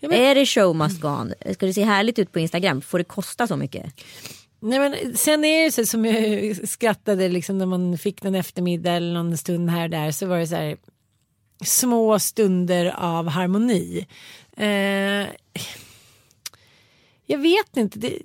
Ja, 0.00 0.08
men- 0.08 0.18
Är 0.20 0.34
det 0.34 0.46
show 0.46 0.76
must 0.76 1.00
go 1.00 1.08
on? 1.08 1.32
Ska 1.54 1.66
det 1.66 1.74
se 1.74 1.84
härligt 1.84 2.18
ut 2.18 2.32
på 2.32 2.38
Instagram? 2.38 2.80
Får 2.80 2.98
det 2.98 3.04
kosta 3.04 3.46
så 3.46 3.56
mycket? 3.56 3.84
Nej, 4.60 4.78
men 4.78 5.16
sen 5.16 5.44
är 5.44 5.64
det 5.64 5.70
så 5.72 5.86
som 5.86 6.04
jag 6.04 6.56
skrattade 6.68 7.28
liksom 7.28 7.58
när 7.58 7.66
man 7.66 7.98
fick 7.98 8.22
någon 8.22 8.34
eftermiddag 8.34 8.92
eller 8.92 9.14
någon 9.14 9.36
stund 9.36 9.70
här 9.70 9.84
och 9.84 9.90
där 9.90 10.10
så 10.10 10.26
var 10.26 10.38
det 10.38 10.46
så 10.46 10.54
här 10.54 10.76
små 11.64 12.18
stunder 12.18 12.94
av 12.98 13.28
harmoni. 13.28 14.06
Eh, 14.56 15.28
jag 17.26 17.38
vet 17.38 17.76
inte. 17.76 17.98
Det, 17.98 18.18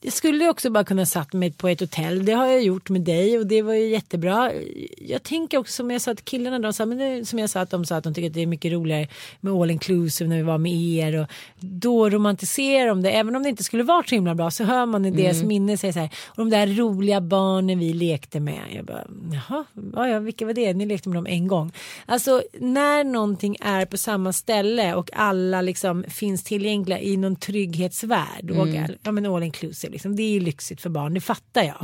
jag 0.00 0.12
skulle 0.12 0.48
också 0.48 0.70
bara 0.70 0.84
kunna 0.84 1.06
satt 1.06 1.32
mig 1.32 1.52
på 1.52 1.68
ett 1.68 1.80
hotell. 1.80 2.24
Det 2.24 2.32
har 2.32 2.46
jag 2.46 2.62
gjort 2.62 2.88
med 2.88 3.00
dig 3.00 3.38
och 3.38 3.46
det 3.46 3.62
var 3.62 3.74
ju 3.74 3.88
jättebra. 3.88 4.52
Jag 4.98 5.22
tänker 5.22 5.58
också 5.58 5.72
som 5.72 5.90
jag 5.90 6.00
sa 6.00 6.14
till 6.14 6.24
killarna. 6.24 6.58
De 6.58 6.72
sa, 6.72 6.86
men 6.86 6.98
det, 6.98 7.28
som 7.28 7.38
jag 7.38 7.50
sa 7.50 7.60
att 7.60 7.70
de 7.70 7.84
sa 7.84 7.96
att 7.96 8.04
de 8.04 8.14
tycker 8.14 8.28
att 8.28 8.34
det 8.34 8.42
är 8.42 8.46
mycket 8.46 8.72
roligare 8.72 9.08
med 9.40 9.52
all 9.52 9.70
inclusive 9.70 10.30
när 10.30 10.36
vi 10.36 10.42
var 10.42 10.58
med 10.58 10.72
er. 10.72 11.20
Och 11.20 11.26
då 11.60 12.10
romantiserar 12.10 12.88
de 12.88 13.02
det. 13.02 13.10
Även 13.10 13.36
om 13.36 13.42
det 13.42 13.48
inte 13.48 13.64
skulle 13.64 13.82
vara 13.82 14.02
så 14.02 14.14
himla 14.14 14.34
bra 14.34 14.50
så 14.50 14.64
hör 14.64 14.86
man 14.86 15.04
i 15.04 15.10
deras 15.10 15.42
minne 15.42 15.76
säga 15.76 15.92
så 15.92 15.98
här. 15.98 16.10
Och 16.26 16.36
de 16.36 16.50
där 16.50 16.66
roliga 16.66 17.20
barnen 17.20 17.78
vi 17.78 17.92
lekte 17.92 18.40
med. 18.40 18.62
Jag 18.74 18.84
bara, 18.84 19.04
jaha, 19.32 19.64
ja, 20.08 20.18
vilka 20.18 20.46
var 20.46 20.52
det? 20.52 20.74
Ni 20.74 20.86
lekte 20.86 21.08
med 21.08 21.16
dem 21.16 21.26
en 21.26 21.48
gång. 21.48 21.72
Alltså 22.06 22.42
när 22.58 23.04
någonting 23.04 23.56
är 23.60 23.86
på 23.86 23.96
samma 23.96 24.32
ställe 24.32 24.94
och 24.94 25.10
alla 25.12 25.62
liksom 25.62 26.04
finns 26.08 26.42
tillgängliga 26.44 27.00
i 27.00 27.16
någon 27.16 27.36
trygghetsvärld. 27.36 28.50
Och, 28.50 28.68
ja 29.02 29.12
men 29.12 29.26
all 29.26 29.42
inclusive 29.42 29.87
liksom. 29.88 30.16
Det 30.16 30.22
är 30.22 30.30
ju 30.30 30.40
lyxigt 30.40 30.80
för 30.80 30.90
barn, 30.90 31.14
det 31.14 31.20
fattar 31.20 31.62
jag. 31.62 31.76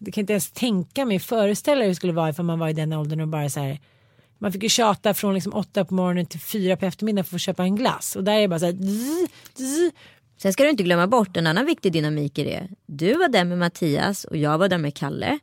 Det 0.00 0.12
kan 0.12 0.20
inte 0.22 0.32
ens 0.32 0.50
tänka 0.50 1.04
mig, 1.04 1.18
föreställa 1.18 1.82
hur 1.82 1.88
det 1.88 1.94
skulle 1.94 2.12
vara 2.12 2.30
ifall 2.30 2.44
man 2.44 2.58
var 2.58 2.68
i 2.68 2.72
den 2.72 2.92
åldern 2.92 3.20
och 3.20 3.28
bara 3.28 3.50
så 3.50 3.60
här 3.60 3.80
man 4.38 4.52
fick 4.52 4.62
ju 4.62 4.68
tjata 4.68 5.14
från 5.14 5.34
liksom 5.34 5.54
åtta 5.54 5.84
på 5.84 5.94
morgonen 5.94 6.26
till 6.26 6.40
fyra 6.40 6.76
på 6.76 6.86
eftermiddagen 6.86 7.24
för 7.24 7.34
att 7.34 7.40
köpa 7.40 7.62
en 7.62 7.76
glass. 7.76 8.16
Och 8.16 8.24
där 8.24 8.32
är 8.32 8.40
det 8.40 8.48
bara 8.48 8.58
så 8.58 8.66
här. 8.66 8.72
zzz, 8.72 9.30
zzz. 9.54 9.92
Sen 10.42 10.52
ska 10.52 10.62
du 10.64 10.70
inte 10.70 10.82
glömma 10.82 11.06
bort 11.06 11.36
en 11.36 11.46
annan 11.46 11.66
viktig 11.66 11.92
dynamik 11.92 12.38
i 12.38 12.44
det. 12.44 12.68
Du 12.86 13.14
var 13.14 13.28
där 13.28 13.44
med 13.44 13.58
Mattias 13.58 14.24
och 14.24 14.36
jag 14.36 14.58
var 14.58 14.68
där 14.68 14.78
med 14.78 14.94
Kalle. 14.96 15.38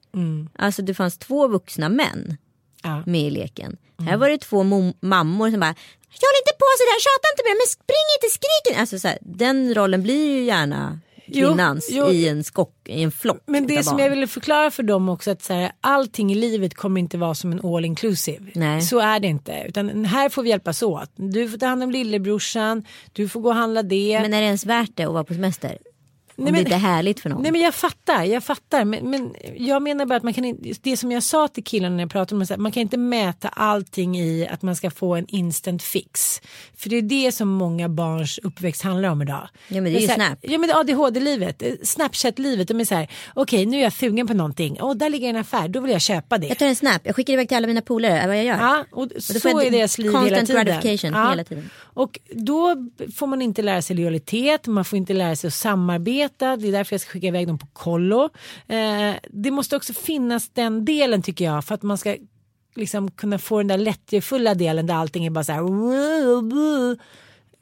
Alltså 0.55 0.81
det 0.81 0.93
fanns 0.93 1.17
två 1.17 1.47
vuxna 1.47 1.89
män 1.89 2.37
Ja. 2.83 3.03
med 3.05 3.21
i 3.21 3.29
leken. 3.29 3.77
Här 3.99 4.17
var 4.17 4.29
det 4.29 4.37
två 4.37 4.63
mo- 4.63 4.93
mammor 5.01 5.51
som 5.51 5.59
bara 5.59 5.75
Håll 6.21 6.37
inte 6.41 6.53
på 6.59 6.65
sådär, 6.79 6.99
tjata 7.01 7.27
inte 7.33 7.43
mer, 7.49 7.55
men 7.61 7.67
spring 7.67 8.07
inte, 8.17 8.33
skrik 8.33 8.63
inte. 8.69 8.79
Alltså 8.81 8.99
så 8.99 9.07
här, 9.07 9.17
den 9.21 9.73
rollen 9.75 10.03
blir 10.03 10.37
ju 10.37 10.43
gärna 10.43 10.99
kvinnans 11.33 11.87
jo. 11.91 12.07
i 12.07 12.27
en 12.27 12.43
skock, 12.43 12.75
i 12.85 13.03
en 13.03 13.11
flock 13.11 13.43
Men 13.47 13.67
det 13.67 13.83
som 13.83 13.97
barn. 13.97 14.03
jag 14.03 14.09
ville 14.09 14.27
förklara 14.27 14.71
för 14.71 14.83
dem 14.83 15.09
också 15.09 15.31
att 15.31 15.41
så 15.41 15.53
här, 15.53 15.71
allting 15.81 16.31
i 16.31 16.35
livet 16.35 16.73
kommer 16.73 16.99
inte 16.99 17.17
vara 17.17 17.35
som 17.35 17.51
en 17.51 17.65
all 17.65 17.85
inclusive. 17.85 18.51
Nej. 18.53 18.81
Så 18.81 18.99
är 18.99 19.19
det 19.19 19.27
inte. 19.27 19.65
Utan 19.67 20.05
här 20.05 20.29
får 20.29 20.43
vi 20.43 20.49
hjälpas 20.49 20.83
åt. 20.83 21.11
Du 21.15 21.49
får 21.49 21.57
ta 21.57 21.65
hand 21.65 21.83
om 21.83 21.91
lillebrorsan, 21.91 22.83
du 23.13 23.29
får 23.29 23.41
gå 23.41 23.49
och 23.49 23.55
handla 23.55 23.83
det. 23.83 24.19
Men 24.21 24.33
är 24.33 24.41
det 24.41 24.45
ens 24.47 24.65
värt 24.65 24.91
det 24.95 25.03
att 25.03 25.13
vara 25.13 25.23
på 25.23 25.33
semester? 25.33 25.77
Nej, 26.35 26.45
det 26.45 26.51
men- 26.51 26.61
inte 26.61 26.75
är 26.75 26.79
härligt 26.79 27.19
för 27.19 27.29
någon. 27.29 27.41
Nej 27.41 27.51
men 27.51 27.61
jag 27.61 27.75
fattar, 27.75 28.23
jag 28.23 28.43
fattar. 28.43 28.85
Men, 28.85 29.09
men 29.09 29.33
jag 29.57 29.81
menar 29.81 30.05
bara 30.05 30.15
att 30.15 30.23
man 30.23 30.33
kan 30.33 30.45
inte, 30.45 30.73
det 30.81 30.97
som 30.97 31.11
jag 31.11 31.23
sa 31.23 31.47
till 31.47 31.63
killarna 31.63 31.95
när 31.95 32.03
jag 32.03 32.11
pratade 32.11 32.39
med 32.39 32.59
man 32.59 32.71
kan 32.71 32.81
inte 32.81 32.97
mäta 32.97 33.47
allting 33.47 34.19
i 34.19 34.47
att 34.47 34.61
man 34.61 34.75
ska 34.75 34.91
få 34.91 35.15
en 35.15 35.25
instant 35.27 35.83
fix. 35.83 36.41
För 36.77 36.89
det 36.89 36.95
är 36.95 37.01
det 37.01 37.31
som 37.31 37.47
många 37.47 37.89
barns 37.89 38.39
uppväxt 38.43 38.81
handlar 38.81 39.09
om 39.09 39.21
idag. 39.21 39.49
Ja, 39.67 39.81
men 39.81 39.83
det 39.83 39.89
är 39.89 40.01
ju 40.01 40.07
så 40.07 40.13
här, 40.13 40.27
Snap. 40.27 40.39
Ja 40.41 40.57
men 40.57 40.69
det 40.69 40.75
ADHD-livet, 40.75 41.61
eh, 41.61 41.73
Snapchat-livet. 41.83 42.67
De 42.67 42.79
är 42.79 42.85
så 42.85 42.95
här, 42.95 43.07
okej 43.33 43.65
nu 43.65 43.77
är 43.77 43.83
jag 43.83 43.93
sugen 43.93 44.27
på 44.27 44.33
någonting, 44.33 44.77
åh 44.81 44.95
där 44.95 45.09
ligger 45.09 45.29
en 45.29 45.35
affär, 45.35 45.67
då 45.67 45.79
vill 45.79 45.91
jag 45.91 46.01
köpa 46.01 46.37
det. 46.37 46.47
Jag 46.47 46.57
tar 46.57 46.65
en 46.65 46.75
snap, 46.75 47.01
jag 47.03 47.15
skickar 47.15 47.33
iväg 47.33 47.47
till 47.47 47.57
alla 47.57 47.67
mina 47.67 47.81
polare 47.81 48.27
vad 48.27 48.37
jag 48.37 48.45
gör. 48.45 48.57
Ja, 48.57 48.85
och 48.91 49.07
då 49.07 49.21
så 49.21 49.59
är 49.59 49.71
deras 49.71 49.97
liv 49.97 50.11
hela 50.11 50.45
tiden. 50.45 50.65
gratification 50.65 51.29
hela 51.29 51.43
tiden. 51.43 51.69
Och 51.93 52.19
då 52.31 52.75
får 53.15 53.27
man 53.27 53.41
inte 53.41 53.61
lära 53.61 53.81
sig 53.81 53.95
lojalitet, 53.95 54.67
man 54.67 54.85
får 54.85 54.97
inte 54.97 55.13
lära 55.13 55.35
sig 55.35 55.47
att 55.47 55.53
samarbeta. 55.53 56.20
Det 56.39 56.67
är 56.67 56.71
därför 56.71 56.93
jag 56.93 57.01
ska 57.01 57.11
skicka 57.11 57.27
iväg 57.27 57.47
dem 57.47 57.57
på 57.57 57.67
kollo. 57.73 58.29
Eh, 58.67 59.15
det 59.29 59.51
måste 59.51 59.75
också 59.75 59.93
finnas 59.93 60.49
den 60.49 60.85
delen 60.85 61.21
tycker 61.21 61.45
jag 61.45 61.65
för 61.65 61.75
att 61.75 61.83
man 61.83 61.97
ska 61.97 62.15
liksom 62.75 63.11
kunna 63.11 63.39
få 63.39 63.57
den 63.57 63.67
där 63.67 63.77
lättjefulla 63.77 64.53
delen 64.55 64.87
där 64.87 64.95
allting 64.95 65.25
är 65.25 65.29
bara 65.29 65.43
så 65.43 65.51
här 65.51 65.61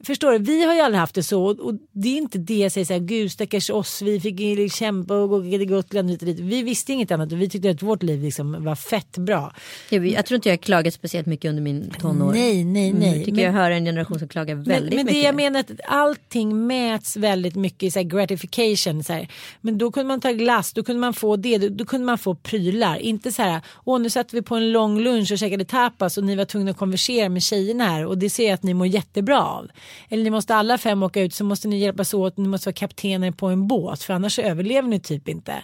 förstår 0.04 0.32
du, 0.32 0.38
vi 0.38 0.64
har 0.64 0.74
ju 0.74 0.80
aldrig 0.80 1.00
haft 1.00 1.14
det 1.14 1.22
så 1.22 1.44
och 1.44 1.74
det 1.92 2.08
är 2.08 2.16
inte 2.16 2.38
det 2.38 2.58
jag 2.58 2.72
säger 2.72 2.84
så 2.84 2.92
här, 2.92 3.00
gud 3.00 3.32
stackars 3.32 3.70
oss, 3.70 4.02
vi 4.02 4.20
fick 4.20 4.40
ju 4.40 4.68
kämpa 4.68 5.14
och 5.14 5.28
gå 5.28 5.42
till 5.42 5.66
Gotland 5.68 6.10
hit 6.10 6.22
och 6.22 6.26
dit. 6.26 6.40
Vi 6.40 6.62
visste 6.62 6.92
inget 6.92 7.10
annat 7.10 7.32
och 7.32 7.40
vi 7.40 7.48
tyckte 7.48 7.70
att 7.70 7.82
vårt 7.82 8.02
liv 8.02 8.22
liksom 8.22 8.64
var 8.64 8.74
fett 8.74 9.18
bra. 9.18 9.52
Jag, 9.90 10.06
jag 10.06 10.26
tror 10.26 10.36
inte 10.36 10.48
jag 10.48 10.52
har 10.56 10.62
klagat 10.62 10.94
speciellt 10.94 11.26
mycket 11.26 11.48
under 11.48 11.62
min 11.62 11.90
tonår. 12.00 12.32
Nej, 12.32 12.64
nej, 12.64 12.88
Mm, 12.88 13.00
nej. 13.00 13.08
Jag 13.16 13.18
tycker 13.18 13.32
Men- 13.32 13.44
jag 13.44 13.52
hör 13.52 13.70
en 13.70 13.84
generation 13.84 14.18
som 14.18 14.28
klagar 14.28 14.54
väldigt 14.54 14.94
men 14.94 15.06
det 15.06 15.12
mycket. 15.12 15.24
jag 15.24 15.34
menar 15.34 15.60
att 15.60 15.70
allting 15.88 16.66
mäts 16.66 17.16
väldigt 17.16 17.54
mycket 17.54 17.82
i 17.82 17.90
så 17.90 17.98
här 17.98 18.06
gratification. 18.06 19.04
Så 19.04 19.12
här. 19.12 19.28
Men 19.60 19.78
då 19.78 19.92
kunde 19.92 20.08
man 20.08 20.20
ta 20.20 20.32
glass, 20.32 20.72
då 20.72 20.82
kunde 20.82 21.00
man 21.00 21.14
få 21.14 21.36
det, 21.36 21.58
då, 21.58 21.68
då 21.68 21.84
kunde 21.84 22.06
man 22.06 22.18
få 22.18 22.34
prylar. 22.34 22.96
Inte 22.96 23.32
så 23.32 23.42
här, 23.42 23.60
åh 23.84 24.00
nu 24.00 24.10
satt 24.10 24.34
vi 24.34 24.42
på 24.42 24.54
en 24.56 24.72
lång 24.72 25.00
lunch 25.00 25.32
och 25.32 25.38
käkade 25.38 25.64
tapas 25.64 26.18
och 26.18 26.24
ni 26.24 26.36
var 26.36 26.44
tvungna 26.44 26.70
att 26.70 26.76
konversera 26.76 27.28
med 27.28 27.42
tjejerna 27.42 27.84
här 27.84 28.06
och 28.06 28.18
det 28.18 28.30
ser 28.30 28.44
jag 28.44 28.54
att 28.54 28.62
ni 28.62 28.74
mår 28.74 28.86
jättebra 28.86 29.42
av. 29.42 29.68
Eller 30.08 30.24
ni 30.24 30.30
måste 30.30 30.54
alla 30.54 30.78
fem 30.78 31.02
åka 31.02 31.22
ut 31.22 31.34
så 31.34 31.44
måste 31.44 31.68
ni 31.68 31.78
hjälpas 31.78 32.14
åt, 32.14 32.36
ni 32.36 32.48
måste 32.48 32.68
vara 32.68 32.74
kaptener 32.74 33.30
på 33.30 33.46
en 33.46 33.66
båt 33.66 34.02
för 34.02 34.14
annars 34.14 34.38
överlever 34.38 34.88
ni 34.88 35.00
typ 35.00 35.28
inte. 35.28 35.54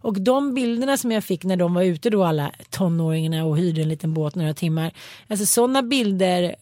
Och 0.00 0.20
de 0.20 0.54
bilderna 0.54 0.96
som 0.96 1.12
jag 1.12 1.24
fick 1.24 1.44
när 1.44 1.56
de 1.56 1.74
var 1.74 1.82
ute 1.82 2.10
då 2.10 2.24
alla 2.24 2.52
tonåringarna 2.70 3.44
och 3.44 3.58
hyrde 3.58 3.82
en 3.82 3.88
liten 3.88 4.14
båt 4.14 4.34
några 4.34 4.54
timmar. 4.54 4.92
Alltså 5.28 5.46
sådana 5.46 5.82
bilder 5.82 6.54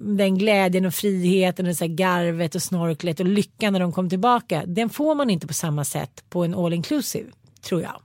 den 0.00 0.38
glädjen 0.38 0.86
och 0.86 0.94
friheten 0.94 1.66
och 1.66 1.76
så 1.76 1.84
här 1.84 1.94
garvet 1.94 2.54
och 2.54 2.62
snorklet 2.62 3.20
och 3.20 3.26
lyckan 3.26 3.72
när 3.72 3.80
de 3.80 3.92
kom 3.92 4.10
tillbaka. 4.10 4.62
Den 4.66 4.90
får 4.90 5.14
man 5.14 5.30
inte 5.30 5.46
på 5.46 5.54
samma 5.54 5.84
sätt 5.84 6.24
på 6.28 6.44
en 6.44 6.54
all 6.54 6.72
inclusive 6.72 7.30
tror 7.62 7.82
jag. 7.82 8.00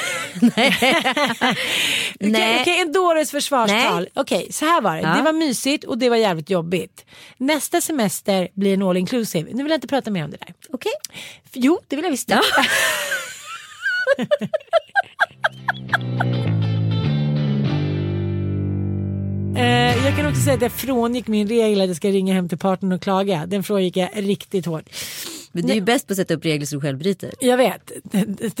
Nej. 0.40 0.76
Okej, 2.20 2.58
okej, 2.60 2.80
en 2.80 2.92
dåres 2.92 3.30
försvarstal. 3.30 4.08
Okej, 4.14 4.48
så 4.50 4.64
här 4.64 4.80
var 4.80 4.96
det. 4.96 5.02
Ja. 5.02 5.14
Det 5.14 5.22
var 5.22 5.32
mysigt 5.32 5.84
och 5.84 5.98
det 5.98 6.08
var 6.08 6.16
jävligt 6.16 6.50
jobbigt. 6.50 7.04
Nästa 7.36 7.80
semester 7.80 8.48
blir 8.54 8.74
en 8.74 8.82
all 8.82 8.96
inclusive. 8.96 9.50
Nu 9.52 9.62
vill 9.62 9.70
jag 9.70 9.76
inte 9.76 9.88
prata 9.88 10.10
mer 10.10 10.24
om 10.24 10.30
det 10.30 10.36
där. 10.36 10.54
Okej. 10.72 10.92
Jo, 11.52 11.80
det 11.88 11.96
vill 11.96 12.04
jag 12.04 12.10
visst. 12.10 12.30
Ja. 12.30 12.42
Eh, 19.56 20.04
jag 20.06 20.16
kan 20.16 20.26
också 20.26 20.40
säga 20.40 20.54
att 20.54 20.62
jag 20.62 20.72
frångick 20.72 21.26
min 21.26 21.48
regel 21.48 21.80
att 21.80 21.86
jag 21.86 21.96
ska 21.96 22.08
ringa 22.08 22.34
hem 22.34 22.48
till 22.48 22.58
partnern 22.58 22.92
och 22.92 23.02
klaga. 23.02 23.46
Den 23.46 23.62
frångick 23.62 23.96
jag 23.96 24.10
riktigt 24.14 24.66
hårt. 24.66 24.84
Men 25.52 25.66
du 25.66 25.70
är 25.70 25.74
ju 25.74 25.80
bäst 25.80 26.06
på 26.06 26.12
att 26.12 26.16
sätta 26.16 26.34
upp 26.34 26.44
regler 26.44 26.66
som 26.66 26.78
du 26.78 26.82
själv 26.82 26.98
bryter. 26.98 27.32
Jag 27.40 27.56
vet, 27.56 27.92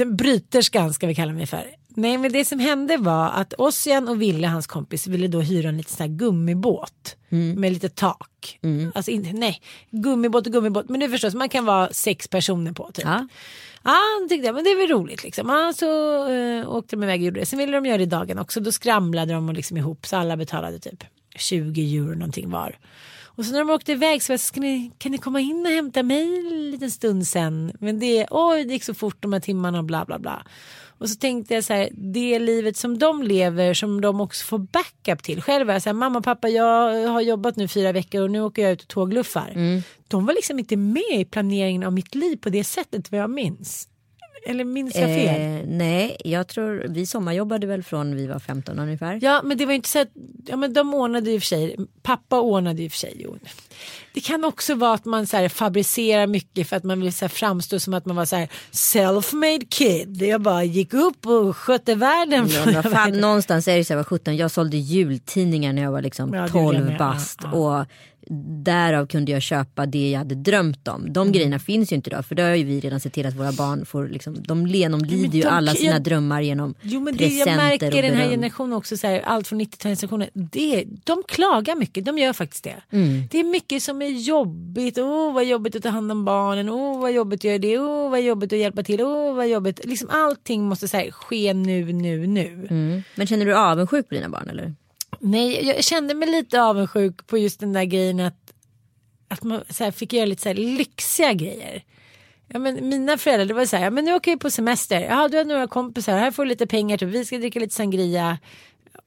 bryterskan 0.06 0.94
ska 0.94 1.06
vi 1.06 1.14
kalla 1.14 1.32
mig 1.32 1.46
för. 1.46 1.64
Nej 1.88 2.18
men 2.18 2.32
det 2.32 2.44
som 2.44 2.58
hände 2.58 2.96
var 2.96 3.30
att 3.30 3.54
Ossian 3.58 4.08
och 4.08 4.22
Ville, 4.22 4.46
hans 4.46 4.66
kompis, 4.66 5.06
ville 5.06 5.28
då 5.28 5.40
hyra 5.40 5.68
en 5.68 5.76
liten 5.76 5.96
sån 5.96 6.08
här 6.08 6.16
gummibåt. 6.16 7.16
Med 7.28 7.72
lite 7.72 7.88
tak. 7.88 8.58
Alltså 8.94 9.10
inte, 9.10 9.32
nej, 9.32 9.62
gummibåt 9.90 10.46
och 10.46 10.52
gummibåt. 10.52 10.88
Men 10.88 11.00
du 11.00 11.08
förstår, 11.08 11.30
så 11.30 11.36
man 11.36 11.48
kan 11.48 11.64
vara 11.64 11.88
sex 11.92 12.28
personer 12.28 12.72
på 12.72 12.90
typ. 12.92 13.04
Ja. 13.04 13.28
Ja, 13.84 13.98
tyckte 14.28 14.46
jag, 14.46 14.54
men 14.54 14.64
det 14.64 14.70
är 14.70 14.76
väl 14.76 14.98
roligt 14.98 15.24
liksom. 15.24 15.48
Ja, 15.48 15.72
så 15.76 15.86
eh, 16.28 16.74
åkte 16.74 16.96
de 16.96 17.02
iväg 17.02 17.20
och 17.20 17.26
gjorde 17.26 17.40
det. 17.40 17.46
Sen 17.46 17.58
ville 17.58 17.72
de 17.72 17.86
göra 17.86 17.98
det 17.98 18.02
i 18.02 18.06
dagen 18.06 18.38
också. 18.38 18.60
Då 18.60 18.72
skramlade 18.72 19.32
de 19.32 19.52
liksom 19.52 19.76
ihop 19.76 20.06
så 20.06 20.16
alla 20.16 20.36
betalade 20.36 20.78
typ 20.78 21.04
20 21.36 21.96
euro 21.96 22.14
någonting 22.14 22.50
var. 22.50 22.78
Och 23.36 23.44
så 23.44 23.52
när 23.52 23.58
de 23.58 23.70
åkte 23.70 23.92
iväg 23.92 24.22
så 24.22 24.32
var 24.32 24.34
jag, 24.34 24.40
ska 24.40 24.60
ni, 24.60 24.90
kan 24.98 25.12
ni 25.12 25.18
komma 25.18 25.40
in 25.40 25.66
och 25.66 25.72
hämta 25.72 26.02
mig 26.02 26.38
en 26.38 26.70
liten 26.70 26.90
stund 26.90 27.26
sen? 27.26 27.72
Men 27.80 27.98
det, 27.98 28.26
oj, 28.30 28.64
det 28.64 28.72
gick 28.72 28.84
så 28.84 28.94
fort 28.94 29.16
de 29.20 29.32
här 29.32 29.40
timmarna 29.40 29.78
och 29.78 29.84
bla 29.84 30.04
bla 30.04 30.18
bla. 30.18 30.46
Och 30.98 31.08
så 31.08 31.16
tänkte 31.16 31.54
jag 31.54 31.64
så 31.64 31.72
här, 31.72 31.88
det 31.92 32.38
livet 32.38 32.76
som 32.76 32.98
de 32.98 33.22
lever 33.22 33.74
som 33.74 34.00
de 34.00 34.20
också 34.20 34.44
får 34.44 34.58
backup 34.58 35.22
till. 35.22 35.42
Själv 35.42 35.66
var 35.66 35.74
jag 35.74 35.82
så 35.82 35.88
här, 35.88 35.94
mamma 35.94 36.20
pappa 36.20 36.48
jag 36.48 37.08
har 37.08 37.20
jobbat 37.20 37.56
nu 37.56 37.68
fyra 37.68 37.92
veckor 37.92 38.22
och 38.22 38.30
nu 38.30 38.42
åker 38.42 38.62
jag 38.62 38.72
ut 38.72 38.82
och 38.82 38.88
tågluffar. 38.88 39.52
De 40.08 40.26
var 40.26 40.34
liksom 40.34 40.58
inte 40.58 40.76
med 40.76 41.20
i 41.20 41.24
planeringen 41.24 41.82
av 41.82 41.92
mitt 41.92 42.14
liv 42.14 42.36
på 42.36 42.50
det 42.50 42.64
sättet 42.64 43.12
vad 43.12 43.20
jag 43.20 43.30
minns. 43.30 43.88
Eller 44.46 44.64
minns 44.64 44.94
jag 44.94 45.04
fel? 45.08 45.40
Eh, 45.60 45.62
nej, 45.66 46.16
jag 46.24 46.48
tror 46.48 46.86
vi 46.88 47.06
sommarjobbade 47.06 47.66
väl 47.66 47.82
från 47.82 48.16
vi 48.16 48.26
var 48.26 48.38
15 48.38 48.78
ungefär. 48.78 49.18
Ja 49.22 49.40
men 49.44 49.58
det 49.58 49.66
var 49.66 49.72
inte 49.72 49.88
så 49.88 49.98
att, 50.00 50.08
ja 50.46 50.56
men 50.56 50.72
de 50.72 50.94
ordnade 50.94 51.30
ju 51.30 51.40
för 51.40 51.46
sig, 51.46 51.76
pappa 52.02 52.40
ordnade 52.40 52.82
ju 52.82 52.90
för 52.90 52.96
sig. 52.98 53.12
Jo. 53.16 53.38
Det 54.14 54.20
kan 54.20 54.44
också 54.44 54.74
vara 54.74 54.94
att 54.94 55.04
man 55.04 55.26
så 55.26 55.36
här 55.36 55.48
fabricerar 55.48 56.26
mycket 56.26 56.68
för 56.68 56.76
att 56.76 56.84
man 56.84 57.00
vill 57.00 57.12
så 57.12 57.24
här 57.24 57.28
framstå 57.30 57.80
som 57.80 57.94
att 57.94 58.06
man 58.06 58.16
var 58.16 58.24
så 58.24 58.36
här 58.36 58.48
self-made 58.70 59.66
kid. 59.70 60.22
Jag 60.22 60.40
bara 60.40 60.64
gick 60.64 60.94
upp 60.94 61.26
och 61.26 61.56
skötte 61.56 61.94
världen. 61.94 62.48
Ja, 62.72 62.82
fan, 62.82 63.12
någonstans 63.12 63.68
är 63.68 63.76
det 63.76 63.84
så 63.84 63.92
här, 63.92 63.98
jag 63.98 64.04
var 64.04 64.08
17, 64.18 64.36
jag 64.36 64.50
sålde 64.50 64.76
jultidningar 64.76 65.72
när 65.72 65.82
jag 65.82 65.92
var 65.92 66.02
liksom 66.02 66.34
Ja, 66.34 66.42
det 66.42 66.48
12 66.48 66.64
gjorde 66.64 66.76
jag 66.78 66.84
med. 66.86 66.98
bast. 66.98 67.40
Ja, 67.42 67.50
Och 67.52 67.86
därav 68.64 69.06
kunde 69.06 69.32
jag 69.32 69.42
köpa 69.42 69.86
det 69.86 70.10
jag 70.10 70.18
hade 70.18 70.34
drömt 70.34 70.88
om. 70.88 71.12
De 71.12 71.20
Mm. 71.20 71.32
grejerna 71.32 71.58
finns 71.58 71.92
ju 71.92 71.96
inte 71.96 72.10
idag 72.10 72.26
för 72.26 72.34
det 72.34 72.42
har 72.42 72.54
ju 72.54 72.64
vi 72.64 72.80
redan 72.80 73.00
sett 73.00 73.12
till 73.12 73.26
att 73.26 73.34
våra 73.36 73.52
barn 73.52 73.86
får 73.86 74.08
liksom, 74.08 74.42
de 74.42 74.66
genomlider 74.66 75.38
ju 75.38 75.44
alla 75.44 75.74
sina 75.74 75.92
jag- 75.92 76.02
drömmar 76.02 76.40
genom 76.40 76.74
Jo 76.82 77.00
men 77.00 77.12
det 77.16 77.18
presenter 77.18 77.50
jag 77.50 77.56
märker 77.56 77.86
och 77.96 78.02
den 78.02 78.14
här 78.14 78.30
generationen 78.30 78.72
också 78.72 78.96
så 78.96 79.06
här, 79.06 79.20
allt 79.20 79.46
från 79.48 79.60
90-talsgenerationen. 79.60 80.28
Det, 80.34 80.84
de 81.04 81.22
klagar 81.28 81.76
mycket, 81.76 82.04
de 82.04 82.18
gör 82.18 82.32
faktiskt 82.32 82.64
det. 82.64 82.82
Mm. 82.90 83.22
Det 83.30 83.40
är 83.40 83.44
mycket 83.44 83.82
som 83.82 84.02
är 84.02 84.08
jobbigt. 84.08 84.98
Åh 84.98 85.04
oh, 85.04 85.34
vad 85.34 85.44
jobbigt 85.44 85.76
att 85.76 85.82
ta 85.82 85.88
hand 85.88 86.12
om 86.12 86.24
barnen. 86.24 86.68
Åh 86.68 86.92
oh, 86.96 87.00
vad 87.00 87.12
jobbigt 87.12 87.40
att 87.40 87.44
göra 87.44 87.58
det. 87.58 87.78
Åh 87.78 88.06
oh, 88.06 88.10
vad 88.10 88.22
jobbigt 88.22 88.52
att 88.52 88.58
hjälpa 88.58 88.82
till. 88.82 89.00
Åh 89.02 89.34
vad 89.34 89.48
jobbigt. 89.48 89.80
Liksom 89.84 90.08
allting 90.10 90.62
måste 90.62 90.88
så 90.88 90.96
här, 90.96 91.10
ske 91.10 91.54
nu, 91.54 91.92
nu, 91.92 92.26
nu. 92.26 92.66
Mm. 92.70 93.02
Men 93.14 93.26
känner 93.26 93.46
du 93.46 93.54
avundsjuk 93.56 94.08
på 94.08 94.14
dina 94.14 94.28
barn 94.28 94.48
eller? 94.48 94.74
Nej, 95.24 95.66
jag 95.66 95.84
kände 95.84 96.14
mig 96.14 96.30
lite 96.30 96.62
avundsjuk 96.62 97.26
på 97.26 97.38
just 97.38 97.60
den 97.60 97.72
där 97.72 97.84
grejen 97.84 98.20
att, 98.20 98.52
att 99.28 99.42
man 99.42 99.60
så 99.70 99.92
fick 99.92 100.12
göra 100.12 100.26
lite 100.26 100.42
så 100.42 100.52
lyxiga 100.52 101.32
grejer. 101.32 101.82
Ja, 102.48 102.58
men 102.58 102.88
mina 102.88 103.18
föräldrar 103.18 103.46
det 103.46 103.54
var 103.54 103.66
så 103.66 103.76
här, 103.76 103.84
ja, 103.84 103.90
men 103.90 104.04
nu 104.04 104.14
åker 104.14 104.30
vi 104.30 104.36
på 104.36 104.50
semester. 104.50 105.00
Ja, 105.00 105.28
du 105.28 105.36
har 105.36 105.44
några 105.44 105.66
kompisar, 105.66 106.18
här 106.18 106.30
får 106.30 106.44
du 106.44 106.48
lite 106.48 106.66
pengar, 106.66 106.96
typ. 106.96 107.08
vi 107.08 107.24
ska 107.24 107.38
dricka 107.38 107.60
lite 107.60 107.74
sangria. 107.74 108.38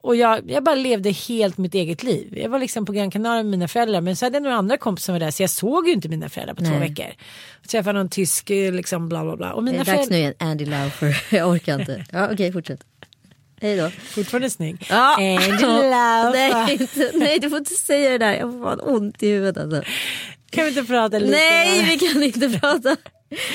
Och 0.00 0.16
jag, 0.16 0.50
jag 0.50 0.64
bara 0.64 0.74
levde 0.74 1.10
helt 1.10 1.58
mitt 1.58 1.74
eget 1.74 2.02
liv. 2.02 2.38
Jag 2.38 2.48
var 2.48 2.58
liksom 2.58 2.86
på 2.86 2.92
Gran 2.92 3.10
Canaria 3.10 3.42
med 3.42 3.50
mina 3.50 3.68
föräldrar 3.68 4.00
men 4.00 4.16
så 4.16 4.26
hade 4.26 4.36
jag 4.36 4.42
några 4.42 4.56
andra 4.56 4.76
kompisar 4.76 5.04
som 5.04 5.12
var 5.12 5.20
där 5.20 5.30
så 5.30 5.42
jag 5.42 5.50
såg 5.50 5.86
ju 5.88 5.92
inte 5.92 6.08
mina 6.08 6.28
föräldrar 6.28 6.54
på 6.54 6.64
två 6.64 6.70
Nej. 6.70 6.88
veckor. 6.88 7.06
Jag 7.62 7.70
träffade 7.70 7.98
någon 7.98 8.08
tysk 8.08 8.50
eh, 8.50 8.72
liksom 8.72 9.08
bla 9.08 9.24
bla 9.24 9.36
bla. 9.36 9.52
Och 9.52 9.64
Det 9.64 9.70
mina 9.70 9.82
är 9.82 9.84
dags 9.84 9.96
föräldrar, 9.96 10.16
nu 10.16 10.18
igen, 10.18 10.34
Andy 10.38 10.66
Laufer. 10.66 11.22
Jag 11.36 11.48
orkar 11.48 11.80
inte. 11.80 12.04
Ja, 12.12 12.28
Okej, 12.32 12.52
fortsätt. 12.52 12.80
Hej 13.60 13.76
då. 13.76 13.90
fortfarande 13.90 14.50
snygg. 14.50 14.86
Ja. 14.90 15.16
Angela. 15.16 16.30
nej, 16.34 16.72
inte, 16.80 17.10
nej, 17.14 17.38
du 17.38 17.50
får 17.50 17.58
inte 17.58 17.74
säga 17.74 18.10
det 18.10 18.18
där. 18.18 18.32
Jag 18.34 18.52
får 18.52 18.62
fan 18.62 18.80
ont 18.80 19.22
i 19.22 19.28
huvudet 19.28 19.56
alltså. 19.56 19.82
Kan 20.50 20.64
vi 20.64 20.68
inte 20.70 20.84
prata 20.84 21.18
lite? 21.18 21.30
Nej, 21.32 21.84
vi 21.84 21.98
kan 22.08 22.22
inte 22.22 22.58
prata. 22.60 22.96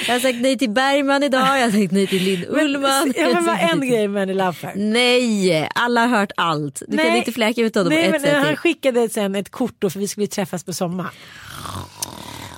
Jag 0.08 0.14
har 0.14 0.20
sagt 0.20 0.38
nej 0.42 0.58
till 0.58 0.70
Bergman 0.70 1.24
idag, 1.24 1.42
jag 1.42 1.64
har 1.64 1.72
sagt 1.72 1.92
nej 1.92 2.08
till 2.08 2.24
Lind 2.24 2.46
Ullman. 2.50 3.14
Ja, 3.18 3.34
men 3.34 3.46
bara 3.46 3.60
en 3.60 3.80
nej 3.80 3.90
grej 3.90 4.08
med 4.08 4.22
Andy 4.22 4.34
Laufer. 4.34 4.74
Nej, 4.76 5.70
alla 5.76 6.02
har 6.08 6.20
hört 6.20 6.32
allt. 6.38 6.82
Du 6.88 6.98
kan 6.98 7.16
inte 7.16 7.32
fläka 7.32 7.62
ut 7.62 7.76
honom 7.76 7.94
Nej, 7.94 8.04
på 8.06 8.12
men 8.12 8.16
ett 8.16 8.22
sätt 8.22 8.38
Han 8.38 8.48
till. 8.48 8.58
skickade 8.58 9.10
sen 9.10 9.36
ett 9.36 9.50
kort 9.52 9.76
då 9.80 9.90
för 9.90 10.00
vi 10.00 10.08
skulle 10.08 10.28
träffas 10.28 10.64
på 10.64 10.74
sommar. 10.74 11.10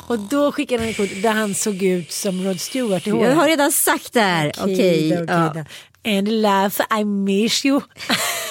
Och 0.08 0.20
då 0.20 0.52
skickade 0.52 0.82
han 0.84 0.90
ett 0.90 0.98
kort 0.98 1.22
där 1.22 1.32
han 1.32 1.56
såg 1.56 1.84
ut 1.84 2.12
som 2.12 2.44
Rod 2.44 2.60
Stewart 2.60 3.08
i 3.08 3.10
håret. 3.10 3.30
Jag 3.30 3.36
har 3.36 3.48
redan 3.48 3.72
sagt 3.72 4.14
det 4.14 4.22
här. 4.22 4.52
Okej. 4.62 5.10
då, 5.10 5.24
okej 5.24 5.52
ja 5.56 5.66
då. 6.04 6.10
And 6.10 6.28
laugh, 6.28 6.82
I 7.00 7.04
miss 7.04 7.66
you. 7.66 7.82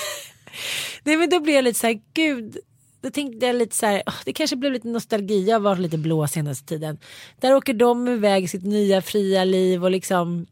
Nej 1.03 1.17
men 1.17 1.31
då 1.31 1.41
blev 1.41 1.55
jag 1.55 1.65
lite 1.65 1.79
så 1.79 1.87
här, 1.87 2.01
gud. 2.15 2.59
Då 3.01 3.11
tänkte 3.11 3.47
jag 3.47 3.57
lite 3.57 3.77
så 3.77 3.87
här, 3.87 4.03
oh, 4.07 4.15
det 4.25 4.33
kanske 4.33 4.57
blev 4.57 4.73
lite 4.73 4.88
nostalgi. 4.88 5.49
Jag 5.49 5.55
har 5.55 5.61
varit 5.61 5.81
lite 5.81 5.99
blå 5.99 6.29
senaste 6.29 6.67
tiden. 6.67 6.99
Där 7.41 7.55
åker 7.55 7.75
de 7.75 8.09
iväg 8.09 8.51
sitt 8.51 8.65
nya 8.65 9.03
fria 9.03 9.45
liv 9.45 9.85
och 9.85 9.91
liksom 9.91 10.47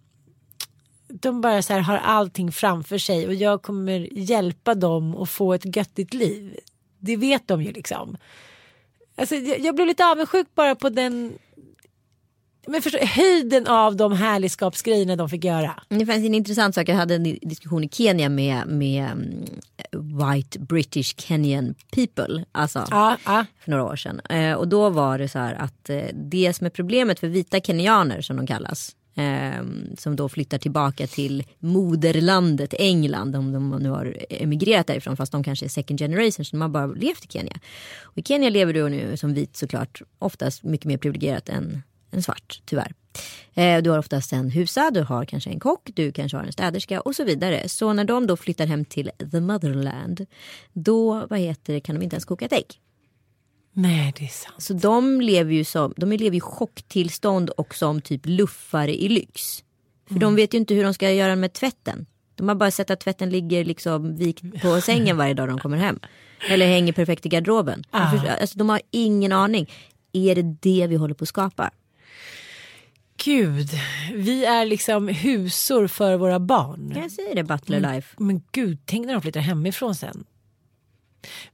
de 1.09 1.41
bara 1.41 1.63
så 1.63 1.73
här 1.73 1.81
har 1.81 1.97
allting 1.99 2.53
framför 2.53 2.99
sig 2.99 3.27
och 3.27 3.35
jag 3.35 3.63
kommer 3.63 4.19
hjälpa 4.19 4.75
dem 4.75 5.17
att 5.17 5.31
få 5.31 5.55
ett 5.55 5.77
göttigt 5.77 6.15
liv. 6.15 6.59
Det 6.99 7.17
vet 7.17 7.49
de 7.49 7.63
ju 7.63 7.73
liksom. 7.73 8.17
Alltså, 9.17 9.35
jag, 9.35 9.61
jag 9.61 9.75
blev 9.75 9.87
lite 9.87 10.07
avundsjuk 10.07 10.47
bara 10.55 10.75
på 10.75 10.89
den 10.89 11.33
men 12.71 12.83
förstå, 12.83 12.99
höjden 13.07 13.67
av 13.67 13.97
de 13.97 14.13
härligskapsgrejerna 14.13 15.17
de 15.17 15.29
fick 15.29 15.45
göra. 15.45 15.83
Det 15.89 16.07
fanns 16.07 16.25
en 16.25 16.35
intressant 16.35 16.75
sak. 16.75 16.89
Jag 16.89 16.97
hade 16.97 17.15
en 17.15 17.23
diskussion 17.43 17.85
i 17.85 17.89
Kenya 17.89 18.29
med, 18.29 18.67
med 18.67 19.05
mm, 19.05 19.45
White 19.93 20.59
British 20.59 21.21
Kenyan 21.21 21.75
people. 21.95 22.45
Alltså 22.53 22.87
Ja, 22.91 23.17
ja. 23.25 23.45
för 23.59 23.71
några 23.71 23.85
år 23.85 23.97
sedan. 23.97 24.21
Eh, 24.21 24.55
och 24.55 24.69
då 24.69 24.91
var 24.91 25.19
det 25.19 25.29
så 25.29 25.39
här 25.39 25.55
att 25.55 25.91
eh, 25.91 26.03
det 26.15 26.53
som 26.57 26.67
är 26.67 26.71
problemet 26.71 27.21
för 27.21 27.29
vita 27.29 27.61
kenyaner 27.61 28.21
som 28.21 28.37
de 28.37 28.47
kallas. 28.47 28.97
Eh, 29.15 29.65
som 29.99 30.17
då 30.17 30.29
flyttar 30.29 30.59
tillbaka 30.59 31.07
till 31.07 31.45
moderlandet 31.59 32.75
England 32.79 33.37
om 33.37 33.53
de 33.53 33.71
nu 33.71 33.91
har 33.91 34.17
emigrerat 34.31 34.87
därifrån 34.87 35.17
fast 35.17 35.33
de 35.33 35.45
kanske 35.45 35.67
är 35.67 35.69
second 35.69 35.99
generation 35.99 36.45
så 36.45 36.57
de 36.57 36.61
har 36.61 36.69
bara 36.69 36.87
levt 36.87 37.25
i 37.25 37.29
Kenya. 37.29 37.57
Och 38.03 38.19
I 38.19 38.23
Kenya 38.23 38.51
lever 38.51 38.73
du 38.73 38.89
nu 38.89 39.17
som 39.17 39.35
vit 39.35 39.57
såklart 39.57 40.03
oftast 40.19 40.63
mycket 40.63 40.87
mer 40.87 40.97
privilegierat 40.97 41.49
än, 41.49 41.83
än 42.13 42.23
svart 42.23 42.63
tyvärr. 42.65 42.93
Eh, 43.55 43.83
du 43.83 43.91
har 43.91 43.99
oftast 43.99 44.33
en 44.33 44.51
husa, 44.51 44.91
du 44.91 45.03
har 45.03 45.25
kanske 45.25 45.51
en 45.51 45.61
kock, 45.61 45.91
du 45.95 46.13
kanske 46.13 46.37
har 46.37 46.45
en 46.45 46.53
städerska 46.53 47.01
och 47.01 47.17
så 47.17 47.25
vidare. 47.25 47.69
Så 47.69 47.93
när 47.93 48.05
de 48.05 48.27
då 48.27 48.37
flyttar 48.37 48.67
hem 48.67 48.85
till 48.85 49.11
the 49.33 49.41
motherland 49.41 50.27
då 50.73 51.27
vad 51.31 51.39
heter 51.39 51.73
det, 51.73 51.81
kan 51.81 51.95
de 51.95 52.03
inte 52.03 52.15
ens 52.15 52.25
koka 52.25 52.45
ett 52.45 52.53
ägg. 52.53 52.81
Nej 53.73 54.13
det 54.17 54.25
är 54.25 54.29
sant. 54.29 54.63
Så 54.63 54.73
de 54.73 55.21
lever 55.21 55.53
ju 55.53 55.65
som, 55.65 55.95
de 55.97 56.13
lever 56.13 56.37
i 56.37 56.41
chocktillstånd 56.41 57.51
och 57.51 57.75
som 57.75 58.01
typ 58.01 58.21
luffare 58.25 59.03
i 59.03 59.09
lyx. 59.09 59.65
För 60.09 60.19
de 60.19 60.37
vet 60.37 60.55
ju 60.55 60.59
inte 60.59 60.75
hur 60.75 60.85
de 60.85 60.95
ska 60.95 61.11
göra 61.11 61.37
med 61.37 61.53
tvätten. 61.53 62.07
De 62.35 62.49
har 62.49 62.55
bara 62.55 62.71
sett 62.71 62.91
att 62.91 63.01
tvätten 63.01 63.31
ligger 63.31 63.65
liksom 63.65 64.17
vikt 64.17 64.63
på 64.63 64.81
sängen 64.83 65.17
varje 65.17 65.35
dag 65.35 65.49
de 65.49 65.59
kommer 65.59 65.77
hem. 65.77 66.01
Eller 66.51 66.67
hänger 66.67 66.93
perfekt 66.93 67.27
i 67.27 67.29
garderoben. 67.29 67.85
De, 67.91 68.11
förstår, 68.11 68.29
alltså, 68.29 68.59
de 68.59 68.69
har 68.69 68.81
ingen 68.91 69.33
aning. 69.33 69.71
Är 70.13 70.35
det 70.35 70.43
det 70.43 70.87
vi 70.87 70.97
håller 70.97 71.15
på 71.15 71.25
att 71.25 71.29
skapa? 71.29 71.71
Gud, 73.25 73.69
vi 74.15 74.45
är 74.45 74.65
liksom 74.65 75.09
husor 75.09 75.87
för 75.87 76.17
våra 76.17 76.41
barn. 76.41 76.93
Jag 76.97 77.11
säger 77.11 77.35
det, 77.35 77.43
Butler 77.43 77.81
Life. 77.81 78.17
Men 78.19 78.43
gud, 78.53 78.79
tänk 78.85 79.07
när 79.07 79.13
de 79.13 79.23
flyttar 79.23 79.41
hemifrån 79.41 79.95
sen. 79.95 80.25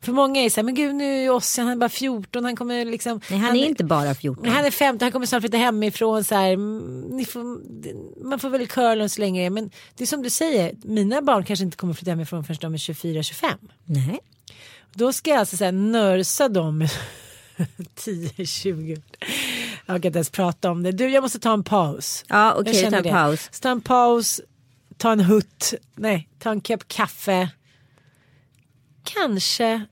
För 0.01 0.13
många 0.13 0.41
är 0.41 0.51
så 0.51 0.57
här, 0.57 0.63
men 0.63 0.75
gud 0.75 0.95
nu 0.95 1.25
är 1.25 1.31
Ossian, 1.31 1.67
han 1.67 1.77
är 1.77 1.81
bara 1.81 1.89
14, 1.89 2.45
han 2.45 2.57
kommer 2.57 2.85
liksom. 2.85 3.21
Nej, 3.31 3.39
han, 3.39 3.57
är 3.57 3.67
inte 3.67 3.85
bara 3.85 4.15
14. 4.15 4.43
Nej, 4.45 4.53
han 4.53 4.65
är 4.65 4.71
15, 4.71 5.07
han 5.07 5.13
kommer 5.13 5.27
snart 5.27 5.43
flytta 5.43 5.57
hemifrån. 5.57 6.25
Så 6.25 6.35
här, 6.35 6.53
mm, 6.53 7.25
får, 7.25 8.25
man 8.25 8.39
får 8.39 8.51
väl 8.51 8.67
curla 8.67 9.09
så 9.09 9.21
länge 9.21 9.51
Men 9.51 9.71
det 9.95 10.05
är 10.05 10.07
som 10.07 10.23
du 10.23 10.31
säger, 10.31 10.75
mina 10.83 11.23
barn 11.23 11.45
kanske 11.45 11.65
inte 11.65 11.77
kommer 11.77 11.95
flytta 11.95 12.11
hemifrån 12.11 12.45
förrän 12.45 12.59
de 12.61 12.75
är 12.75 12.79
24-25. 12.79 13.47
Nej. 13.85 14.21
Då 14.95 15.13
ska 15.13 15.31
jag 15.31 15.39
alltså 15.39 15.57
så 15.57 15.65
här, 15.65 15.73
nörsa 15.73 16.49
dem 16.49 16.89
10-20 17.97 19.03
Jag 19.87 20.03
kan 20.03 20.09
inte 20.09 20.19
ens 20.19 20.31
prata 20.31 20.71
om 20.71 20.83
det. 20.83 20.93
Du, 20.93 21.09
jag 21.09 21.23
måste 21.23 21.39
ta 21.39 21.53
en 21.53 21.65
paus. 21.65 22.25
Ja, 22.29 22.55
okej, 22.55 22.75
känner 22.75 22.91
ta 22.91 22.97
en 22.97 23.03
det. 23.03 23.11
paus. 23.11 23.61
Ta 23.61 23.71
en 23.71 23.81
paus, 23.81 24.41
ta 24.97 25.13
en 25.13 25.21
hutt, 25.21 25.75
nej, 25.95 26.29
ta 26.39 26.51
en 26.51 26.61
kopp 26.61 26.89
kaffe. 26.89 27.51
Kanske 29.05 29.87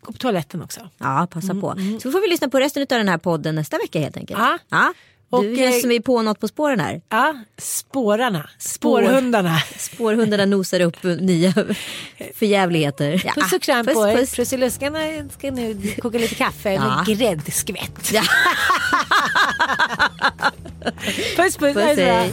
gå 0.00 0.12
på 0.12 0.18
toaletten 0.18 0.62
också. 0.62 0.88
Ja, 0.98 1.28
passa 1.30 1.54
på. 1.54 1.76
Så 2.02 2.12
får 2.12 2.20
vi 2.20 2.28
lyssna 2.28 2.48
på 2.48 2.60
resten 2.60 2.82
av 2.82 2.86
den 2.88 3.08
här 3.08 3.18
podden 3.18 3.54
nästa 3.54 3.78
vecka 3.78 4.00
helt 4.00 4.16
enkelt. 4.16 4.40
Ja. 4.40 4.58
ja. 4.68 4.92
Och, 5.30 5.42
Du 5.44 5.56
känns 5.56 5.74
eh, 5.76 5.80
som 5.80 5.88
vi 5.90 5.96
är 5.96 6.00
på 6.00 6.22
något 6.22 6.40
på 6.40 6.48
spåren 6.48 6.80
här. 6.80 7.00
Ja, 7.08 7.34
spårarna, 7.58 8.50
spårhundarna. 8.58 9.58
Spårhundarna 9.78 10.44
nosar 10.46 10.80
upp 10.80 11.02
nya 11.02 11.52
förjävligheter. 12.34 13.22
Ja. 13.24 13.32
Puss 13.32 13.52
och 13.52 13.62
kram 13.62 13.86
Puss, 13.86 13.94
på 13.94 14.08
er. 14.08 14.16
puss. 14.16 14.34
Prussiluskarna 14.34 14.98
ska 15.38 15.50
nu 15.50 15.82
koka 16.02 16.18
lite 16.18 16.34
kaffe 16.34 16.72
Ja. 16.72 17.04
med 17.06 17.18
gräddskvätt. 17.18 18.10
Ja. 18.12 18.22
Puss 21.36 21.56
puss, 21.56 21.74
Puss, 21.74 21.84
hej. 21.98 22.32